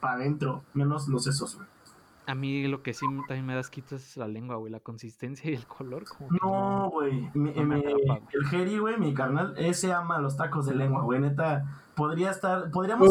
Para 0.01 0.15
adentro. 0.15 0.65
Menos 0.75 1.07
los 1.09 1.25
sesos, 1.25 1.55
güey. 1.57 1.67
A 2.27 2.35
mí 2.37 2.67
lo 2.69 2.83
que 2.83 2.95
sí 2.95 3.05
también 3.27 3.47
me 3.47 3.55
das 3.55 3.69
quito 3.69 3.97
es 3.97 4.17
la 4.17 4.29
lengua, 4.29 4.57
güey. 4.57 4.71
La 4.73 4.81
consistencia 4.81 5.51
y 5.51 5.55
el 5.55 5.67
color. 5.67 6.05
Como 6.05 6.29
No, 6.43 6.91
güey. 6.91 7.31
Mi- 7.35 7.53
No 7.53 7.75
el 7.75 8.47
Jerry, 8.49 8.79
güey, 8.79 8.99
mi 8.99 9.13
carnal, 9.15 9.55
ese 9.57 9.93
ama 9.93 10.19
los 10.19 10.37
tacos 10.37 10.67
de 10.67 10.75
lengua, 10.75 11.03
güey. 11.03 11.21
Neta, 11.21 11.65
podría 11.95 12.31
estar, 12.31 12.71
podríamos 12.71 13.09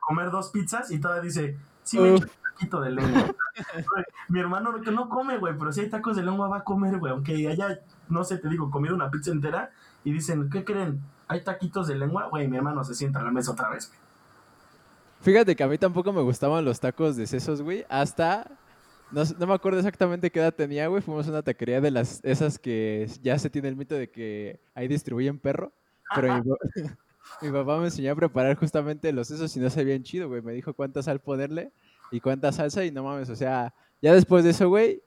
comer 0.00 0.30
dos 0.30 0.50
pizzas 0.50 0.90
y 0.90 1.00
todavía 1.00 1.22
dice, 1.22 1.56
sí 1.82 1.98
me 1.98 2.14
echo 2.14 2.24
un 2.24 2.52
taquito 2.52 2.80
de 2.80 2.90
lengua. 2.92 3.24
Mi 4.28 4.40
hermano 4.40 4.80
que 4.80 4.90
no 4.90 5.08
come, 5.08 5.38
güey, 5.38 5.56
pero 5.58 5.72
si 5.72 5.80
hay 5.82 5.90
tacos 5.90 6.16
de 6.16 6.22
lengua 6.22 6.48
va 6.48 6.58
a 6.58 6.64
comer, 6.64 6.98
güey. 6.98 7.12
Aunque 7.12 7.48
haya, 7.48 7.80
no 8.08 8.24
sé, 8.24 8.38
te 8.38 8.48
digo, 8.48 8.70
comido 8.70 8.94
una 8.94 9.10
pizza 9.10 9.30
entera 9.32 9.70
y 10.04 10.12
dicen, 10.12 10.48
¿qué 10.50 10.64
creen? 10.64 11.00
¿Hay 11.28 11.42
taquitos 11.42 11.88
de 11.88 11.94
lengua? 11.96 12.28
Güey, 12.28 12.48
mi 12.48 12.56
hermano 12.56 12.84
se 12.84 12.94
sienta 12.94 13.20
a 13.20 13.24
la 13.24 13.30
mesa 13.30 13.52
otra 13.52 13.68
vez, 13.70 13.88
güey. 13.88 14.03
Fíjate 15.24 15.56
que 15.56 15.62
a 15.62 15.68
mí 15.68 15.78
tampoco 15.78 16.12
me 16.12 16.20
gustaban 16.20 16.66
los 16.66 16.78
tacos 16.78 17.16
de 17.16 17.26
sesos, 17.26 17.62
güey. 17.62 17.86
Hasta. 17.88 18.58
No, 19.10 19.24
me 19.46 19.54
acuerdo 19.54 19.78
exactamente 19.78 20.30
qué 20.30 20.38
edad 20.38 20.52
tenía, 20.52 20.86
güey. 20.88 21.00
Fuimos 21.00 21.26
a 21.26 21.30
una 21.30 21.42
taquería 21.42 21.80
de 21.80 21.90
las 21.90 22.22
esas 22.24 22.58
que 22.58 23.08
ya 23.22 23.38
se 23.38 23.48
tiene 23.48 23.68
el 23.68 23.76
mito 23.76 23.94
de 23.94 24.10
que 24.10 24.60
ahí 24.74 24.86
distribuyen 24.86 25.38
perro. 25.38 25.72
Pero 26.14 26.44
mi 27.40 27.50
papá 27.52 27.78
me 27.78 27.86
enseñó 27.86 28.12
a 28.12 28.16
preparar 28.16 28.54
justamente 28.56 29.10
los 29.14 29.28
sesos 29.28 29.56
y 29.56 29.60
no 29.60 29.70
sabían 29.70 30.02
chido, 30.02 30.28
güey. 30.28 30.42
Me 30.42 30.52
dijo 30.52 30.74
cuánta 30.74 31.02
sal 31.02 31.20
ponerle 31.20 31.72
y 32.10 32.20
cuánta 32.20 32.52
salsa 32.52 32.84
y 32.84 32.90
no 32.90 33.04
mames. 33.04 33.30
O 33.30 33.36
sea, 33.36 33.72
ya 34.02 34.12
después 34.12 34.44
de 34.44 34.50
eso, 34.50 34.68
güey. 34.68 35.02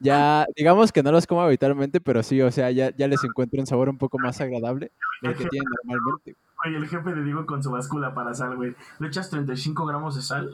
Ya, 0.00 0.46
digamos 0.56 0.90
que 0.90 1.02
no 1.02 1.12
los 1.12 1.26
como 1.26 1.42
habitualmente, 1.42 2.00
pero 2.00 2.22
sí, 2.22 2.40
o 2.40 2.50
sea, 2.50 2.70
ya, 2.70 2.96
ya 2.96 3.08
les 3.08 3.22
encuentro 3.22 3.60
un 3.60 3.66
sabor 3.66 3.90
un 3.90 3.98
poco 3.98 4.18
más 4.18 4.40
agradable 4.40 4.90
del 5.20 5.36
que 5.36 5.44
tienen 5.44 5.68
normalmente. 5.84 6.34
Güey, 6.34 6.53
el 6.64 6.86
jefe 6.88 7.14
le 7.14 7.22
digo 7.22 7.44
con 7.46 7.62
su 7.62 7.70
báscula 7.70 8.14
para 8.14 8.32
sal, 8.34 8.56
güey. 8.56 8.74
¿Le 8.98 9.08
echas 9.08 9.30
35 9.30 9.84
gramos 9.86 10.14
de 10.14 10.22
sal? 10.22 10.50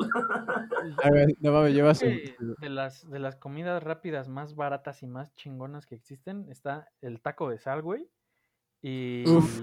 A 1.04 1.10
ver, 1.10 1.28
no 1.40 1.52
mames, 1.52 1.74
llevas 1.74 2.02
un... 2.02 2.18
de 2.58 2.68
las, 2.68 3.08
de 3.08 3.18
las 3.18 3.36
comidas 3.36 3.82
rápidas 3.82 4.28
más 4.28 4.54
baratas 4.54 5.02
y 5.02 5.06
más 5.06 5.34
chingonas 5.34 5.86
que 5.86 5.94
existen 5.94 6.46
está 6.50 6.88
el 7.00 7.20
taco 7.20 7.48
de 7.50 7.58
sal, 7.58 7.82
güey. 7.82 8.08
Y, 8.82 9.28
Uf. 9.28 9.60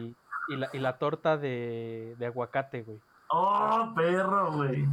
y, 0.49 0.55
la, 0.55 0.69
y 0.73 0.79
la 0.79 0.97
torta 0.97 1.37
de, 1.37 2.15
de 2.17 2.25
aguacate, 2.25 2.83
güey. 2.83 2.99
¡Oh, 3.29 3.93
perro, 3.95 4.53
güey! 4.53 4.85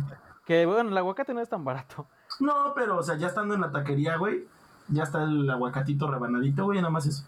Que 0.44 0.66
bueno, 0.66 0.90
el 0.90 0.98
aguacate 0.98 1.34
no 1.34 1.40
es 1.40 1.48
tan 1.48 1.64
barato. 1.64 2.08
No, 2.40 2.72
pero, 2.74 2.98
o 2.98 3.02
sea, 3.02 3.16
ya 3.16 3.28
estando 3.28 3.54
en 3.54 3.60
la 3.60 3.70
taquería, 3.70 4.16
güey, 4.16 4.46
ya 4.88 5.02
está 5.04 5.24
el 5.24 5.48
aguacatito 5.48 6.10
rebanadito, 6.10 6.64
güey, 6.64 6.78
nada 6.78 6.90
más 6.90 7.06
es... 7.06 7.26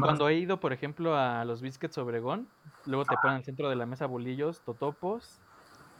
Cuando 0.00 0.28
he 0.28 0.34
ido, 0.34 0.60
por 0.60 0.72
ejemplo, 0.72 1.16
a 1.16 1.44
los 1.44 1.62
Biscuits 1.62 1.98
Obregón, 1.98 2.46
luego 2.86 3.04
te 3.04 3.16
ponen 3.20 3.38
al 3.38 3.44
centro 3.44 3.68
de 3.68 3.76
la 3.76 3.86
mesa 3.86 4.06
bolillos, 4.06 4.60
totopos 4.60 5.40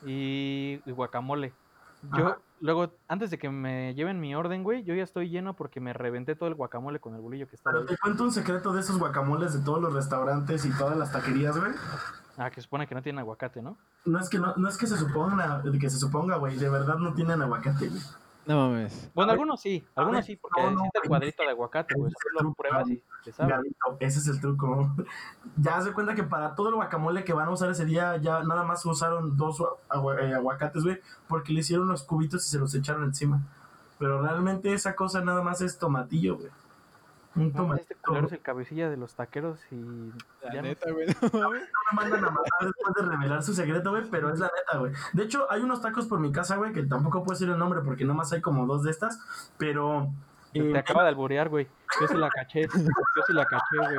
y, 0.05 0.79
guacamole. 0.87 1.53
Yo, 2.17 2.37
luego, 2.61 2.93
antes 3.07 3.31
de 3.31 3.39
que 3.39 3.49
me 3.49 3.95
lleven 3.95 4.21
mi 4.21 4.35
orden, 4.35 4.65
güey, 4.65 4.83
yo 4.83 4.95
ya 4.95 5.05
estoy 5.05 5.31
lleno 5.31 5.55
porque 5.55 5.81
me 5.81 5.93
reventé 5.93 6.35
todo 6.35 6.49
el 6.49 6.57
guacamole 6.57 6.99
con 6.99 7.15
el 7.15 7.21
bolillo 7.21 7.49
que 7.49 7.55
estaba. 7.55 7.75
Pero 7.75 7.87
te 7.87 7.97
cuento 7.97 8.25
un 8.25 8.33
secreto 8.33 8.73
de 8.73 8.81
esos 8.81 8.99
guacamoles 8.99 9.55
de 9.55 9.61
todos 9.65 9.81
los 9.81 9.93
restaurantes 9.93 10.65
y 10.65 10.71
todas 10.77 10.97
las 10.97 11.13
taquerías, 11.13 11.57
güey. 11.57 11.73
Ah, 12.37 12.51
que 12.51 12.61
supone 12.61 12.87
que 12.87 12.95
no 12.95 13.03
tienen 13.03 13.21
aguacate, 13.21 13.63
¿no? 13.63 13.79
No 14.05 14.19
es 14.19 14.29
que 14.29 14.39
no, 14.39 14.55
no 14.57 14.69
es 14.69 14.77
que 14.77 14.87
se 14.87 14.97
suponga, 14.97 15.63
que 15.81 15.91
se 15.91 15.99
suponga, 15.99 16.37
güey, 16.37 16.57
de 16.57 16.69
verdad 16.69 16.97
no 16.97 17.15
tienen 17.15 17.41
aguacate, 17.41 17.89
güey. 17.89 18.03
No 18.45 18.57
mames. 18.57 19.11
Bueno, 19.15 19.33
algunos 19.33 19.61
sí, 19.61 19.85
algunos 19.95 20.25
sí, 20.27 20.37
porque 20.37 20.63
no, 20.63 20.91
el 21.01 21.09
cuadrito 21.09 21.45
de 21.45 21.51
aguacate, 21.51 21.95
güey. 21.95 22.13
Solo 22.21 22.49
lo 22.49 22.55
pruebas 22.55 22.89
y 22.91 23.03
te 23.25 23.33
sabe. 23.33 23.55
ese 24.01 24.19
es 24.19 24.27
el 24.29 24.41
truco. 24.41 24.91
Ya 25.57 25.81
se 25.81 25.93
cuenta 25.93 26.15
que 26.15 26.25
para 26.25 26.55
todo 26.55 26.71
el 26.71 26.75
guacamole 26.75 27.25
que 27.25 27.33
van 27.33 27.49
a 27.49 27.53
usar 27.53 27.71
ese 27.71 27.85
día, 27.85 28.17
ya 28.17 28.43
nada 28.43 28.65
más 28.65 28.85
usaron 28.85 29.37
dos 29.37 29.61
eh, 29.61 30.35
aguacates, 30.35 30.83
güey, 30.83 31.01
porque 31.29 31.53
le 31.53 31.61
hicieron 31.61 31.89
los 31.89 32.03
cubitos 32.03 32.47
y 32.47 32.51
se 32.51 32.59
los 32.59 32.75
echaron 32.75 33.05
encima. 33.05 33.43
Pero 33.99 34.21
realmente 34.23 34.73
esa 34.73 34.97
cosa 34.97 35.21
nada 35.21 35.43
más 35.43 35.61
es 35.61 35.79
tomatillo, 35.79 36.39
güey. 36.39 36.51
Un 37.35 37.53
no, 37.55 37.75
este 37.75 37.95
culero 37.95 38.27
es 38.27 38.33
el 38.33 38.41
cabecilla 38.41 38.91
de 38.91 38.97
los 38.97 39.15
taqueros 39.15 39.59
y. 39.71 40.13
La 40.53 40.61
neta, 40.63 40.91
güey. 40.91 41.07
No, 41.33 41.51
me 41.51 41.61
mandan 41.93 42.25
a 42.25 42.31
matar 42.31 42.61
después 42.61 42.95
de 42.95 43.03
revelar 43.03 43.43
su 43.43 43.55
secreto, 43.55 43.91
güey, 43.91 44.05
pero 44.11 44.33
es 44.33 44.39
la 44.39 44.51
neta, 44.55 44.79
güey. 44.79 44.93
De 45.15 45.23
hecho, 45.23 45.51
hay 45.51 45.63
unos 45.63 45.81
tacos 45.81 46.07
por 46.07 46.21
mi 46.21 46.31
casa, 46.31 46.57
güey, 46.57 46.73
que 46.73 46.83
tampoco 46.83 47.23
puedo 47.23 47.39
decir 47.39 47.49
el 47.49 47.59
nombre 47.59 47.81
porque 47.81 48.05
nomás 48.05 48.33
hay 48.33 48.41
como 48.43 48.67
dos 48.67 48.83
de 48.83 48.91
estas, 48.91 49.19
pero. 49.57 50.11
Eh, 50.53 50.73
Te 50.73 50.79
acaba 50.79 51.03
de 51.03 51.09
alburear, 51.09 51.49
güey. 51.49 51.67
Yo 52.01 52.09
sí 52.09 52.17
la 52.17 52.29
caché. 52.29 52.63
Yo 52.63 53.23
sí 53.27 53.33
la 53.33 53.47
caché, 53.47 53.77
güey. 53.79 53.97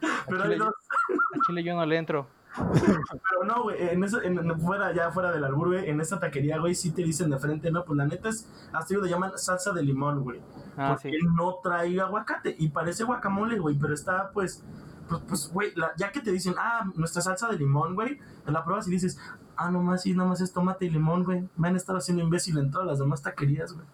Pero 0.28 0.44
hay 0.44 0.58
dos. 0.58 0.74
A 1.08 1.46
Chile 1.46 1.62
yo 1.62 1.74
no 1.74 1.86
le 1.86 1.96
entro. 1.96 2.26
Pero 2.56 3.44
no, 3.44 3.64
güey, 3.64 3.88
en 3.88 4.04
eso, 4.04 4.22
en, 4.22 4.60
fuera, 4.60 4.92
ya 4.94 5.10
fuera 5.10 5.32
del 5.32 5.44
albur, 5.44 5.68
güey, 5.68 5.88
en 5.88 6.00
esta 6.00 6.20
taquería, 6.20 6.58
güey, 6.58 6.74
sí 6.74 6.92
te 6.92 7.02
dicen 7.02 7.30
de 7.30 7.38
frente, 7.38 7.70
no, 7.70 7.84
pues 7.84 7.96
la 7.96 8.06
neta 8.06 8.28
es, 8.28 8.48
hasta 8.72 8.94
ellos 8.94 9.04
le 9.04 9.10
llaman 9.10 9.32
salsa 9.36 9.72
de 9.72 9.82
limón, 9.82 10.22
güey. 10.22 10.40
Ah, 10.76 10.96
porque 11.00 11.18
no 11.36 11.58
trae 11.62 12.00
aguacate 12.00 12.54
y 12.58 12.68
parece 12.68 13.04
guacamole, 13.04 13.58
güey, 13.58 13.76
pero 13.76 13.94
está, 13.94 14.30
pues, 14.30 14.62
pues, 15.08 15.22
pues, 15.28 15.52
güey, 15.52 15.74
ya 15.96 16.12
que 16.12 16.20
te 16.20 16.30
dicen, 16.30 16.54
ah, 16.58 16.90
nuestra 16.94 17.22
salsa 17.22 17.48
de 17.48 17.58
limón, 17.58 17.94
güey, 17.94 18.18
la 18.46 18.64
pruebas 18.64 18.86
y 18.88 18.90
dices, 18.90 19.18
ah, 19.56 19.70
nomás, 19.70 20.02
sí, 20.02 20.14
nomás 20.14 20.40
es 20.40 20.52
tomate 20.52 20.86
y 20.86 20.90
limón, 20.90 21.24
güey. 21.24 21.48
Me 21.56 21.68
han 21.68 21.76
estado 21.76 21.98
haciendo 21.98 22.22
imbécil 22.22 22.58
en 22.58 22.70
todas 22.70 22.86
las 22.86 22.98
demás 22.98 23.22
taquerías, 23.22 23.72
güey. 23.72 23.86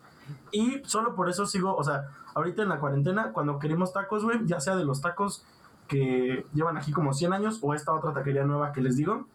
Y 0.53 0.83
solo 0.85 1.15
por 1.15 1.29
eso 1.29 1.47
sigo, 1.47 1.75
o 1.75 1.83
sea, 1.83 2.09
ahorita 2.35 2.63
en 2.63 2.69
la 2.69 2.79
cuarentena, 2.79 3.33
cuando 3.33 3.59
queremos 3.59 3.93
tacos, 3.93 4.25
güey, 4.25 4.47
ya 4.47 4.61
sea 4.61 4.77
de 4.77 4.85
los 4.85 5.01
tacos 5.01 5.45
que 5.91 6.47
llevan 6.55 6.79
aquí 6.79 6.93
como 6.93 7.13
100 7.13 7.33
años 7.33 7.59
o 7.63 7.75
esta 7.75 7.93
otra 7.93 8.15
taquería 8.15 8.45
nueva 8.45 8.73
que 8.73 8.81
les 8.81 8.97
digo, 8.97 9.27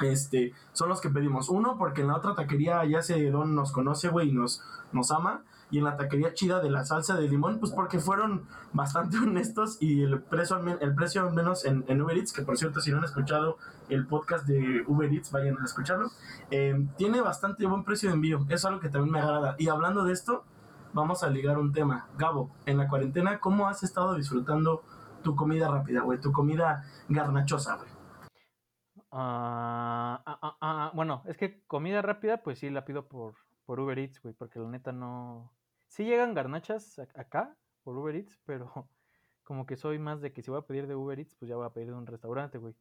este, 0.00 0.54
son 0.72 0.88
los 0.88 1.00
que 1.00 1.10
pedimos. 1.10 1.48
Uno, 1.48 1.76
porque 1.76 2.02
en 2.02 2.08
la 2.08 2.16
otra 2.16 2.34
taquería 2.34 2.84
ya 2.84 3.02
se 3.02 3.28
don 3.30 3.56
nos 3.56 3.72
conoce, 3.72 4.08
güey, 4.08 4.28
y 4.28 4.32
nos, 4.32 4.62
nos 4.92 5.10
ama. 5.10 5.42
Y 5.68 5.78
en 5.78 5.84
la 5.84 5.96
taquería 5.96 6.32
chida 6.32 6.60
de 6.60 6.70
la 6.70 6.84
salsa 6.84 7.16
de 7.16 7.28
limón, 7.28 7.58
pues 7.58 7.72
porque 7.72 7.98
fueron 7.98 8.46
bastante 8.72 9.18
honestos 9.22 9.78
y 9.80 10.04
el 10.04 10.20
precio, 10.20 10.60
el 10.80 10.94
precio 10.94 11.26
al 11.26 11.34
menos 11.34 11.64
en, 11.64 12.00
Uber 12.00 12.16
Eats, 12.16 12.32
que 12.32 12.42
por 12.42 12.56
cierto, 12.56 12.80
si 12.80 12.92
no 12.92 12.98
han 12.98 13.04
escuchado 13.04 13.58
el 13.88 14.06
podcast 14.06 14.46
de 14.46 14.84
Uber 14.86 15.12
Eats, 15.12 15.32
vayan 15.32 15.58
a 15.58 15.64
escucharlo, 15.64 16.12
eh, 16.52 16.86
tiene 16.96 17.20
bastante 17.20 17.66
buen 17.66 17.82
precio 17.82 18.10
de 18.10 18.14
envío. 18.14 18.46
Es 18.48 18.64
algo 18.64 18.78
que 18.78 18.90
también 18.90 19.12
me 19.12 19.20
agrada. 19.20 19.56
Y 19.58 19.68
hablando 19.68 20.04
de 20.04 20.12
esto, 20.12 20.44
vamos 20.92 21.24
a 21.24 21.30
ligar 21.30 21.58
un 21.58 21.72
tema. 21.72 22.06
Gabo, 22.16 22.52
en 22.64 22.78
la 22.78 22.86
cuarentena, 22.86 23.40
¿cómo 23.40 23.66
has 23.66 23.82
estado 23.82 24.14
disfrutando 24.14 24.84
tu 25.26 25.34
comida 25.34 25.66
rápida, 25.66 26.02
güey, 26.02 26.20
tu 26.20 26.30
comida 26.30 26.84
garnachosa, 27.08 27.78
güey. 27.78 27.88
Ah, 29.10 30.22
ah, 30.24 30.56
ah, 30.60 30.92
bueno, 30.94 31.24
es 31.26 31.36
que 31.36 31.64
comida 31.66 32.00
rápida, 32.00 32.44
pues 32.44 32.60
sí 32.60 32.70
la 32.70 32.84
pido 32.84 33.08
por, 33.08 33.34
por 33.64 33.80
Uber 33.80 33.98
Eats, 33.98 34.22
güey, 34.22 34.34
porque 34.34 34.60
la 34.60 34.68
neta 34.68 34.92
no... 34.92 35.52
Sí 35.88 36.04
llegan 36.04 36.32
garnachas 36.32 37.00
acá 37.16 37.56
por 37.82 37.96
Uber 37.96 38.14
Eats, 38.14 38.38
pero 38.46 38.88
como 39.42 39.66
que 39.66 39.76
soy 39.76 39.98
más 39.98 40.20
de 40.20 40.32
que 40.32 40.42
si 40.42 40.50
voy 40.52 40.60
a 40.60 40.66
pedir 40.66 40.86
de 40.86 40.94
Uber 40.94 41.18
Eats, 41.18 41.34
pues 41.34 41.48
ya 41.48 41.56
voy 41.56 41.66
a 41.66 41.70
pedir 41.70 41.88
de 41.88 41.94
un 41.94 42.06
restaurante, 42.06 42.58
güey. 42.58 42.76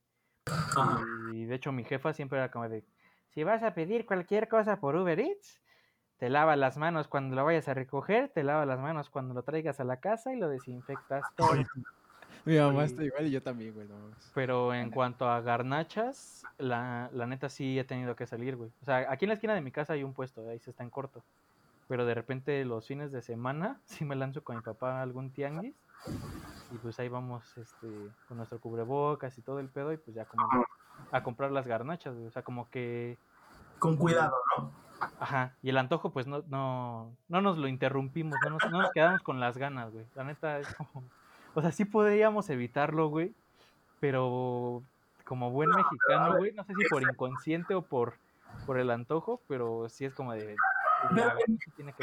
Y 1.34 1.46
de 1.46 1.56
hecho 1.56 1.72
mi 1.72 1.84
jefa 1.84 2.14
siempre 2.14 2.38
era 2.38 2.52
como 2.52 2.70
de, 2.70 2.86
si 3.30 3.44
vas 3.44 3.64
a 3.64 3.74
pedir 3.74 4.06
cualquier 4.06 4.48
cosa 4.48 4.80
por 4.80 4.96
Uber 4.96 5.20
Eats, 5.20 5.64
te 6.18 6.30
lava 6.30 6.56
las 6.56 6.78
manos 6.78 7.08
cuando 7.08 7.36
lo 7.36 7.44
vayas 7.44 7.68
a 7.70 7.74
recoger, 7.74 8.30
te 8.30 8.44
lava 8.44 8.68
las 8.68 8.80
manos 8.80 9.10
cuando 9.10 9.34
lo 9.34 9.42
traigas 9.42 9.80
a 9.80 9.84
la 9.84 10.00
casa 10.00 10.32
y 10.32 10.38
lo 10.38 10.48
desinfectas 10.48 11.26
todo. 11.36 11.50
Mi 12.46 12.60
mamá 12.60 12.84
está 12.84 13.04
igual 13.04 13.26
y 13.26 13.32
yo 13.32 13.42
también, 13.42 13.74
güey. 13.74 13.88
Pero 14.36 14.74
en 14.74 14.92
cuanto 14.92 15.28
a 15.28 15.42
garnachas, 15.42 16.44
la, 16.60 17.10
la 17.12 17.26
neta 17.26 17.50
sí 17.50 17.80
he 17.80 17.84
tenido 17.84 18.16
que 18.16 18.28
salir, 18.28 18.56
güey. 18.56 18.70
O 18.84 18.86
sea, 18.86 19.12
aquí 19.12 19.26
en 19.26 19.30
la 19.30 19.34
esquina 19.34 19.56
de 19.56 19.62
mi 19.62 19.72
casa 19.72 19.94
hay 19.94 20.04
un 20.04 20.14
puesto, 20.14 20.48
ahí 20.48 20.60
se 20.60 20.70
está 20.70 20.84
en 20.84 20.92
corto. 20.92 21.24
Pero 21.88 22.06
de 22.06 22.14
repente 22.14 22.64
los 22.64 22.88
fines 22.88 23.12
de 23.12 23.24
semana 23.24 23.80
sí 23.86 24.06
me 24.06 24.16
lanzo 24.16 24.44
con 24.44 24.58
mi 24.58 24.62
papá 24.62 25.00
a 25.00 25.02
algún 25.02 25.32
tianguis. 25.32 25.76
Y 26.72 26.78
pues 26.78 27.00
ahí 27.00 27.10
vamos 27.10 27.58
este, 27.58 27.88
con 28.28 28.38
nuestro 28.38 28.60
cubrebocas 28.60 29.36
y 29.40 29.42
todo 29.42 29.60
el 29.60 29.70
pedo 29.70 29.92
y 29.92 29.98
pues 29.98 30.16
ya 30.16 30.26
como 30.26 30.48
a 31.12 31.24
comprar 31.24 31.52
las 31.52 31.66
garnachas, 31.66 32.14
güey. 32.14 32.28
O 32.28 32.32
sea, 32.32 32.44
como 32.44 32.70
que... 32.70 33.18
Con 33.80 33.98
cuidado, 33.98 34.36
¿no? 34.58 34.72
Ajá, 35.20 35.56
y 35.62 35.70
el 35.70 35.78
antojo 35.78 36.12
pues 36.12 36.26
no, 36.26 36.44
no, 36.48 37.12
no 37.28 37.42
nos 37.42 37.58
lo 37.58 37.68
interrumpimos, 37.68 38.38
no 38.44 38.52
nos, 38.52 38.72
no 38.72 38.82
nos 38.82 38.92
quedamos 38.92 39.22
con 39.24 39.40
las 39.40 39.58
ganas, 39.58 39.92
güey. 39.92 40.06
La 40.16 40.24
neta 40.24 40.60
es 40.60 40.74
como 40.76 41.04
o 41.56 41.62
sea, 41.62 41.72
sí 41.72 41.86
podríamos 41.86 42.50
evitarlo, 42.50 43.10
güey. 43.10 43.34
Pero 44.00 44.84
como 45.24 45.50
buen 45.50 45.70
mexicano, 45.70 46.38
güey, 46.38 46.54
no 46.54 46.64
sé 46.64 46.74
si 46.78 46.88
por 46.90 47.02
inconsciente 47.02 47.74
o 47.74 47.82
por, 47.82 48.14
por 48.66 48.78
el 48.78 48.92
antojo, 48.92 49.42
pero 49.48 49.88
sí 49.90 50.06
es 50.06 50.14
como 50.14 50.34
de... 50.34 50.56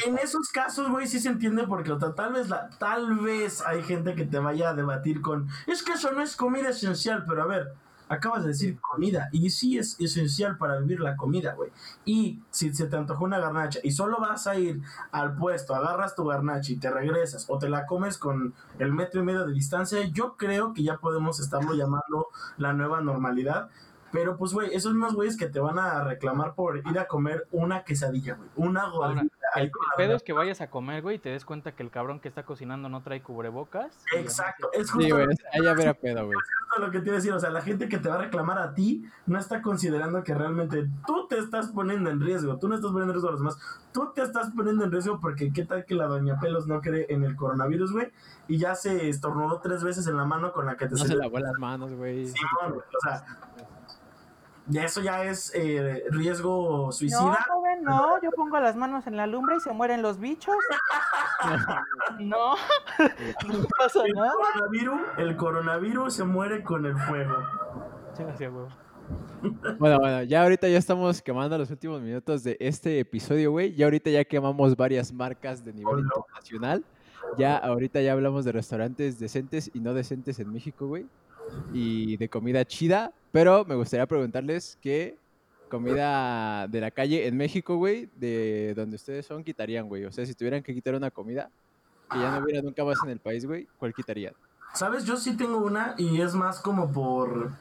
en, 0.04 0.18
esos 0.18 0.48
casos, 0.48 0.90
güey, 0.90 1.06
sí 1.06 1.20
se 1.20 1.28
entiende 1.28 1.64
porque 1.66 1.92
tal 2.16 2.32
vez 2.32 2.48
la, 2.48 2.68
tal 2.78 3.18
vez 3.20 3.64
hay 3.64 3.82
gente 3.82 4.14
que 4.14 4.24
te 4.24 4.38
vaya 4.38 4.70
a 4.70 4.74
debatir 4.74 5.20
con, 5.20 5.48
es 5.66 5.82
que 5.82 5.92
eso 5.92 6.10
no 6.12 6.22
es 6.22 6.34
comida 6.34 6.70
esencial, 6.70 7.24
pero 7.28 7.42
a 7.42 7.46
ver, 7.46 7.72
acabas 8.12 8.42
de 8.42 8.48
decir 8.48 8.78
comida 8.80 9.28
y 9.32 9.50
sí 9.50 9.78
es 9.78 9.98
esencial 9.98 10.58
para 10.58 10.78
vivir 10.78 11.00
la 11.00 11.16
comida, 11.16 11.54
güey. 11.54 11.70
Y 12.04 12.40
si 12.50 12.72
se 12.74 12.86
te 12.86 12.96
antojó 12.96 13.24
una 13.24 13.38
garnacha 13.38 13.80
y 13.82 13.92
solo 13.92 14.18
vas 14.20 14.46
a 14.46 14.56
ir 14.56 14.82
al 15.10 15.34
puesto, 15.36 15.74
agarras 15.74 16.14
tu 16.14 16.24
garnacha 16.24 16.72
y 16.72 16.76
te 16.76 16.90
regresas 16.90 17.46
o 17.48 17.58
te 17.58 17.68
la 17.68 17.86
comes 17.86 18.18
con 18.18 18.54
el 18.78 18.92
metro 18.92 19.20
y 19.20 19.24
medio 19.24 19.46
de 19.46 19.52
distancia, 19.52 20.02
yo 20.12 20.36
creo 20.36 20.72
que 20.74 20.82
ya 20.82 20.98
podemos 20.98 21.40
estarlo 21.40 21.74
llamando 21.74 22.28
la 22.58 22.72
nueva 22.72 23.00
normalidad. 23.00 23.70
Pero 24.12 24.36
pues, 24.36 24.52
güey, 24.52 24.74
esos 24.74 24.92
mismos 24.92 25.14
güeyes 25.14 25.38
que 25.38 25.48
te 25.48 25.58
van 25.58 25.78
a 25.78 26.04
reclamar 26.04 26.54
por 26.54 26.76
ir 26.76 26.98
a 26.98 27.08
comer 27.08 27.48
una 27.50 27.82
quesadilla, 27.82 28.34
güey. 28.34 28.50
Una 28.56 28.88
gordita. 28.90 29.41
El, 29.54 29.70
pedo 29.96 30.14
es 30.14 30.22
que 30.22 30.32
vayas 30.32 30.60
a 30.60 30.70
comer, 30.70 31.02
güey, 31.02 31.16
y 31.16 31.18
te 31.18 31.28
des 31.28 31.44
cuenta 31.44 31.72
que 31.72 31.82
el 31.82 31.90
cabrón 31.90 32.20
que 32.20 32.28
está 32.28 32.44
cocinando 32.44 32.88
no 32.88 33.02
trae 33.02 33.22
cubrebocas. 33.22 33.98
Exacto. 34.16 34.70
Es 34.72 34.90
justo 34.90 35.04
sí, 35.04 35.10
güey, 35.10 35.26
ahí 35.52 35.66
a 35.66 35.74
ver 35.74 35.88
a 35.88 35.94
pedo, 35.94 36.26
güey. 36.26 36.38
Es 36.38 36.80
lo 36.80 36.90
que 36.90 37.00
te 37.00 37.06
iba 37.06 37.14
a 37.14 37.16
decir. 37.16 37.32
O 37.32 37.40
sea, 37.40 37.50
la 37.50 37.60
gente 37.60 37.88
que 37.88 37.98
te 37.98 38.08
va 38.08 38.14
a 38.14 38.18
reclamar 38.18 38.58
a 38.58 38.72
ti 38.72 39.04
no 39.26 39.38
está 39.38 39.60
considerando 39.60 40.22
que 40.24 40.34
realmente 40.34 40.88
tú 41.06 41.28
te 41.28 41.38
estás 41.38 41.68
poniendo 41.68 42.10
en 42.10 42.20
riesgo. 42.20 42.58
Tú 42.58 42.68
no 42.68 42.74
estás 42.74 42.90
poniendo 42.90 43.12
en 43.12 43.14
riesgo 43.14 43.28
a 43.28 43.32
los 43.32 43.40
demás. 43.40 43.58
Tú 43.92 44.12
te 44.14 44.22
estás 44.22 44.50
poniendo 44.56 44.84
en 44.84 44.92
riesgo 44.92 45.20
porque 45.20 45.52
qué 45.52 45.64
tal 45.64 45.84
que 45.84 45.94
la 45.94 46.06
doña 46.06 46.40
Pelos 46.40 46.66
no 46.66 46.80
cree 46.80 47.06
en 47.10 47.24
el 47.24 47.36
coronavirus, 47.36 47.92
güey. 47.92 48.10
Y 48.48 48.58
ya 48.58 48.74
se 48.74 49.08
estornudó 49.08 49.60
tres 49.60 49.84
veces 49.84 50.06
en 50.06 50.16
la 50.16 50.24
mano 50.24 50.52
con 50.52 50.66
la 50.66 50.76
que 50.76 50.86
te... 50.86 50.92
No 50.92 51.04
se 51.04 51.14
lavó 51.14 51.38
las 51.38 51.58
manos, 51.58 51.92
güey. 51.92 52.26
Sí, 52.26 52.40
güey. 52.66 52.78
O 52.78 53.00
sea 53.02 53.24
eso 54.74 55.00
ya 55.00 55.24
es 55.24 55.52
eh, 55.54 56.04
riesgo 56.10 56.92
suicida. 56.92 57.20
No, 57.20 57.54
joven, 57.54 57.82
no, 57.82 58.22
yo 58.22 58.30
pongo 58.30 58.60
las 58.60 58.76
manos 58.76 59.06
en 59.06 59.16
la 59.16 59.26
lumbre 59.26 59.56
y 59.56 59.60
se 59.60 59.72
mueren 59.72 60.02
los 60.02 60.18
bichos. 60.18 60.54
no, 62.20 62.54
no 63.48 63.66
pasa 63.78 64.04
el 64.04 64.14
nada. 64.14 64.32
Coronavirus, 64.32 65.00
el 65.18 65.36
coronavirus 65.36 66.14
se 66.14 66.24
muere 66.24 66.62
con 66.62 66.86
el 66.86 66.96
fuego. 66.96 67.36
Bueno, 69.78 69.98
bueno, 69.98 70.22
ya 70.22 70.42
ahorita 70.42 70.68
ya 70.68 70.78
estamos 70.78 71.20
quemando 71.20 71.58
los 71.58 71.70
últimos 71.70 72.00
minutos 72.00 72.44
de 72.44 72.56
este 72.60 73.00
episodio, 73.00 73.50
güey. 73.50 73.74
Ya 73.74 73.86
ahorita 73.86 74.10
ya 74.10 74.24
quemamos 74.24 74.76
varias 74.76 75.12
marcas 75.12 75.64
de 75.64 75.72
nivel 75.72 76.00
internacional. 76.00 76.84
Ya 77.38 77.56
ahorita 77.56 78.00
ya 78.00 78.12
hablamos 78.12 78.44
de 78.44 78.52
restaurantes 78.52 79.18
decentes 79.18 79.70
y 79.74 79.80
no 79.80 79.94
decentes 79.94 80.38
en 80.38 80.52
México, 80.52 80.86
güey. 80.86 81.06
Y 81.72 82.16
de 82.16 82.28
comida 82.28 82.64
chida. 82.64 83.12
Pero 83.32 83.64
me 83.64 83.74
gustaría 83.74 84.06
preguntarles 84.06 84.78
qué 84.82 85.16
comida 85.70 86.68
de 86.68 86.80
la 86.80 86.90
calle 86.90 87.26
en 87.26 87.36
México, 87.36 87.76
güey, 87.76 88.10
de 88.16 88.74
donde 88.76 88.96
ustedes 88.96 89.24
son, 89.24 89.42
quitarían, 89.42 89.88
güey. 89.88 90.04
O 90.04 90.12
sea, 90.12 90.26
si 90.26 90.34
tuvieran 90.34 90.62
que 90.62 90.74
quitar 90.74 90.94
una 90.94 91.10
comida 91.10 91.50
que 92.10 92.18
ya 92.18 92.30
no 92.30 92.44
hubiera 92.44 92.60
nunca 92.60 92.84
más 92.84 92.98
en 93.04 93.10
el 93.10 93.20
país, 93.20 93.46
güey, 93.46 93.66
¿cuál 93.78 93.94
quitarían? 93.94 94.34
Sabes, 94.74 95.04
yo 95.06 95.16
sí 95.16 95.36
tengo 95.36 95.58
una 95.58 95.94
y 95.96 96.20
es 96.20 96.34
más 96.34 96.60
como 96.60 96.92
por... 96.92 97.52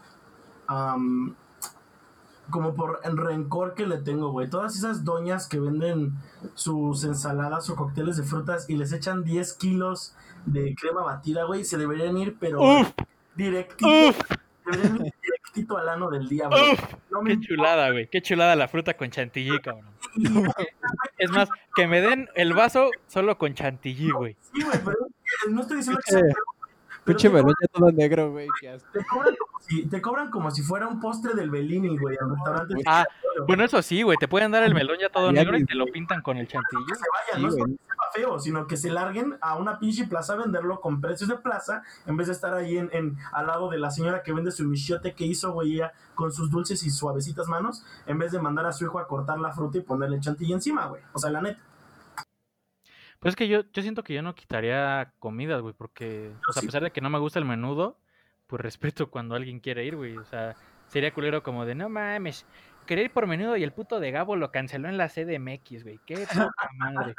como 2.49 2.75
por 2.75 2.99
el 3.05 3.15
rencor 3.15 3.75
que 3.75 3.87
le 3.87 3.99
tengo, 3.99 4.31
güey. 4.31 4.49
Todas 4.49 4.75
esas 4.75 5.05
doñas 5.05 5.47
que 5.47 5.59
venden 5.59 6.13
sus 6.53 7.05
ensaladas 7.05 7.69
o 7.69 7.77
cócteles 7.77 8.17
de 8.17 8.23
frutas 8.23 8.69
y 8.69 8.75
les 8.75 8.91
echan 8.91 9.23
10 9.23 9.53
kilos 9.53 10.13
de 10.45 10.75
crema 10.75 11.01
batida, 11.01 11.45
güey, 11.45 11.63
se 11.63 11.77
deberían 11.77 12.17
ir, 12.17 12.35
pero 12.39 12.59
directito. 13.35 13.89
Directito 14.65 15.77
al 15.77 15.89
ano 15.89 16.09
del. 16.09 16.27
No 17.09 17.21
me 17.21 17.31
Qué 17.37 17.47
chulada, 17.47 17.91
güey. 17.91 18.07
Qué 18.07 18.21
chulada 18.21 18.55
la 18.55 18.67
fruta 18.67 18.95
con 18.95 19.09
chantilly, 19.09 19.59
cabrón. 19.59 19.85
Es 21.17 21.29
más, 21.31 21.49
que 21.75 21.87
me 21.87 22.01
den 22.01 22.29
el 22.35 22.53
vaso 22.53 22.89
solo 23.07 23.37
con 23.37 23.53
chantilly, 23.53 24.11
güey. 24.11 24.35
Sí, 24.53 24.61
güey, 24.63 24.79
pero 24.83 24.97
no 25.49 25.61
estoy 25.61 25.77
diciendo 25.77 25.99
que 26.05 26.11
Pinche- 26.15 26.21
sea 26.25 26.33
Pinche 27.03 27.29
melón 27.29 27.53
ya 27.61 27.67
todo 27.67 27.91
negro, 27.91 28.31
güey. 28.31 28.47
Te 28.93 29.03
cobran, 29.05 29.35
como 29.35 29.59
si, 29.59 29.85
te 29.87 30.01
cobran 30.01 30.29
como 30.29 30.51
si 30.51 30.61
fuera 30.61 30.87
un 30.87 30.99
postre 30.99 31.33
del 31.33 31.49
Bellini, 31.49 31.97
güey, 31.97 32.15
al 32.21 32.29
restaurante. 32.29 32.75
Ah, 32.85 33.05
Bueno, 33.47 33.63
eso 33.63 33.81
sí, 33.81 34.03
güey. 34.03 34.17
Te 34.19 34.27
pueden 34.27 34.51
dar 34.51 34.61
el 34.63 34.73
melón 34.75 34.97
ya 35.01 35.09
todo 35.09 35.31
negro 35.31 35.57
y 35.57 35.65
te 35.65 35.73
lo 35.75 35.85
pintan 35.87 36.21
con 36.21 36.37
el 36.37 36.47
chantilly. 36.47 36.85
que 36.85 36.95
se 36.95 37.01
vayan, 37.11 37.35
Sí, 37.37 37.41
no 37.41 37.47
es 37.49 37.55
porque 37.55 37.73
sepa 37.73 38.03
feo, 38.13 38.39
sino 38.39 38.67
que 38.67 38.77
se 38.77 38.91
larguen 38.91 39.35
a 39.41 39.55
una 39.55 39.79
pinche 39.79 40.05
plaza 40.05 40.33
a 40.33 40.35
venderlo 40.37 40.79
con 40.79 41.01
precios 41.01 41.27
de 41.29 41.37
plaza, 41.37 41.81
en 42.05 42.17
vez 42.17 42.27
de 42.27 42.33
estar 42.33 42.53
ahí 42.53 42.77
en, 42.77 42.89
en- 42.93 43.17
al 43.33 43.47
lado 43.47 43.69
de 43.69 43.79
la 43.79 43.89
señora 43.89 44.21
que 44.21 44.31
vende 44.33 44.51
su 44.51 44.63
michiote 44.65 45.13
que 45.15 45.25
hizo, 45.25 45.53
güey, 45.53 45.75
ella 45.75 45.93
con 46.13 46.31
sus 46.31 46.51
dulces 46.51 46.83
y 46.83 46.91
suavecitas 46.91 47.47
manos, 47.47 47.83
en 48.05 48.19
vez 48.19 48.31
de 48.31 48.39
mandar 48.39 48.65
a 48.67 48.73
su 48.73 48.85
hijo 48.85 48.99
a 48.99 49.07
cortar 49.07 49.39
la 49.39 49.51
fruta 49.53 49.77
y 49.79 49.81
ponerle 49.81 50.19
chantilly 50.19 50.53
encima, 50.53 50.85
güey. 50.85 51.01
O 51.13 51.19
sea, 51.19 51.31
la 51.31 51.41
neta. 51.41 51.59
Pues 53.21 53.33
es 53.33 53.35
que 53.35 53.47
yo, 53.47 53.61
yo 53.71 53.83
siento 53.83 54.03
que 54.03 54.15
yo 54.15 54.23
no 54.23 54.33
quitaría 54.33 55.13
comidas, 55.19 55.61
güey, 55.61 55.75
porque, 55.75 56.31
o 56.49 56.53
sea, 56.53 56.61
a 56.61 56.65
pesar 56.65 56.81
de 56.81 56.89
que 56.89 57.01
no 57.01 57.09
me 57.11 57.19
gusta 57.19 57.37
el 57.37 57.45
menudo, 57.45 57.99
pues 58.47 58.59
respeto 58.59 59.11
cuando 59.11 59.35
alguien 59.35 59.59
quiere 59.59 59.85
ir, 59.85 59.95
güey. 59.95 60.17
O 60.17 60.25
sea, 60.25 60.55
sería 60.87 61.13
culero 61.13 61.43
como 61.43 61.67
de, 61.67 61.75
no 61.75 61.87
mames, 61.87 62.47
quería 62.87 63.03
ir 63.05 63.11
por 63.11 63.27
menudo 63.27 63.55
y 63.57 63.63
el 63.63 63.73
puto 63.73 63.99
de 63.99 64.09
Gabo 64.09 64.35
lo 64.35 64.51
canceló 64.51 64.89
en 64.89 64.97
la 64.97 65.07
CDMX, 65.07 65.83
güey. 65.83 65.99
Qué 66.03 66.25
poca 66.33 66.69
madre. 66.73 67.13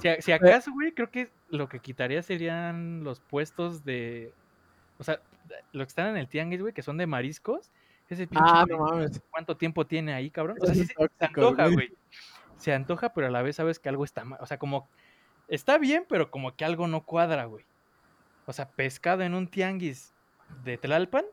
Si, 0.00 0.08
a- 0.08 0.20
si 0.20 0.32
acaso, 0.60 0.70
güey, 0.70 0.92
creo 0.92 1.10
que 1.10 1.30
lo 1.48 1.66
que 1.70 1.80
quitaría 1.80 2.22
serían 2.22 3.02
los 3.02 3.20
puestos 3.20 3.86
de, 3.86 4.34
o 4.98 5.02
sea, 5.02 5.18
los 5.72 5.86
que 5.86 5.88
están 5.88 6.08
en 6.08 6.18
el 6.18 6.28
tianguis, 6.28 6.60
güey, 6.60 6.74
que 6.74 6.82
son 6.82 6.98
de 6.98 7.06
mariscos. 7.06 7.70
Ese 8.10 8.26
pinche 8.26 8.44
Ah, 8.44 8.66
no 8.68 8.78
mames. 8.78 9.22
¿Cuánto 9.30 9.56
tiempo 9.56 9.86
tiene 9.86 10.12
ahí, 10.12 10.30
cabrón? 10.30 10.58
O 10.60 10.66
sea, 10.66 10.74
sí 10.74 10.84
se, 10.84 10.94
antoja, 11.20 11.68
güey. 11.68 11.90
Se 12.60 12.72
antoja, 12.72 13.12
pero 13.12 13.26
a 13.26 13.30
la 13.30 13.42
vez 13.42 13.56
sabes 13.56 13.78
que 13.78 13.88
algo 13.88 14.04
está 14.04 14.24
mal. 14.24 14.38
O 14.40 14.46
sea, 14.46 14.58
como 14.58 14.88
está 15.48 15.78
bien, 15.78 16.04
pero 16.08 16.30
como 16.30 16.54
que 16.54 16.64
algo 16.64 16.86
no 16.86 17.04
cuadra, 17.04 17.46
güey. 17.46 17.64
O 18.46 18.52
sea, 18.52 18.68
pescado 18.68 19.22
en 19.22 19.34
un 19.34 19.48
tianguis 19.48 20.12
de 20.62 20.76
Tlalpan, 20.78 21.24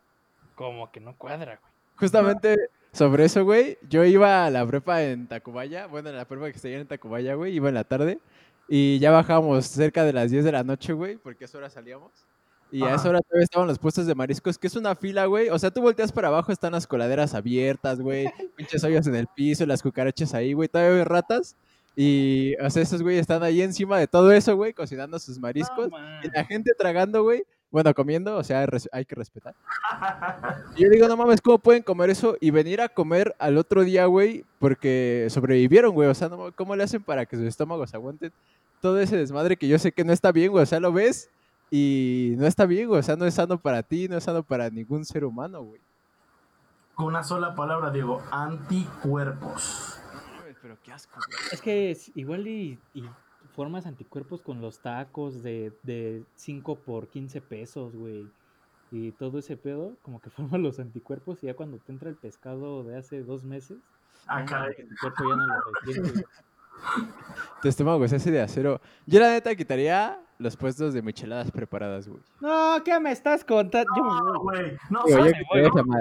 como 0.55 0.91
que 0.91 0.99
no 0.99 1.15
cuadra, 1.17 1.59
güey. 1.61 1.73
Justamente 1.97 2.69
sobre 2.93 3.25
eso, 3.25 3.43
güey, 3.43 3.77
yo 3.89 4.05
iba 4.05 4.45
a 4.45 4.49
la 4.49 4.65
prepa 4.65 5.03
en 5.03 5.27
Tacubaya, 5.27 5.87
bueno, 5.87 6.11
la 6.11 6.25
prepa 6.25 6.51
que 6.51 6.67
allá 6.67 6.79
en 6.79 6.87
Tacubaya, 6.87 7.35
güey, 7.35 7.53
iba 7.53 7.69
en 7.69 7.75
la 7.75 7.83
tarde 7.83 8.19
y 8.67 8.99
ya 8.99 9.11
bajábamos 9.11 9.65
cerca 9.67 10.03
de 10.03 10.13
las 10.13 10.31
10 10.31 10.45
de 10.45 10.51
la 10.51 10.63
noche, 10.63 10.93
güey, 10.93 11.17
porque 11.17 11.43
a 11.43 11.45
esa 11.45 11.57
hora 11.57 11.69
salíamos. 11.69 12.11
Y 12.71 12.83
a 12.83 12.95
esa 12.95 13.09
hora 13.09 13.21
todavía 13.21 13.43
estaban 13.43 13.67
los 13.67 13.79
puestos 13.79 14.05
de 14.05 14.15
mariscos, 14.15 14.57
que 14.57 14.67
es 14.67 14.75
una 14.75 14.95
fila, 14.95 15.25
güey. 15.25 15.49
O 15.49 15.57
sea, 15.57 15.71
tú 15.71 15.81
volteas 15.81 16.11
para 16.11 16.27
abajo, 16.27 16.51
están 16.51 16.73
las 16.73 16.87
coladeras 16.87 17.33
abiertas, 17.33 17.99
güey. 18.01 18.27
Pinches 18.55 18.83
ollas 18.83 19.07
en 19.07 19.15
el 19.15 19.27
piso, 19.27 19.65
las 19.65 19.81
cucarachas 19.81 20.33
ahí, 20.33 20.53
güey. 20.53 20.67
Todavía 20.67 20.97
hay 20.97 21.03
ratas. 21.03 21.55
Y, 21.95 22.55
o 22.61 22.69
sea, 22.69 22.83
esos 22.83 23.01
güey 23.01 23.17
están 23.17 23.41
ahí 23.41 23.61
encima 23.61 23.97
de 23.97 24.07
todo 24.07 24.31
eso, 24.31 24.55
güey, 24.55 24.73
cocinando 24.73 25.17
sus 25.17 25.39
mariscos. 25.39 25.89
Y 26.23 26.29
la 26.29 26.45
gente 26.45 26.73
tragando, 26.77 27.23
güey. 27.23 27.43
Bueno, 27.69 27.93
comiendo, 27.93 28.37
o 28.37 28.43
sea, 28.43 28.65
hay 28.91 29.05
que 29.05 29.15
respetar. 29.15 29.55
Y 30.75 30.83
yo 30.83 30.89
digo, 30.89 31.07
no 31.07 31.17
mames, 31.17 31.41
¿cómo 31.41 31.57
pueden 31.57 31.81
comer 31.81 32.11
eso 32.11 32.37
y 32.39 32.51
venir 32.51 32.81
a 32.81 32.87
comer 32.87 33.35
al 33.39 33.57
otro 33.57 33.83
día, 33.83 34.05
güey? 34.05 34.45
Porque 34.59 35.27
sobrevivieron, 35.29 35.93
güey. 35.93 36.07
O 36.07 36.13
sea, 36.13 36.29
no, 36.29 36.51
¿cómo 36.53 36.75
le 36.75 36.83
hacen 36.83 37.01
para 37.01 37.25
que 37.25 37.35
sus 37.35 37.45
estómagos 37.45 37.93
aguanten 37.93 38.31
todo 38.79 38.99
ese 38.99 39.17
desmadre 39.17 39.57
que 39.57 39.67
yo 39.67 39.79
sé 39.79 39.91
que 39.91 40.03
no 40.03 40.13
está 40.13 40.31
bien, 40.31 40.51
güey? 40.51 40.63
O 40.63 40.67
sea, 40.67 40.79
lo 40.79 40.93
ves 40.93 41.29
y 41.71 42.33
no 42.37 42.45
está 42.45 42.65
bien, 42.65 42.87
güey. 42.87 42.99
O 42.99 43.03
sea, 43.03 43.15
no 43.15 43.25
es 43.25 43.33
sano 43.33 43.59
para 43.59 43.83
ti, 43.83 44.07
no 44.07 44.17
es 44.17 44.23
sano 44.23 44.43
para 44.43 44.69
ningún 44.69 45.05
ser 45.05 45.25
humano, 45.25 45.61
güey. 45.63 45.81
Con 46.95 47.05
una 47.07 47.23
sola 47.23 47.53
palabra, 47.55 47.91
Diego, 47.91 48.21
anticuerpos. 48.31 49.99
Pero 50.61 50.77
qué 50.83 50.91
asco, 50.91 51.19
Es 51.51 51.61
que 51.61 51.91
es 51.91 52.11
igual 52.15 52.47
y, 52.47 52.79
y 52.93 53.03
formas 53.55 53.85
anticuerpos 53.85 54.41
con 54.41 54.59
los 54.61 54.79
tacos 54.79 55.43
de, 55.43 55.71
de 55.83 56.23
5 56.35 56.75
por 56.79 57.07
15 57.07 57.41
pesos, 57.41 57.95
güey. 57.95 58.27
Y 58.91 59.11
todo 59.11 59.37
ese 59.39 59.57
pedo, 59.57 59.95
como 60.01 60.19
que 60.19 60.29
forman 60.31 60.63
los 60.63 60.79
anticuerpos 60.79 61.43
y 61.43 61.47
ya 61.47 61.53
cuando 61.55 61.77
te 61.77 61.91
entra 61.91 62.09
el 62.09 62.15
pescado 62.15 62.83
de 62.83 62.97
hace 62.97 63.23
dos 63.23 63.43
meses, 63.43 63.77
Ah, 64.27 64.43
caray. 64.43 64.73
el 64.77 64.89
cuerpo 64.99 65.23
ya 65.29 65.35
no 65.35 65.45
lo 65.45 65.53
resiente. 65.81 66.11
güey. 66.11 66.23
Tu 67.61 67.67
estómago 67.69 68.03
es 68.05 68.11
ese 68.13 68.29
de 68.31 68.41
acero. 68.41 68.81
Yo, 69.05 69.19
la 69.19 69.29
neta, 69.29 69.55
quitaría 69.55 70.19
los 70.39 70.55
puestos 70.57 70.93
de 70.93 71.01
micheladas 71.01 71.51
preparadas, 71.51 72.07
güey. 72.07 72.21
No, 72.41 72.77
¿qué 72.83 72.99
me 72.99 73.11
estás 73.11 73.43
contando? 73.43 73.91
No, 73.95 74.39
güey. 74.41 74.77
No, 74.89 75.01
madre. 75.07 75.45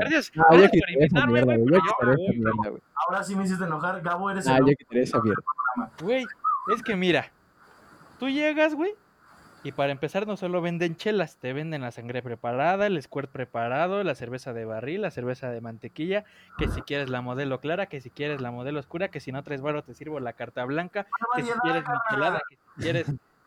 Gracias, 0.01 0.33
No, 0.35 0.45
yo 0.53 0.59
gracias 0.59 0.83
por 0.83 0.91
invitarme, 0.91 1.33
mierda, 1.33 1.57
güey, 1.57 1.69
güey. 1.69 1.81
güey. 2.17 2.69
güey. 2.71 2.83
Ahora 3.07 3.23
sí 3.25 3.35
me 3.37 3.45
hiciste 3.45 3.65
enojar. 3.65 4.01
Gabo, 4.03 4.31
eres 4.31 4.47
Ah, 4.47 4.59
el 4.59 4.67
yo 4.67 4.73
quitaría 4.77 5.03
esa 5.05 5.21
mierda. 5.21 5.43
Güey, 6.03 6.25
es 6.75 6.83
que 6.83 6.97
mira, 6.97 7.31
tú 8.19 8.29
llegas, 8.29 8.75
güey, 8.75 8.95
y 9.63 9.73
para 9.73 9.91
empezar 9.91 10.27
no 10.27 10.37
solo 10.37 10.61
venden 10.63 10.97
chelas, 10.97 11.39
te 11.39 11.53
venden 11.53 11.83
la 11.83 11.91
sangre 11.91 12.23
preparada, 12.23 12.87
el 12.87 13.03
squirt 13.03 13.31
preparado, 13.31 14.05
la 14.05 14.15
cerveza 14.15 14.53
de 14.53 14.65
barril, 14.65 15.03
la 15.03 15.11
cerveza 15.11 15.51
de 15.51 15.61
mantequilla, 15.61 16.25
que 16.57 16.69
si 16.69 16.83
quieres 16.83 17.09
la 17.11 17.21
modelo 17.21 17.59
clara, 17.61 17.87
que 17.87 18.01
si 18.01 18.11
quieres 18.11 18.41
la 18.41 18.51
modelo 18.53 18.79
oscura, 18.81 19.09
que 19.09 19.19
si 19.21 19.33
no 19.33 19.43
traes 19.43 19.63
varo 19.63 19.83
te 19.83 19.93
sirvo 19.95 20.21
la 20.21 20.35
carta 20.35 20.65
blanca, 20.65 21.07
que 21.35 21.43
si 21.43 21.51
quieres 21.63 21.83
michelada, 21.89 22.41
que 22.49 22.57
si 22.57 22.83
quieres 22.83 23.07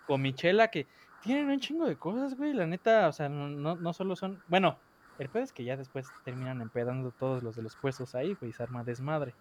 comichela, 0.10 0.70
que 0.70 0.88
tienen 1.20 1.50
un 1.50 1.60
chingo 1.60 1.86
de 1.88 1.98
cosas, 2.00 2.36
güey, 2.36 2.54
la 2.54 2.66
neta, 2.68 3.08
o 3.08 3.12
sea, 3.14 3.30
no, 3.30 3.76
no, 3.76 3.94
solo 3.94 4.16
son, 4.16 4.44
bueno, 4.48 4.82
el 5.20 5.30
pedo 5.30 5.44
es 5.44 5.54
que 5.54 5.64
ya 5.64 5.78
después 5.78 6.16
terminan 6.24 6.62
empedando 6.62 7.12
todos 7.12 7.44
los 7.44 7.56
de 7.56 7.62
los 7.64 7.78
puestos 7.78 8.16
ahí, 8.16 8.34
güey, 8.36 8.50
y 8.52 8.54
se 8.54 8.64
arma 8.64 8.84
desmadre. 8.84 9.38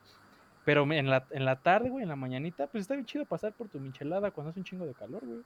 Pero 0.64 0.82
en 0.92 1.10
la, 1.10 1.26
en 1.30 1.44
la 1.46 1.62
tarde, 1.62 1.90
güey, 1.90 2.02
en 2.02 2.10
la 2.10 2.16
mañanita, 2.16 2.68
pues 2.68 2.82
está 2.82 2.94
bien 2.94 3.06
chido 3.06 3.26
pasar 3.26 3.54
por 3.54 3.70
tu 3.70 3.80
michelada 3.80 4.30
cuando 4.32 4.50
hace 4.50 4.60
un 4.60 4.64
chingo 4.64 4.86
de 4.86 4.94
calor, 4.94 5.24
güey. 5.26 5.44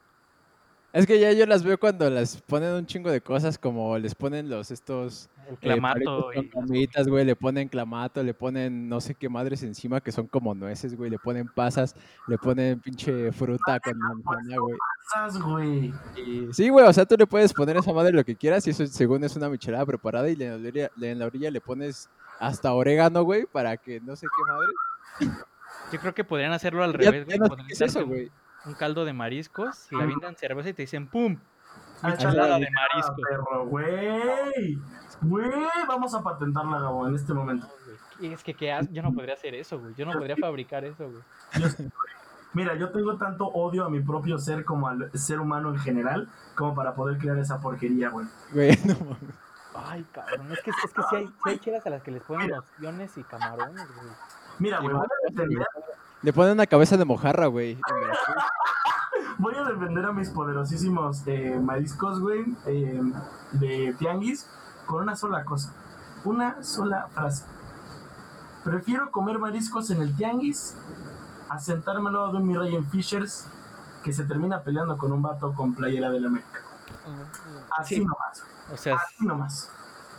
Es 0.93 1.07
que 1.07 1.19
ya 1.19 1.33
yo 1.33 1.47
las 1.47 1.63
veo 1.65 1.79
cuando 1.79 2.09
las 2.11 2.41
ponen 2.43 2.73
un 2.73 2.85
chingo 2.87 3.11
de 3.11 3.21
cosas, 3.23 3.57
como 3.59 3.97
les 3.99 4.15
ponen 4.15 4.51
los 4.51 4.71
estos 4.71 5.31
El 5.49 5.55
eh, 5.55 5.59
clamato 5.61 6.29
palitos 6.53 7.07
y 7.07 7.11
güey, 7.11 7.25
le 7.25 7.35
ponen 7.35 7.69
clamato, 7.69 8.23
le 8.23 8.35
ponen 8.35 8.89
no 8.91 9.01
sé 9.01 9.15
qué 9.15 9.29
madres 9.31 9.63
encima 9.63 10.03
que 10.03 10.13
son 10.13 10.27
como 10.27 10.55
nueces, 10.55 10.95
güey, 10.95 11.11
le 11.11 11.19
ponen 11.19 11.49
pasas, 11.49 11.97
le 12.29 12.37
ponen 12.37 12.79
pinche 12.81 13.33
fruta 13.33 13.81
con 13.81 13.99
manzana, 13.99 14.59
güey. 14.59 14.77
Pasas, 15.15 15.41
güey. 15.43 15.95
Y- 16.17 16.49
Sí, 16.53 16.69
güey, 16.69 16.87
o 16.87 16.93
sea, 16.93 17.07
tú 17.07 17.17
le 17.19 17.27
puedes 17.27 17.55
poner 17.55 17.77
a 17.77 17.81
esa 17.81 17.93
madre 17.95 18.13
lo 18.13 18.23
que 18.25 18.37
quieras 18.37 18.67
y 18.67 18.71
eso 18.71 18.87
según 18.87 19.25
es 19.25 19.35
una 19.35 19.49
michelada 19.49 19.87
preparada 19.87 20.29
y 20.29 20.35
en 20.35 20.63
la 20.63 20.69
orilla, 20.69 20.91
en 21.01 21.19
la 21.19 21.27
orilla 21.27 21.51
le 21.51 21.61
pones 21.63 22.11
hasta 22.39 22.73
orégano, 22.75 23.23
güey, 23.23 23.47
para 23.51 23.79
que 23.79 23.99
no 24.01 24.15
sé 24.15 24.27
qué 24.27 24.53
madre. 24.53 25.39
Yo 25.91 25.99
creo 26.01 26.15
que 26.15 26.25
podrían 26.25 26.53
hacerlo 26.53 26.85
al 26.85 26.93
Ya- 26.99 27.11
revés, 27.11 27.25
güey. 27.27 27.39
no 27.39 27.45
sé 27.47 27.49
podrían 27.49 27.69
qué 27.69 27.73
es 27.75 27.81
eso, 27.81 28.07
güey. 28.07 28.31
Un 28.65 28.75
caldo 28.75 29.05
de 29.05 29.13
mariscos, 29.13 29.89
le 29.91 30.01
Ah. 30.01 30.03
avientan 30.05 30.37
cerveza 30.37 30.69
y 30.69 30.73
te 30.75 30.83
dicen 30.83 31.09
¡pum! 31.09 31.37
Ah, 32.03 32.11
Michelada 32.11 32.59
de 32.59 32.67
Ah, 32.67 32.71
marisco. 32.93 33.17
perro, 33.29 33.67
güey. 33.67 34.79
Güey, 35.23 35.51
vamos 35.87 36.15
a 36.15 36.23
patentarla, 36.23 36.81
Gabo, 36.81 37.07
en 37.09 37.15
este 37.15 37.33
momento. 37.33 37.67
Y 38.21 38.33
es 38.33 38.43
que 38.43 38.55
¿qué 38.55 38.79
yo 38.91 39.03
no 39.03 39.13
podría 39.13 39.35
hacer 39.35 39.55
eso, 39.55 39.79
güey. 39.81 39.95
Yo 39.95 40.05
no 40.07 40.13
podría 40.13 40.37
fabricar 40.37 40.85
eso, 40.85 41.09
güey. 41.11 41.23
Yo. 41.61 41.69
Mira, 42.55 42.75
yo 42.75 42.91
tengo 42.91 43.17
tanto 43.17 43.47
odio 43.47 43.85
a 43.85 43.91
mi 43.91 44.01
propio 44.01 44.37
ser 44.39 44.65
como 44.65 44.87
al 44.89 45.11
ser 45.17 45.41
humano 45.41 45.71
en 45.71 45.79
general, 45.79 46.29
como 46.55 46.75
para 46.75 46.95
poder 46.95 47.17
crear 47.19 47.39
esa 47.39 47.61
porquería, 47.61 48.11
güey. 48.11 48.27
Güey, 48.53 48.71
no 48.85 48.95
mames. 49.05 49.35
Ay, 49.75 50.05
cabrón, 50.13 50.53
es 50.53 50.61
que, 50.61 50.71
es 50.71 50.93
que 50.93 51.03
sí, 51.09 51.17
hay, 51.17 51.27
sí 51.29 51.33
hay 51.47 51.59
chelas 51.59 51.87
a 51.87 51.91
las 51.91 52.03
que 52.03 52.11
les 52.11 52.23
ponen 52.23 52.53
opciones 52.53 53.17
y 53.17 53.23
camarones, 53.25 53.87
güey. 53.95 54.07
Mira, 54.59 54.81
güey, 54.81 54.95
voy 54.95 55.07
a 55.07 55.31
defender, 55.31 55.67
Le 56.23 56.33
ponen 56.33 56.53
una 56.53 56.67
cabeza 56.67 56.97
de 56.97 57.05
mojarra, 57.05 57.47
güey. 57.47 57.79
voy 59.39 59.55
a 59.57 59.65
defender 59.65 60.07
a 60.07 60.13
mis 60.13 60.31
poderosísimos 60.31 61.23
eh, 61.27 61.59
mariscos, 61.61 62.21
güey, 62.21 62.45
eh, 62.67 63.01
de 63.53 63.95
tianguis, 63.99 64.47
con 64.87 65.03
una 65.03 65.17
sola 65.17 65.45
cosa. 65.45 65.73
Una 66.25 66.63
sola 66.63 67.09
frase. 67.13 67.45
Prefiero 68.65 69.11
comer 69.11 69.39
mariscos 69.41 69.91
en 69.91 70.03
el 70.03 70.15
tianguis 70.17 70.77
a 71.49 71.59
sentarme 71.59 72.09
al 72.09 72.15
lado 72.15 72.33
de 72.35 72.41
mi 72.41 72.57
rey 72.57 72.77
en 72.77 72.87
Fishers 72.89 73.47
que 74.05 74.13
se 74.13 74.25
termina 74.25 74.61
peleando 74.63 74.97
con 74.97 75.11
un 75.13 75.23
vato 75.23 75.53
con 75.55 75.75
playera 75.75 76.11
del 76.11 76.27
América. 76.27 76.61
Así 77.77 77.97
Sí. 77.97 78.01
nomás, 78.05 78.45
O 78.73 78.77
sea, 78.77 78.95
así 78.97 79.27
nomás. 79.27 79.71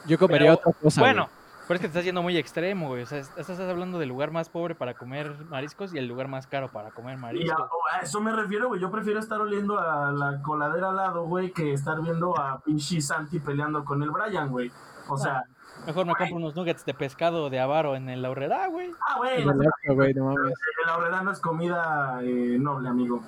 Yo 0.05 0.19
comería 0.19 0.55
Pero, 0.57 0.69
otra 0.69 0.81
cosa, 0.81 0.99
bueno, 1.01 1.29
pero 1.73 1.77
es 1.77 1.81
que 1.81 1.87
te 1.87 1.91
estás 1.91 2.05
yendo 2.05 2.21
muy 2.21 2.37
extremo, 2.37 2.87
güey. 2.89 3.01
O 3.03 3.05
sea, 3.05 3.17
es- 3.17 3.31
estás 3.35 3.59
hablando 3.59 3.97
del 3.97 4.09
lugar 4.09 4.29
más 4.31 4.47
pobre 4.49 4.75
para 4.75 4.93
comer 4.93 5.33
mariscos 5.49 5.93
y 5.93 5.97
el 5.97 6.07
lugar 6.07 6.27
más 6.27 6.45
caro 6.45 6.69
para 6.71 6.91
comer 6.91 7.15
Y 7.15 7.17
a, 7.17 7.21
mariscos. 7.21 7.67
a 7.91 7.99
eso 8.01 8.21
me 8.21 8.31
refiero, 8.31 8.67
güey. 8.67 8.79
Yo 8.79 8.91
prefiero 8.91 9.19
estar 9.19 9.41
oliendo 9.41 9.79
a 9.79 10.11
la 10.11 10.41
coladera 10.43 10.89
al 10.89 10.95
lado, 10.97 11.25
güey, 11.25 11.51
que 11.51 11.73
estar 11.73 11.99
viendo 12.01 12.37
a 12.39 12.59
pinche 12.59 13.01
Santi 13.01 13.39
peleando 13.39 13.83
con 13.83 14.03
el 14.03 14.11
Brian, 14.11 14.49
güey. 14.49 14.71
O 15.09 15.17
sea, 15.17 15.43
Mejor 15.87 16.05
me 16.05 16.13
compro 16.15 16.35
unos 16.37 16.55
nuggets 16.55 16.85
de 16.85 16.93
pescado 16.93 17.49
de 17.49 17.59
avaro 17.59 17.95
en 17.95 18.07
el 18.07 18.23
Aurrera, 18.23 18.67
güey. 18.67 18.91
Ah, 19.09 19.17
güey. 19.17 19.41
El 19.41 19.95
güey, 19.95 20.13
no 20.13 20.25
mames. 20.25 20.53
El 20.83 20.89
aurrera 20.89 21.23
no 21.23 21.31
es 21.31 21.39
comida 21.39 22.19
eh, 22.21 22.57
noble, 22.59 22.87
amigo. 22.89 23.21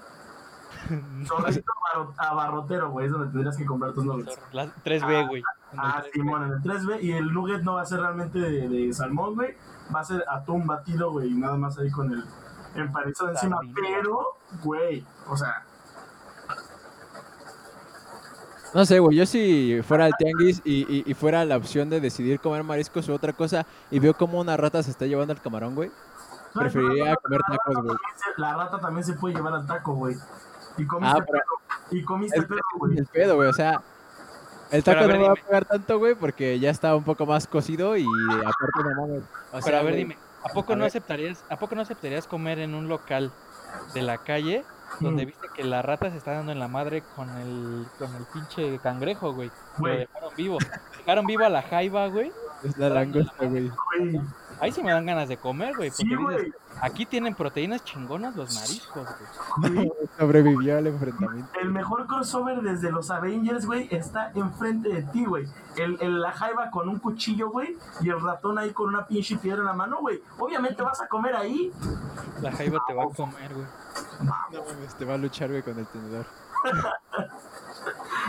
Zorrito 1.28 1.72
abarrotero, 2.18 2.92
güey, 2.92 3.06
es 3.08 3.12
donde 3.12 3.28
tendrías 3.32 3.58
que 3.58 3.66
comprar 3.66 3.94
tus 3.94 4.06
nuggets. 4.06 4.38
La 4.52 4.66
3B, 4.84 5.28
güey. 5.28 5.42
el 5.74 5.80
Ah, 5.80 6.04
3B. 6.04 6.12
Simón, 6.14 6.44
en 6.44 6.52
el 6.54 6.62
3B. 6.62 7.02
Y 7.02 7.12
el 7.14 7.34
nugget 7.34 7.62
no 7.64 7.76
va 7.76 7.82
a 7.82 7.86
ser 7.86 8.00
realmente 8.00 8.40
de, 8.40 8.68
de 8.70 8.94
salmón, 8.94 9.36
güey. 9.36 9.56
Va 9.94 10.00
a 10.00 10.04
ser 10.04 10.24
atún 10.30 10.66
batido, 10.68 11.12
güey. 11.12 11.30
y 11.30 11.34
Nada 11.36 11.58
más 11.58 11.78
ahí 11.78 11.90
con 11.92 12.12
el 12.12 12.24
empanizado 12.76 13.32
encima. 13.32 13.60
Pero, 13.74 14.38
güey, 14.64 15.06
o 15.28 15.36
sea, 15.38 15.64
No 18.74 18.86
sé, 18.86 19.00
güey, 19.00 19.18
yo 19.18 19.26
si 19.26 19.80
fuera 19.84 20.04
al 20.06 20.12
tianguis 20.18 20.62
y, 20.66 20.82
y, 20.94 21.04
y 21.10 21.14
fuera 21.14 21.46
la 21.46 21.56
opción 21.56 21.90
de 21.90 22.02
decidir 22.02 22.42
comer 22.42 22.62
mariscos 22.64 23.08
u 23.08 23.14
otra 23.14 23.32
cosa 23.32 23.66
y 23.90 24.00
veo 24.00 24.14
como 24.14 24.38
una 24.42 24.58
rata 24.58 24.84
se 24.84 24.92
está 24.92 25.06
llevando 25.06 25.32
el 25.32 25.40
camarón, 25.40 25.76
güey, 25.76 25.90
preferiría 26.54 27.16
comer 27.16 27.40
tacos, 27.48 27.84
güey. 27.84 27.98
La 28.36 28.54
rata 28.58 28.78
también 28.80 29.06
se 29.06 29.14
puede 29.14 29.36
llevar 29.36 29.54
al 29.54 29.66
taco, 29.66 29.94
güey. 29.94 30.18
Y 30.78 30.86
comiste 30.86 31.18
Ah, 31.20 31.24
pero 31.26 31.40
pedo. 31.44 32.00
Y 32.00 32.04
comiste 32.04 32.40
es, 32.40 32.46
pedo, 32.46 32.60
güey. 32.78 32.98
el 32.98 33.06
pedo, 33.08 33.36
güey, 33.36 33.50
o 33.50 33.54
sea, 33.54 33.82
el 34.72 34.84
taco 34.84 35.08
ver, 35.08 35.16
no 35.16 35.22
me 35.22 35.28
va 35.28 35.34
a 35.34 35.36
pegar 35.36 35.66
tanto, 35.66 36.00
güey, 36.00 36.16
porque 36.16 36.60
ya 36.60 36.70
está 36.72 36.96
un 36.96 37.04
poco 37.04 37.26
más 37.26 37.48
cocido 37.48 37.96
y 37.98 38.06
aparte 38.32 38.84
no 38.84 39.02
mames. 39.02 39.24
O 39.54 39.60
Pero 39.64 39.78
a 39.78 39.82
ver, 39.84 39.92
güey, 39.94 39.96
dime, 40.04 40.18
¿a 40.44 40.50
poco 40.50 40.74
a 40.74 40.76
no 40.76 40.82
ver. 40.82 40.88
aceptarías, 40.90 41.44
a 41.50 41.58
poco 41.58 41.76
no 41.76 41.82
aceptarías 41.82 42.28
comer 42.28 42.60
en 42.60 42.74
un 42.76 42.88
local 42.88 43.32
de 43.94 44.02
la 44.02 44.18
calle 44.18 44.64
donde 45.00 45.24
Mm. 45.24 45.28
viste 45.28 45.48
que 45.54 45.64
la 45.64 45.82
rata 45.82 46.10
se 46.10 46.18
está 46.18 46.32
dando 46.34 46.52
en 46.52 46.60
la 46.60 46.68
madre 46.68 47.04
con 47.16 47.30
el 47.38 47.86
con 48.00 48.14
el 48.16 48.26
pinche 48.34 48.80
cangrejo, 48.80 49.34
güey? 49.34 49.50
Lo 49.50 49.80
Güey. 49.80 49.98
dejaron 50.00 50.32
vivo. 50.38 50.58
Dejaron 50.98 51.26
vivo 51.26 51.44
a 51.46 51.50
la 51.50 51.62
jaiba, 51.62 52.08
güey. 52.08 52.32
Es 52.64 52.78
la 52.78 52.90
langosta, 52.90 53.46
güey. 53.46 53.70
Güey. 54.00 54.22
Ahí 54.62 54.72
sí 54.72 54.82
me 54.82 54.92
dan 54.94 55.06
ganas 55.06 55.28
de 55.28 55.38
comer, 55.38 55.76
güey, 55.76 55.90
porque 55.90 56.04
Sí, 56.04 56.10
dices, 56.10 56.24
güey. 56.24 56.54
Aquí 56.82 57.06
tienen 57.06 57.36
proteínas 57.36 57.84
chingonas 57.84 58.36
los 58.36 58.54
mariscos, 58.56 59.08
güey. 59.58 59.92
Sobrevivió 60.18 60.78
al 60.78 60.88
enfrentamiento. 60.88 61.50
El 61.60 61.72
mejor 61.72 62.06
crossover 62.08 62.62
desde 62.62 62.92
los 62.92 63.10
Avengers, 63.12 63.66
güey, 63.66 63.88
está 63.92 64.32
enfrente 64.36 64.90
de 64.90 65.04
ti, 65.04 65.26
güey. 65.26 65.48
El, 65.78 65.98
el- 66.02 66.22
la 66.22 66.32
jaiba 66.32 66.70
con 66.72 66.88
un 66.90 67.00
cuchillo, 67.00 67.50
güey, 67.50 67.78
y 68.02 68.10
el 68.10 68.22
ratón 68.22 68.58
ahí 68.58 68.72
con 68.72 68.88
una 68.90 69.06
pinche 69.08 69.38
piedra 69.38 69.60
en 69.60 69.66
la 69.66 69.74
mano, 69.74 69.98
güey. 70.00 70.22
Obviamente 70.40 70.82
vas 70.84 71.02
a 71.02 71.08
comer 71.08 71.36
ahí. 71.36 71.72
La 72.42 72.52
jaiba 72.52 72.80
te 72.88 72.94
va 72.94 73.04
a 73.04 73.10
comer, 73.10 73.54
güey. 73.54 73.66
No 74.22 74.26
mames, 74.64 74.96
te 74.98 75.06
va 75.06 75.14
a 75.16 75.18
luchar, 75.18 75.50
güey, 75.50 75.62
con 75.64 75.78
el 75.78 75.86
tenedor. 75.88 76.26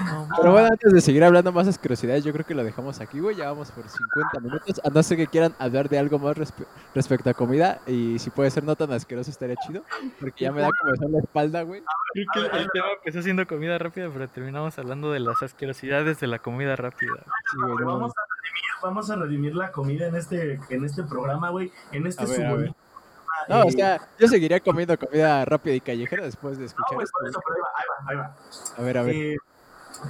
No, 0.04 0.28
Pero 0.36 0.52
bueno, 0.52 0.68
antes 0.70 0.92
de 0.92 1.00
seguir 1.00 1.24
hablando 1.24 1.52
más 1.52 1.66
asquerosidades, 1.68 2.22
yo 2.24 2.32
creo 2.32 2.44
que 2.44 2.54
lo 2.54 2.62
dejamos 2.64 3.00
aquí, 3.00 3.18
güey. 3.20 3.36
Ya 3.36 3.46
vamos 3.46 3.70
por 3.70 3.88
50 3.88 4.40
minutos. 4.40 4.80
A 4.84 4.90
no 4.90 5.02
ser 5.02 5.16
que 5.16 5.26
quieran 5.26 5.54
hablar 5.58 5.88
de 5.88 5.98
algo 5.98 6.18
más 6.18 6.36
respe- 6.36 6.66
respecto 6.94 7.30
a 7.30 7.34
comida. 7.34 7.80
Y 7.86 8.18
si 8.18 8.30
puede 8.30 8.50
ser 8.50 8.64
no 8.64 8.76
tan 8.76 8.92
asqueroso, 8.92 9.30
estaría 9.30 9.56
chido. 9.56 9.82
Porque 10.20 10.44
ya 10.44 10.52
me 10.52 10.60
da 10.62 10.68
como 10.98 11.10
la 11.12 11.18
espalda, 11.20 11.62
güey. 11.62 11.82
Creo 12.12 12.26
que 12.50 12.56
el, 12.56 12.62
el 12.64 12.70
tema 12.72 12.86
empezó 12.98 13.22
siendo 13.22 13.46
comida 13.46 13.78
rápida, 13.78 14.10
pero 14.12 14.28
terminamos 14.28 14.78
hablando 14.78 15.12
de 15.12 15.20
las 15.20 15.42
asquerosidades 15.42 16.20
de 16.20 16.26
la 16.26 16.38
comida 16.40 16.76
rápida. 16.76 17.12
Sí, 17.50 17.56
güey, 17.62 17.76
no 17.78 17.86
vamos 17.86 18.12
a 18.12 18.20
redimir, 18.42 18.64
vamos 18.82 19.10
a 19.10 19.16
redimir 19.16 19.54
la 19.56 19.72
comida 19.72 20.06
en 20.08 20.16
este, 20.16 20.60
en 20.68 20.84
este 20.84 21.04
programa, 21.04 21.50
güey. 21.50 21.72
En 21.92 22.06
este 22.06 22.22
A 22.22 22.26
ver, 22.26 22.32
a 22.32 22.36
su 22.36 22.42
ver. 22.42 22.50
bonito 22.56 22.76
No, 22.76 23.46
programa, 23.46 23.64
o 23.64 23.68
eh, 23.68 23.72
sea, 23.72 24.08
yo 24.18 24.28
seguiría 24.28 24.60
comiendo 24.60 24.98
comida 24.98 25.44
rápida 25.44 25.74
y 25.74 25.80
callejera 25.80 26.24
después 26.24 26.56
de 26.58 26.64
no, 26.64 26.66
escuchar 26.66 27.02
esto. 27.02 27.12
por 27.12 27.22
güey. 27.22 27.30
eso, 27.30 27.40
pero 27.46 27.56
ahí 27.56 27.62
va, 27.62 28.10
ahí 28.10 28.16
va, 28.16 28.22
ahí 28.24 28.28
va. 28.28 28.36
A 28.76 28.82
ver, 28.82 28.98
a 28.98 29.02
ver. 29.02 29.14
Eh, 29.14 29.36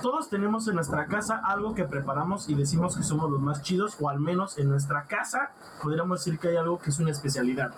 todos 0.03 0.29
tenemos 0.29 0.67
en 0.69 0.75
nuestra 0.75 1.07
casa 1.07 1.41
algo 1.45 1.75
que 1.75 1.85
preparamos 1.85 2.49
y 2.49 2.55
decimos 2.55 2.97
que 2.97 3.03
somos 3.03 3.31
los 3.31 3.41
más 3.41 3.63
chidos, 3.63 3.97
o 4.01 4.09
al 4.09 4.21
menos 4.21 4.59
en 4.59 4.69
nuestra 4.69 5.05
casa 5.05 5.53
podríamos 5.83 6.25
decir 6.25 6.39
que 6.39 6.49
hay 6.49 6.57
algo 6.57 6.79
que 6.79 6.91
es 6.91 6.99
una 6.99 7.11
especialidad. 7.11 7.73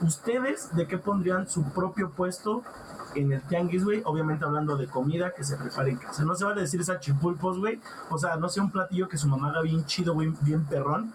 ¿Ustedes 0.00 0.74
de 0.76 0.86
qué 0.86 0.98
pondrían 0.98 1.48
su 1.48 1.72
propio 1.72 2.10
puesto 2.10 2.62
en 3.14 3.32
el 3.32 3.40
tianguis, 3.42 3.84
güey? 3.84 4.02
Obviamente 4.04 4.44
hablando 4.44 4.76
de 4.76 4.86
comida 4.86 5.32
que 5.34 5.42
se 5.42 5.56
prepare 5.56 5.90
en 5.90 5.96
casa. 5.96 6.24
No 6.24 6.34
se 6.34 6.44
vale 6.44 6.60
decir 6.60 6.80
esa 6.80 7.00
chipulpos, 7.00 7.58
güey. 7.58 7.80
O 8.10 8.18
sea, 8.18 8.36
no 8.36 8.48
sé, 8.50 8.60
un 8.60 8.70
platillo 8.70 9.08
que 9.08 9.16
su 9.16 9.26
mamá 9.26 9.48
haga 9.50 9.62
bien 9.62 9.86
chido, 9.86 10.12
güey, 10.12 10.32
bien 10.42 10.66
perrón. 10.66 11.14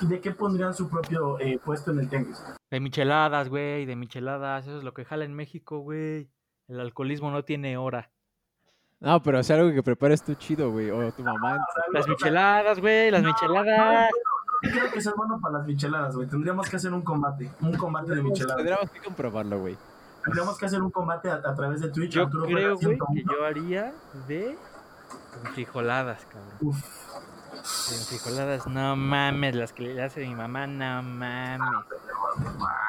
¿De 0.00 0.20
qué 0.20 0.30
pondrían 0.30 0.74
su 0.74 0.88
propio 0.88 1.38
eh, 1.38 1.60
puesto 1.62 1.90
en 1.90 2.00
el 2.00 2.08
tianguis? 2.08 2.42
De 2.70 2.80
micheladas, 2.80 3.50
güey, 3.50 3.84
de 3.84 3.96
micheladas. 3.96 4.66
Eso 4.66 4.78
es 4.78 4.84
lo 4.84 4.94
que 4.94 5.04
jala 5.04 5.26
en 5.26 5.34
México, 5.34 5.80
güey. 5.80 6.30
El 6.68 6.80
alcoholismo 6.80 7.30
no 7.30 7.44
tiene 7.44 7.76
hora. 7.76 8.10
No, 9.00 9.22
pero 9.22 9.42
sea, 9.42 9.56
algo 9.56 9.72
que 9.72 9.82
prepares 9.82 10.22
tú 10.22 10.34
chido, 10.34 10.70
güey. 10.70 10.90
O 10.90 11.10
tu 11.12 11.22
mamá. 11.22 11.58
Las 11.92 12.06
micheladas, 12.06 12.78
güey, 12.80 13.10
las 13.10 13.22
No, 13.22 13.28
micheladas. 13.28 14.10
Yo 14.62 14.70
creo 14.72 14.90
que 14.92 14.98
es 14.98 15.14
bueno 15.16 15.40
para 15.40 15.58
las 15.58 15.66
micheladas, 15.66 16.14
güey. 16.14 16.28
Tendríamos 16.28 16.68
que 16.68 16.76
hacer 16.76 16.92
un 16.92 17.00
combate, 17.02 17.50
un 17.60 17.74
combate 17.76 18.14
de 18.14 18.22
micheladas. 18.22 18.56
Tendríamos 18.56 18.90
que 18.90 19.00
comprobarlo, 19.00 19.58
güey. 19.58 19.78
Tendríamos 20.22 20.58
que 20.58 20.66
hacer 20.66 20.82
un 20.82 20.90
combate 20.90 21.30
a, 21.30 21.36
a 21.36 21.54
través 21.54 21.80
de 21.80 21.88
Twitch. 21.88 22.12
Yo 22.12 22.24
Arturo 22.24 22.44
creo, 22.44 22.76
güey, 22.76 22.98
que 22.98 23.04
101. 23.06 23.32
yo 23.38 23.44
haría 23.46 23.92
de 24.28 24.58
frijoladas, 25.54 26.26
cabrón. 26.26 26.52
Uf, 26.60 26.84
De 27.90 28.04
frijoladas, 28.04 28.66
no 28.66 28.96
mames, 28.96 29.54
las 29.54 29.72
que 29.72 29.82
le 29.84 30.02
hace 30.02 30.20
mi 30.26 30.34
mamá, 30.34 30.66
no 30.66 31.02
mames. 31.02 31.60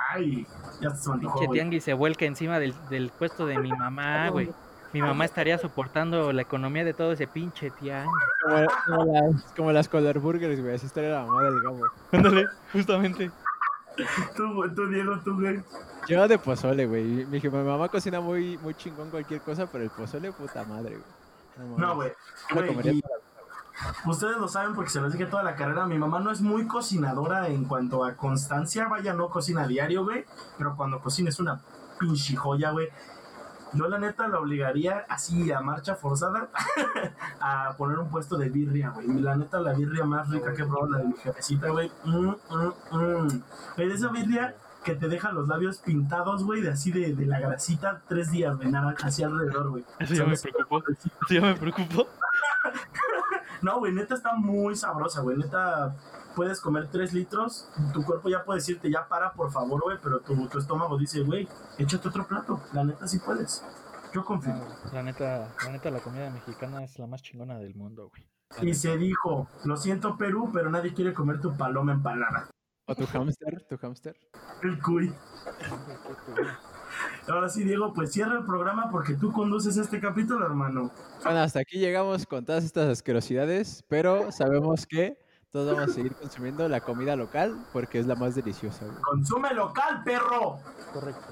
ay, 0.10 0.46
ya 0.82 0.90
se 0.94 1.10
Pinche 1.14 1.48
tianguis 1.54 1.84
se 1.86 1.94
vuelca 1.94 2.26
encima 2.26 2.60
del, 2.60 2.76
del 2.90 3.12
puesto 3.12 3.46
de 3.46 3.60
mi 3.60 3.70
mamá, 3.70 4.28
güey. 4.30 4.52
Mi 4.94 5.02
mamá 5.02 5.26
estaría 5.26 5.58
soportando 5.58 6.34
la 6.34 6.42
economía 6.42 6.84
de 6.84 6.94
todo 6.94 7.14
ese 7.14 7.28
pinche 7.28 7.72
tianguis. 7.72 8.14
Como, 8.44 8.66
como 8.86 9.14
las, 9.14 9.44
como 9.56 9.72
las 9.72 9.88
Color 9.88 10.20
Burgers, 10.20 10.60
güey. 10.62 10.76
Así 10.76 10.86
estaría 10.86 11.12
la 11.12 11.26
mamá 11.26 11.44
del 11.44 11.62
gabo. 11.62 11.82
Ándale, 12.12 12.46
justamente. 12.74 13.32
Tú, 14.36 14.70
tú, 14.76 14.88
Diego, 14.88 15.20
tú, 15.24 15.40
güey. 15.40 15.62
Yo 16.08 16.28
de 16.28 16.38
pozole, 16.38 16.86
güey. 16.86 17.04
Me 17.26 17.38
dije, 17.38 17.50
mi 17.50 17.64
mamá 17.64 17.88
cocina 17.90 18.20
muy, 18.20 18.58
muy 18.58 18.74
chingón 18.74 19.10
cualquier 19.10 19.42
cosa, 19.42 19.68
pero 19.68 19.84
el 19.84 19.90
pozole, 19.90 20.32
puta 20.32 20.64
madre, 20.64 20.98
güey. 20.98 21.78
No, 21.78 21.96
güey. 21.96 22.12
Y 22.84 23.02
Ustedes 24.06 24.38
lo 24.38 24.48
saben 24.48 24.76
porque 24.76 24.90
se 24.90 25.02
los 25.02 25.12
dije 25.12 25.26
toda 25.26 25.44
la 25.44 25.56
carrera. 25.56 25.86
Mi 25.86 25.98
mamá 25.98 26.20
no 26.20 26.32
es 26.32 26.42
muy 26.42 26.68
cocinadora 26.68 27.48
en 27.48 27.66
cuanto 27.66 28.04
a 28.04 28.16
constancia. 28.16 28.88
Vaya, 28.88 29.14
no 29.14 29.30
cocina 29.30 29.64
a 29.64 29.68
diario, 29.68 30.04
güey. 30.04 30.26
Pero 30.58 30.76
cuando 30.76 31.00
cocina 31.00 31.30
es 31.30 31.40
una 31.40 31.62
pinche 32.00 32.36
joya, 32.36 32.72
güey. 32.72 32.90
Yo 33.74 33.88
la 33.88 33.98
neta 33.98 34.28
la 34.28 34.40
obligaría 34.40 35.06
así 35.08 35.52
a 35.52 35.62
marcha 35.62 35.96
forzada 35.96 36.50
a 37.40 37.74
poner 37.78 38.00
un 38.00 38.10
puesto 38.10 38.38
de 38.38 38.50
birria, 38.50 38.90
güey. 38.90 39.08
La 39.22 39.36
neta 39.36 39.60
la 39.60 39.74
birria 39.74 40.04
más 40.04 40.30
rica 40.30 40.54
que 40.54 40.64
he 40.64 40.66
probado, 40.66 40.92
la 40.92 40.98
de 41.00 41.06
mi 41.06 41.14
jefecita, 41.18 41.70
güey. 41.70 41.92
Mm, 42.04 42.36
mm, 42.50 42.74
mm. 42.92 43.44
Esa 43.78 44.10
birria 44.10 44.56
que 44.84 44.96
te 44.96 45.08
deja 45.08 45.32
los 45.32 45.48
labios 45.48 45.78
pintados, 45.78 46.44
güey, 46.44 46.62
de 46.62 46.72
así 46.72 46.92
de, 46.92 47.14
de 47.14 47.26
la 47.26 47.40
grasita, 47.40 48.02
tres 48.08 48.32
días 48.32 48.58
de 48.60 48.66
naranja 48.66 49.08
así 49.08 49.24
alrededor, 49.24 49.70
güey. 49.70 49.86
Eso 50.00 50.16
ya 50.16 50.26
me 50.26 50.38
preocupó. 50.38 50.84
Eso 50.90 51.34
ya 51.34 51.42
me 51.42 51.56
preocupó. 51.56 52.08
No, 53.62 53.78
güey, 53.78 53.94
neta 53.94 54.16
está 54.16 54.34
muy 54.34 54.76
sabrosa, 54.76 55.22
güey. 55.22 55.38
Neta, 55.38 55.96
puedes 56.36 56.62
comer 56.62 56.90
3 56.90 57.14
litros, 57.14 57.70
tu 57.94 58.04
cuerpo 58.04 58.30
ya 58.30 58.44
puede 58.44 58.60
decirte, 58.60 58.90
ya 58.90 59.08
para, 59.08 59.34
por 59.34 59.52
favor, 59.52 59.82
güey, 59.82 59.98
pero 60.02 60.20
tu, 60.20 60.48
tu 60.48 60.60
estómago 60.60 60.98
dice, 60.98 61.22
güey, 61.22 61.48
échate 61.78 62.08
otro 62.08 62.28
plato. 62.28 62.62
La 62.74 62.84
neta 62.84 63.08
sí 63.08 63.20
puedes. 63.20 63.64
Yo 64.14 64.26
confío. 64.26 64.54
La 64.92 65.04
neta, 65.04 65.54
la 65.64 65.72
neta, 65.72 65.90
la 65.90 66.00
comida 66.00 66.30
mexicana 66.30 66.84
es 66.84 67.00
la 67.00 67.08
más 67.08 67.22
chingona 67.22 67.58
del 67.58 67.76
mundo, 67.76 68.10
güey. 68.10 68.28
Y 68.62 68.74
se 68.74 68.98
dijo, 68.98 69.48
lo 69.64 69.78
siento 69.78 70.18
Perú, 70.18 70.50
pero 70.54 70.70
nadie 70.70 70.94
quiere 70.94 71.14
comer 71.14 71.40
tu 71.40 71.56
paloma 71.56 71.94
empanada. 71.94 72.50
O 72.88 72.96
tu 72.96 73.06
hámster, 73.06 73.66
tu 73.70 73.78
hámster. 73.78 74.18
El 74.64 74.82
cuy. 74.82 75.14
Ahora 77.30 77.48
sí, 77.48 77.64
Diego, 77.64 77.94
pues 77.94 78.12
cierra 78.12 78.38
el 78.40 78.46
programa 78.46 78.90
porque 78.92 79.14
tú 79.14 79.32
conduces 79.32 79.78
este 79.78 80.02
capítulo, 80.02 80.46
hermano. 80.46 80.92
Bueno, 81.24 81.40
hasta 81.40 81.60
aquí 81.62 81.80
llegamos 81.80 82.26
con 82.26 82.44
todas 82.44 82.66
estas 82.66 82.90
asquerosidades, 82.90 83.84
pero 83.88 84.32
sabemos 84.32 84.86
que 84.86 85.18
todos 85.52 85.76
vamos 85.76 85.92
a 85.92 85.94
seguir 85.94 86.16
consumiendo 86.16 86.68
la 86.70 86.80
comida 86.82 87.16
local 87.16 87.56
porque 87.74 88.00
es 88.00 88.08
la 88.08 88.16
más 88.16 88.36
deliciosa, 88.36 88.86
güey. 88.86 88.98
Consume 89.02 89.54
local, 89.54 90.02
perro. 90.04 90.60
Correcto. 90.94 91.28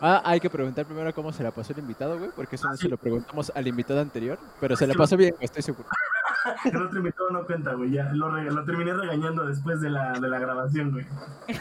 Ah, 0.00 0.22
hay 0.24 0.40
que 0.40 0.48
preguntar 0.50 0.84
primero 0.86 1.14
cómo 1.14 1.32
se 1.32 1.42
la 1.44 1.50
pasó 1.52 1.72
el 1.74 1.78
invitado, 1.80 2.18
güey, 2.18 2.30
porque 2.34 2.56
eso 2.56 2.66
Ah, 2.66 2.70
no 2.72 2.76
sí. 2.76 2.82
se 2.84 2.88
lo 2.88 2.96
preguntamos 2.96 3.52
al 3.54 3.66
invitado 3.68 4.00
anterior, 4.00 4.38
pero 4.58 4.74
se 4.74 4.86
la 4.86 4.94
pasó 4.94 5.16
bien, 5.16 5.32
güey, 5.34 5.44
estoy 5.44 5.62
seguro. 5.62 5.88
El 6.64 6.76
otro 6.82 6.98
invitado 6.98 7.28
no 7.30 7.44
cuenta, 7.44 7.74
güey. 7.74 7.90
Ya 7.90 8.04
lo, 8.14 8.30
re- 8.30 8.50
lo 8.50 8.64
terminé 8.64 8.94
regañando 8.94 9.44
después 9.46 9.80
de 9.82 9.90
la, 9.90 10.12
de 10.18 10.26
la 10.28 10.38
grabación, 10.38 10.90
güey. 10.92 11.06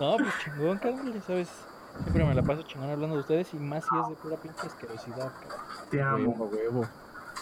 No, 0.00 0.16
pues 0.16 0.34
chingón, 0.42 0.80
ya 1.14 1.20
sabes. 1.22 1.48
Siempre 2.02 2.24
me 2.24 2.34
la 2.34 2.42
paso 2.42 2.62
chingón 2.62 2.90
hablando 2.90 3.14
de 3.14 3.20
ustedes 3.20 3.54
y 3.54 3.58
más 3.58 3.84
si 3.84 3.96
es 3.96 4.08
de 4.08 4.14
pura 4.16 4.36
pinche 4.36 4.66
asquerosidad, 4.66 5.32
cabrón. 5.32 5.58
Te 5.88 6.02
amo. 6.02 6.16
Huevo, 6.32 6.44
huevo. 6.52 6.88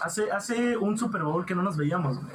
Hace, 0.02 0.30
hace 0.30 0.76
un 0.76 0.98
Super 0.98 1.22
Bowl 1.22 1.44
que 1.46 1.54
no 1.54 1.62
nos 1.62 1.76
veíamos, 1.76 2.18
güey. 2.18 2.32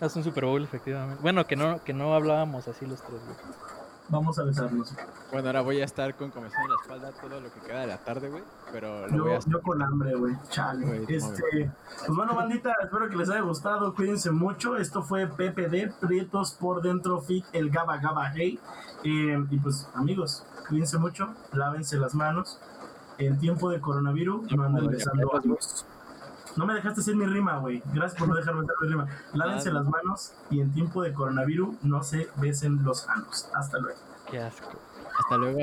Haz 0.00 0.14
un 0.16 0.24
Super 0.24 0.44
Bowl, 0.44 0.62
efectivamente. 0.62 1.20
Bueno, 1.22 1.46
que 1.46 1.56
no, 1.56 1.82
que 1.82 1.92
no 1.92 2.14
hablábamos 2.14 2.68
así 2.68 2.86
los 2.86 3.02
tres, 3.02 3.20
güey. 3.24 3.36
Vamos 4.10 4.38
a 4.38 4.42
besarnos. 4.42 4.94
Bueno, 5.30 5.48
ahora 5.48 5.60
voy 5.60 5.82
a 5.82 5.84
estar 5.84 6.14
con 6.14 6.30
comezón 6.30 6.62
en 6.62 6.70
la 6.70 6.76
espalda 6.80 7.12
todo 7.20 7.40
lo 7.40 7.52
que 7.52 7.60
queda 7.60 7.80
de 7.80 7.86
la 7.88 7.98
tarde, 7.98 8.30
güey. 8.30 8.42
Pero 8.72 9.06
lo 9.06 9.16
Yo, 9.16 9.24
voy 9.24 9.32
a 9.34 9.38
yo 9.40 9.60
con 9.60 9.82
hambre, 9.82 10.14
güey. 10.14 10.34
Chale. 10.48 10.86
Güey, 10.86 11.00
no 11.00 11.06
este, 11.08 11.70
pues 12.06 12.16
bueno, 12.16 12.34
bandita, 12.34 12.72
espero 12.82 13.10
que 13.10 13.16
les 13.16 13.28
haya 13.28 13.42
gustado. 13.42 13.94
Cuídense 13.94 14.30
mucho. 14.30 14.78
Esto 14.78 15.02
fue 15.02 15.26
PPD, 15.26 15.92
Prietos 16.00 16.52
por 16.52 16.80
Dentro 16.80 17.20
Fit, 17.20 17.44
el 17.52 17.68
Gaba 17.68 17.98
Gaba 17.98 18.32
Hey. 18.34 18.58
Eh, 19.04 19.44
y 19.50 19.58
pues, 19.58 19.90
amigos, 19.94 20.46
cuídense 20.68 20.96
mucho. 20.96 21.34
Lávense 21.52 21.98
las 21.98 22.14
manos. 22.14 22.58
En 23.18 23.38
tiempo 23.38 23.68
de 23.68 23.80
coronavirus, 23.80 24.50
no 24.52 24.62
anden 24.62 24.86
besando 24.86 25.28
Pepa, 25.28 25.38
anos. 25.44 25.84
No 26.58 26.66
me 26.66 26.74
dejaste 26.74 27.02
hacer 27.02 27.14
mi 27.14 27.24
rima, 27.24 27.56
güey. 27.58 27.80
Gracias 27.94 28.18
por 28.18 28.26
no 28.26 28.34
dejarme 28.34 28.62
hacer 28.62 28.74
mi 28.82 28.88
rima. 28.88 29.06
Lávense 29.32 29.70
las 29.70 29.84
manos 29.84 30.34
y 30.50 30.60
en 30.60 30.72
tiempo 30.72 31.04
de 31.04 31.12
coronavirus 31.12 31.84
no 31.84 32.02
se 32.02 32.26
besen 32.34 32.82
los 32.82 33.08
anos. 33.08 33.48
Hasta 33.54 33.78
luego. 33.78 34.00
Qué 34.28 34.40
asco. 34.40 34.68
Hasta 35.16 35.36
luego. 35.36 35.60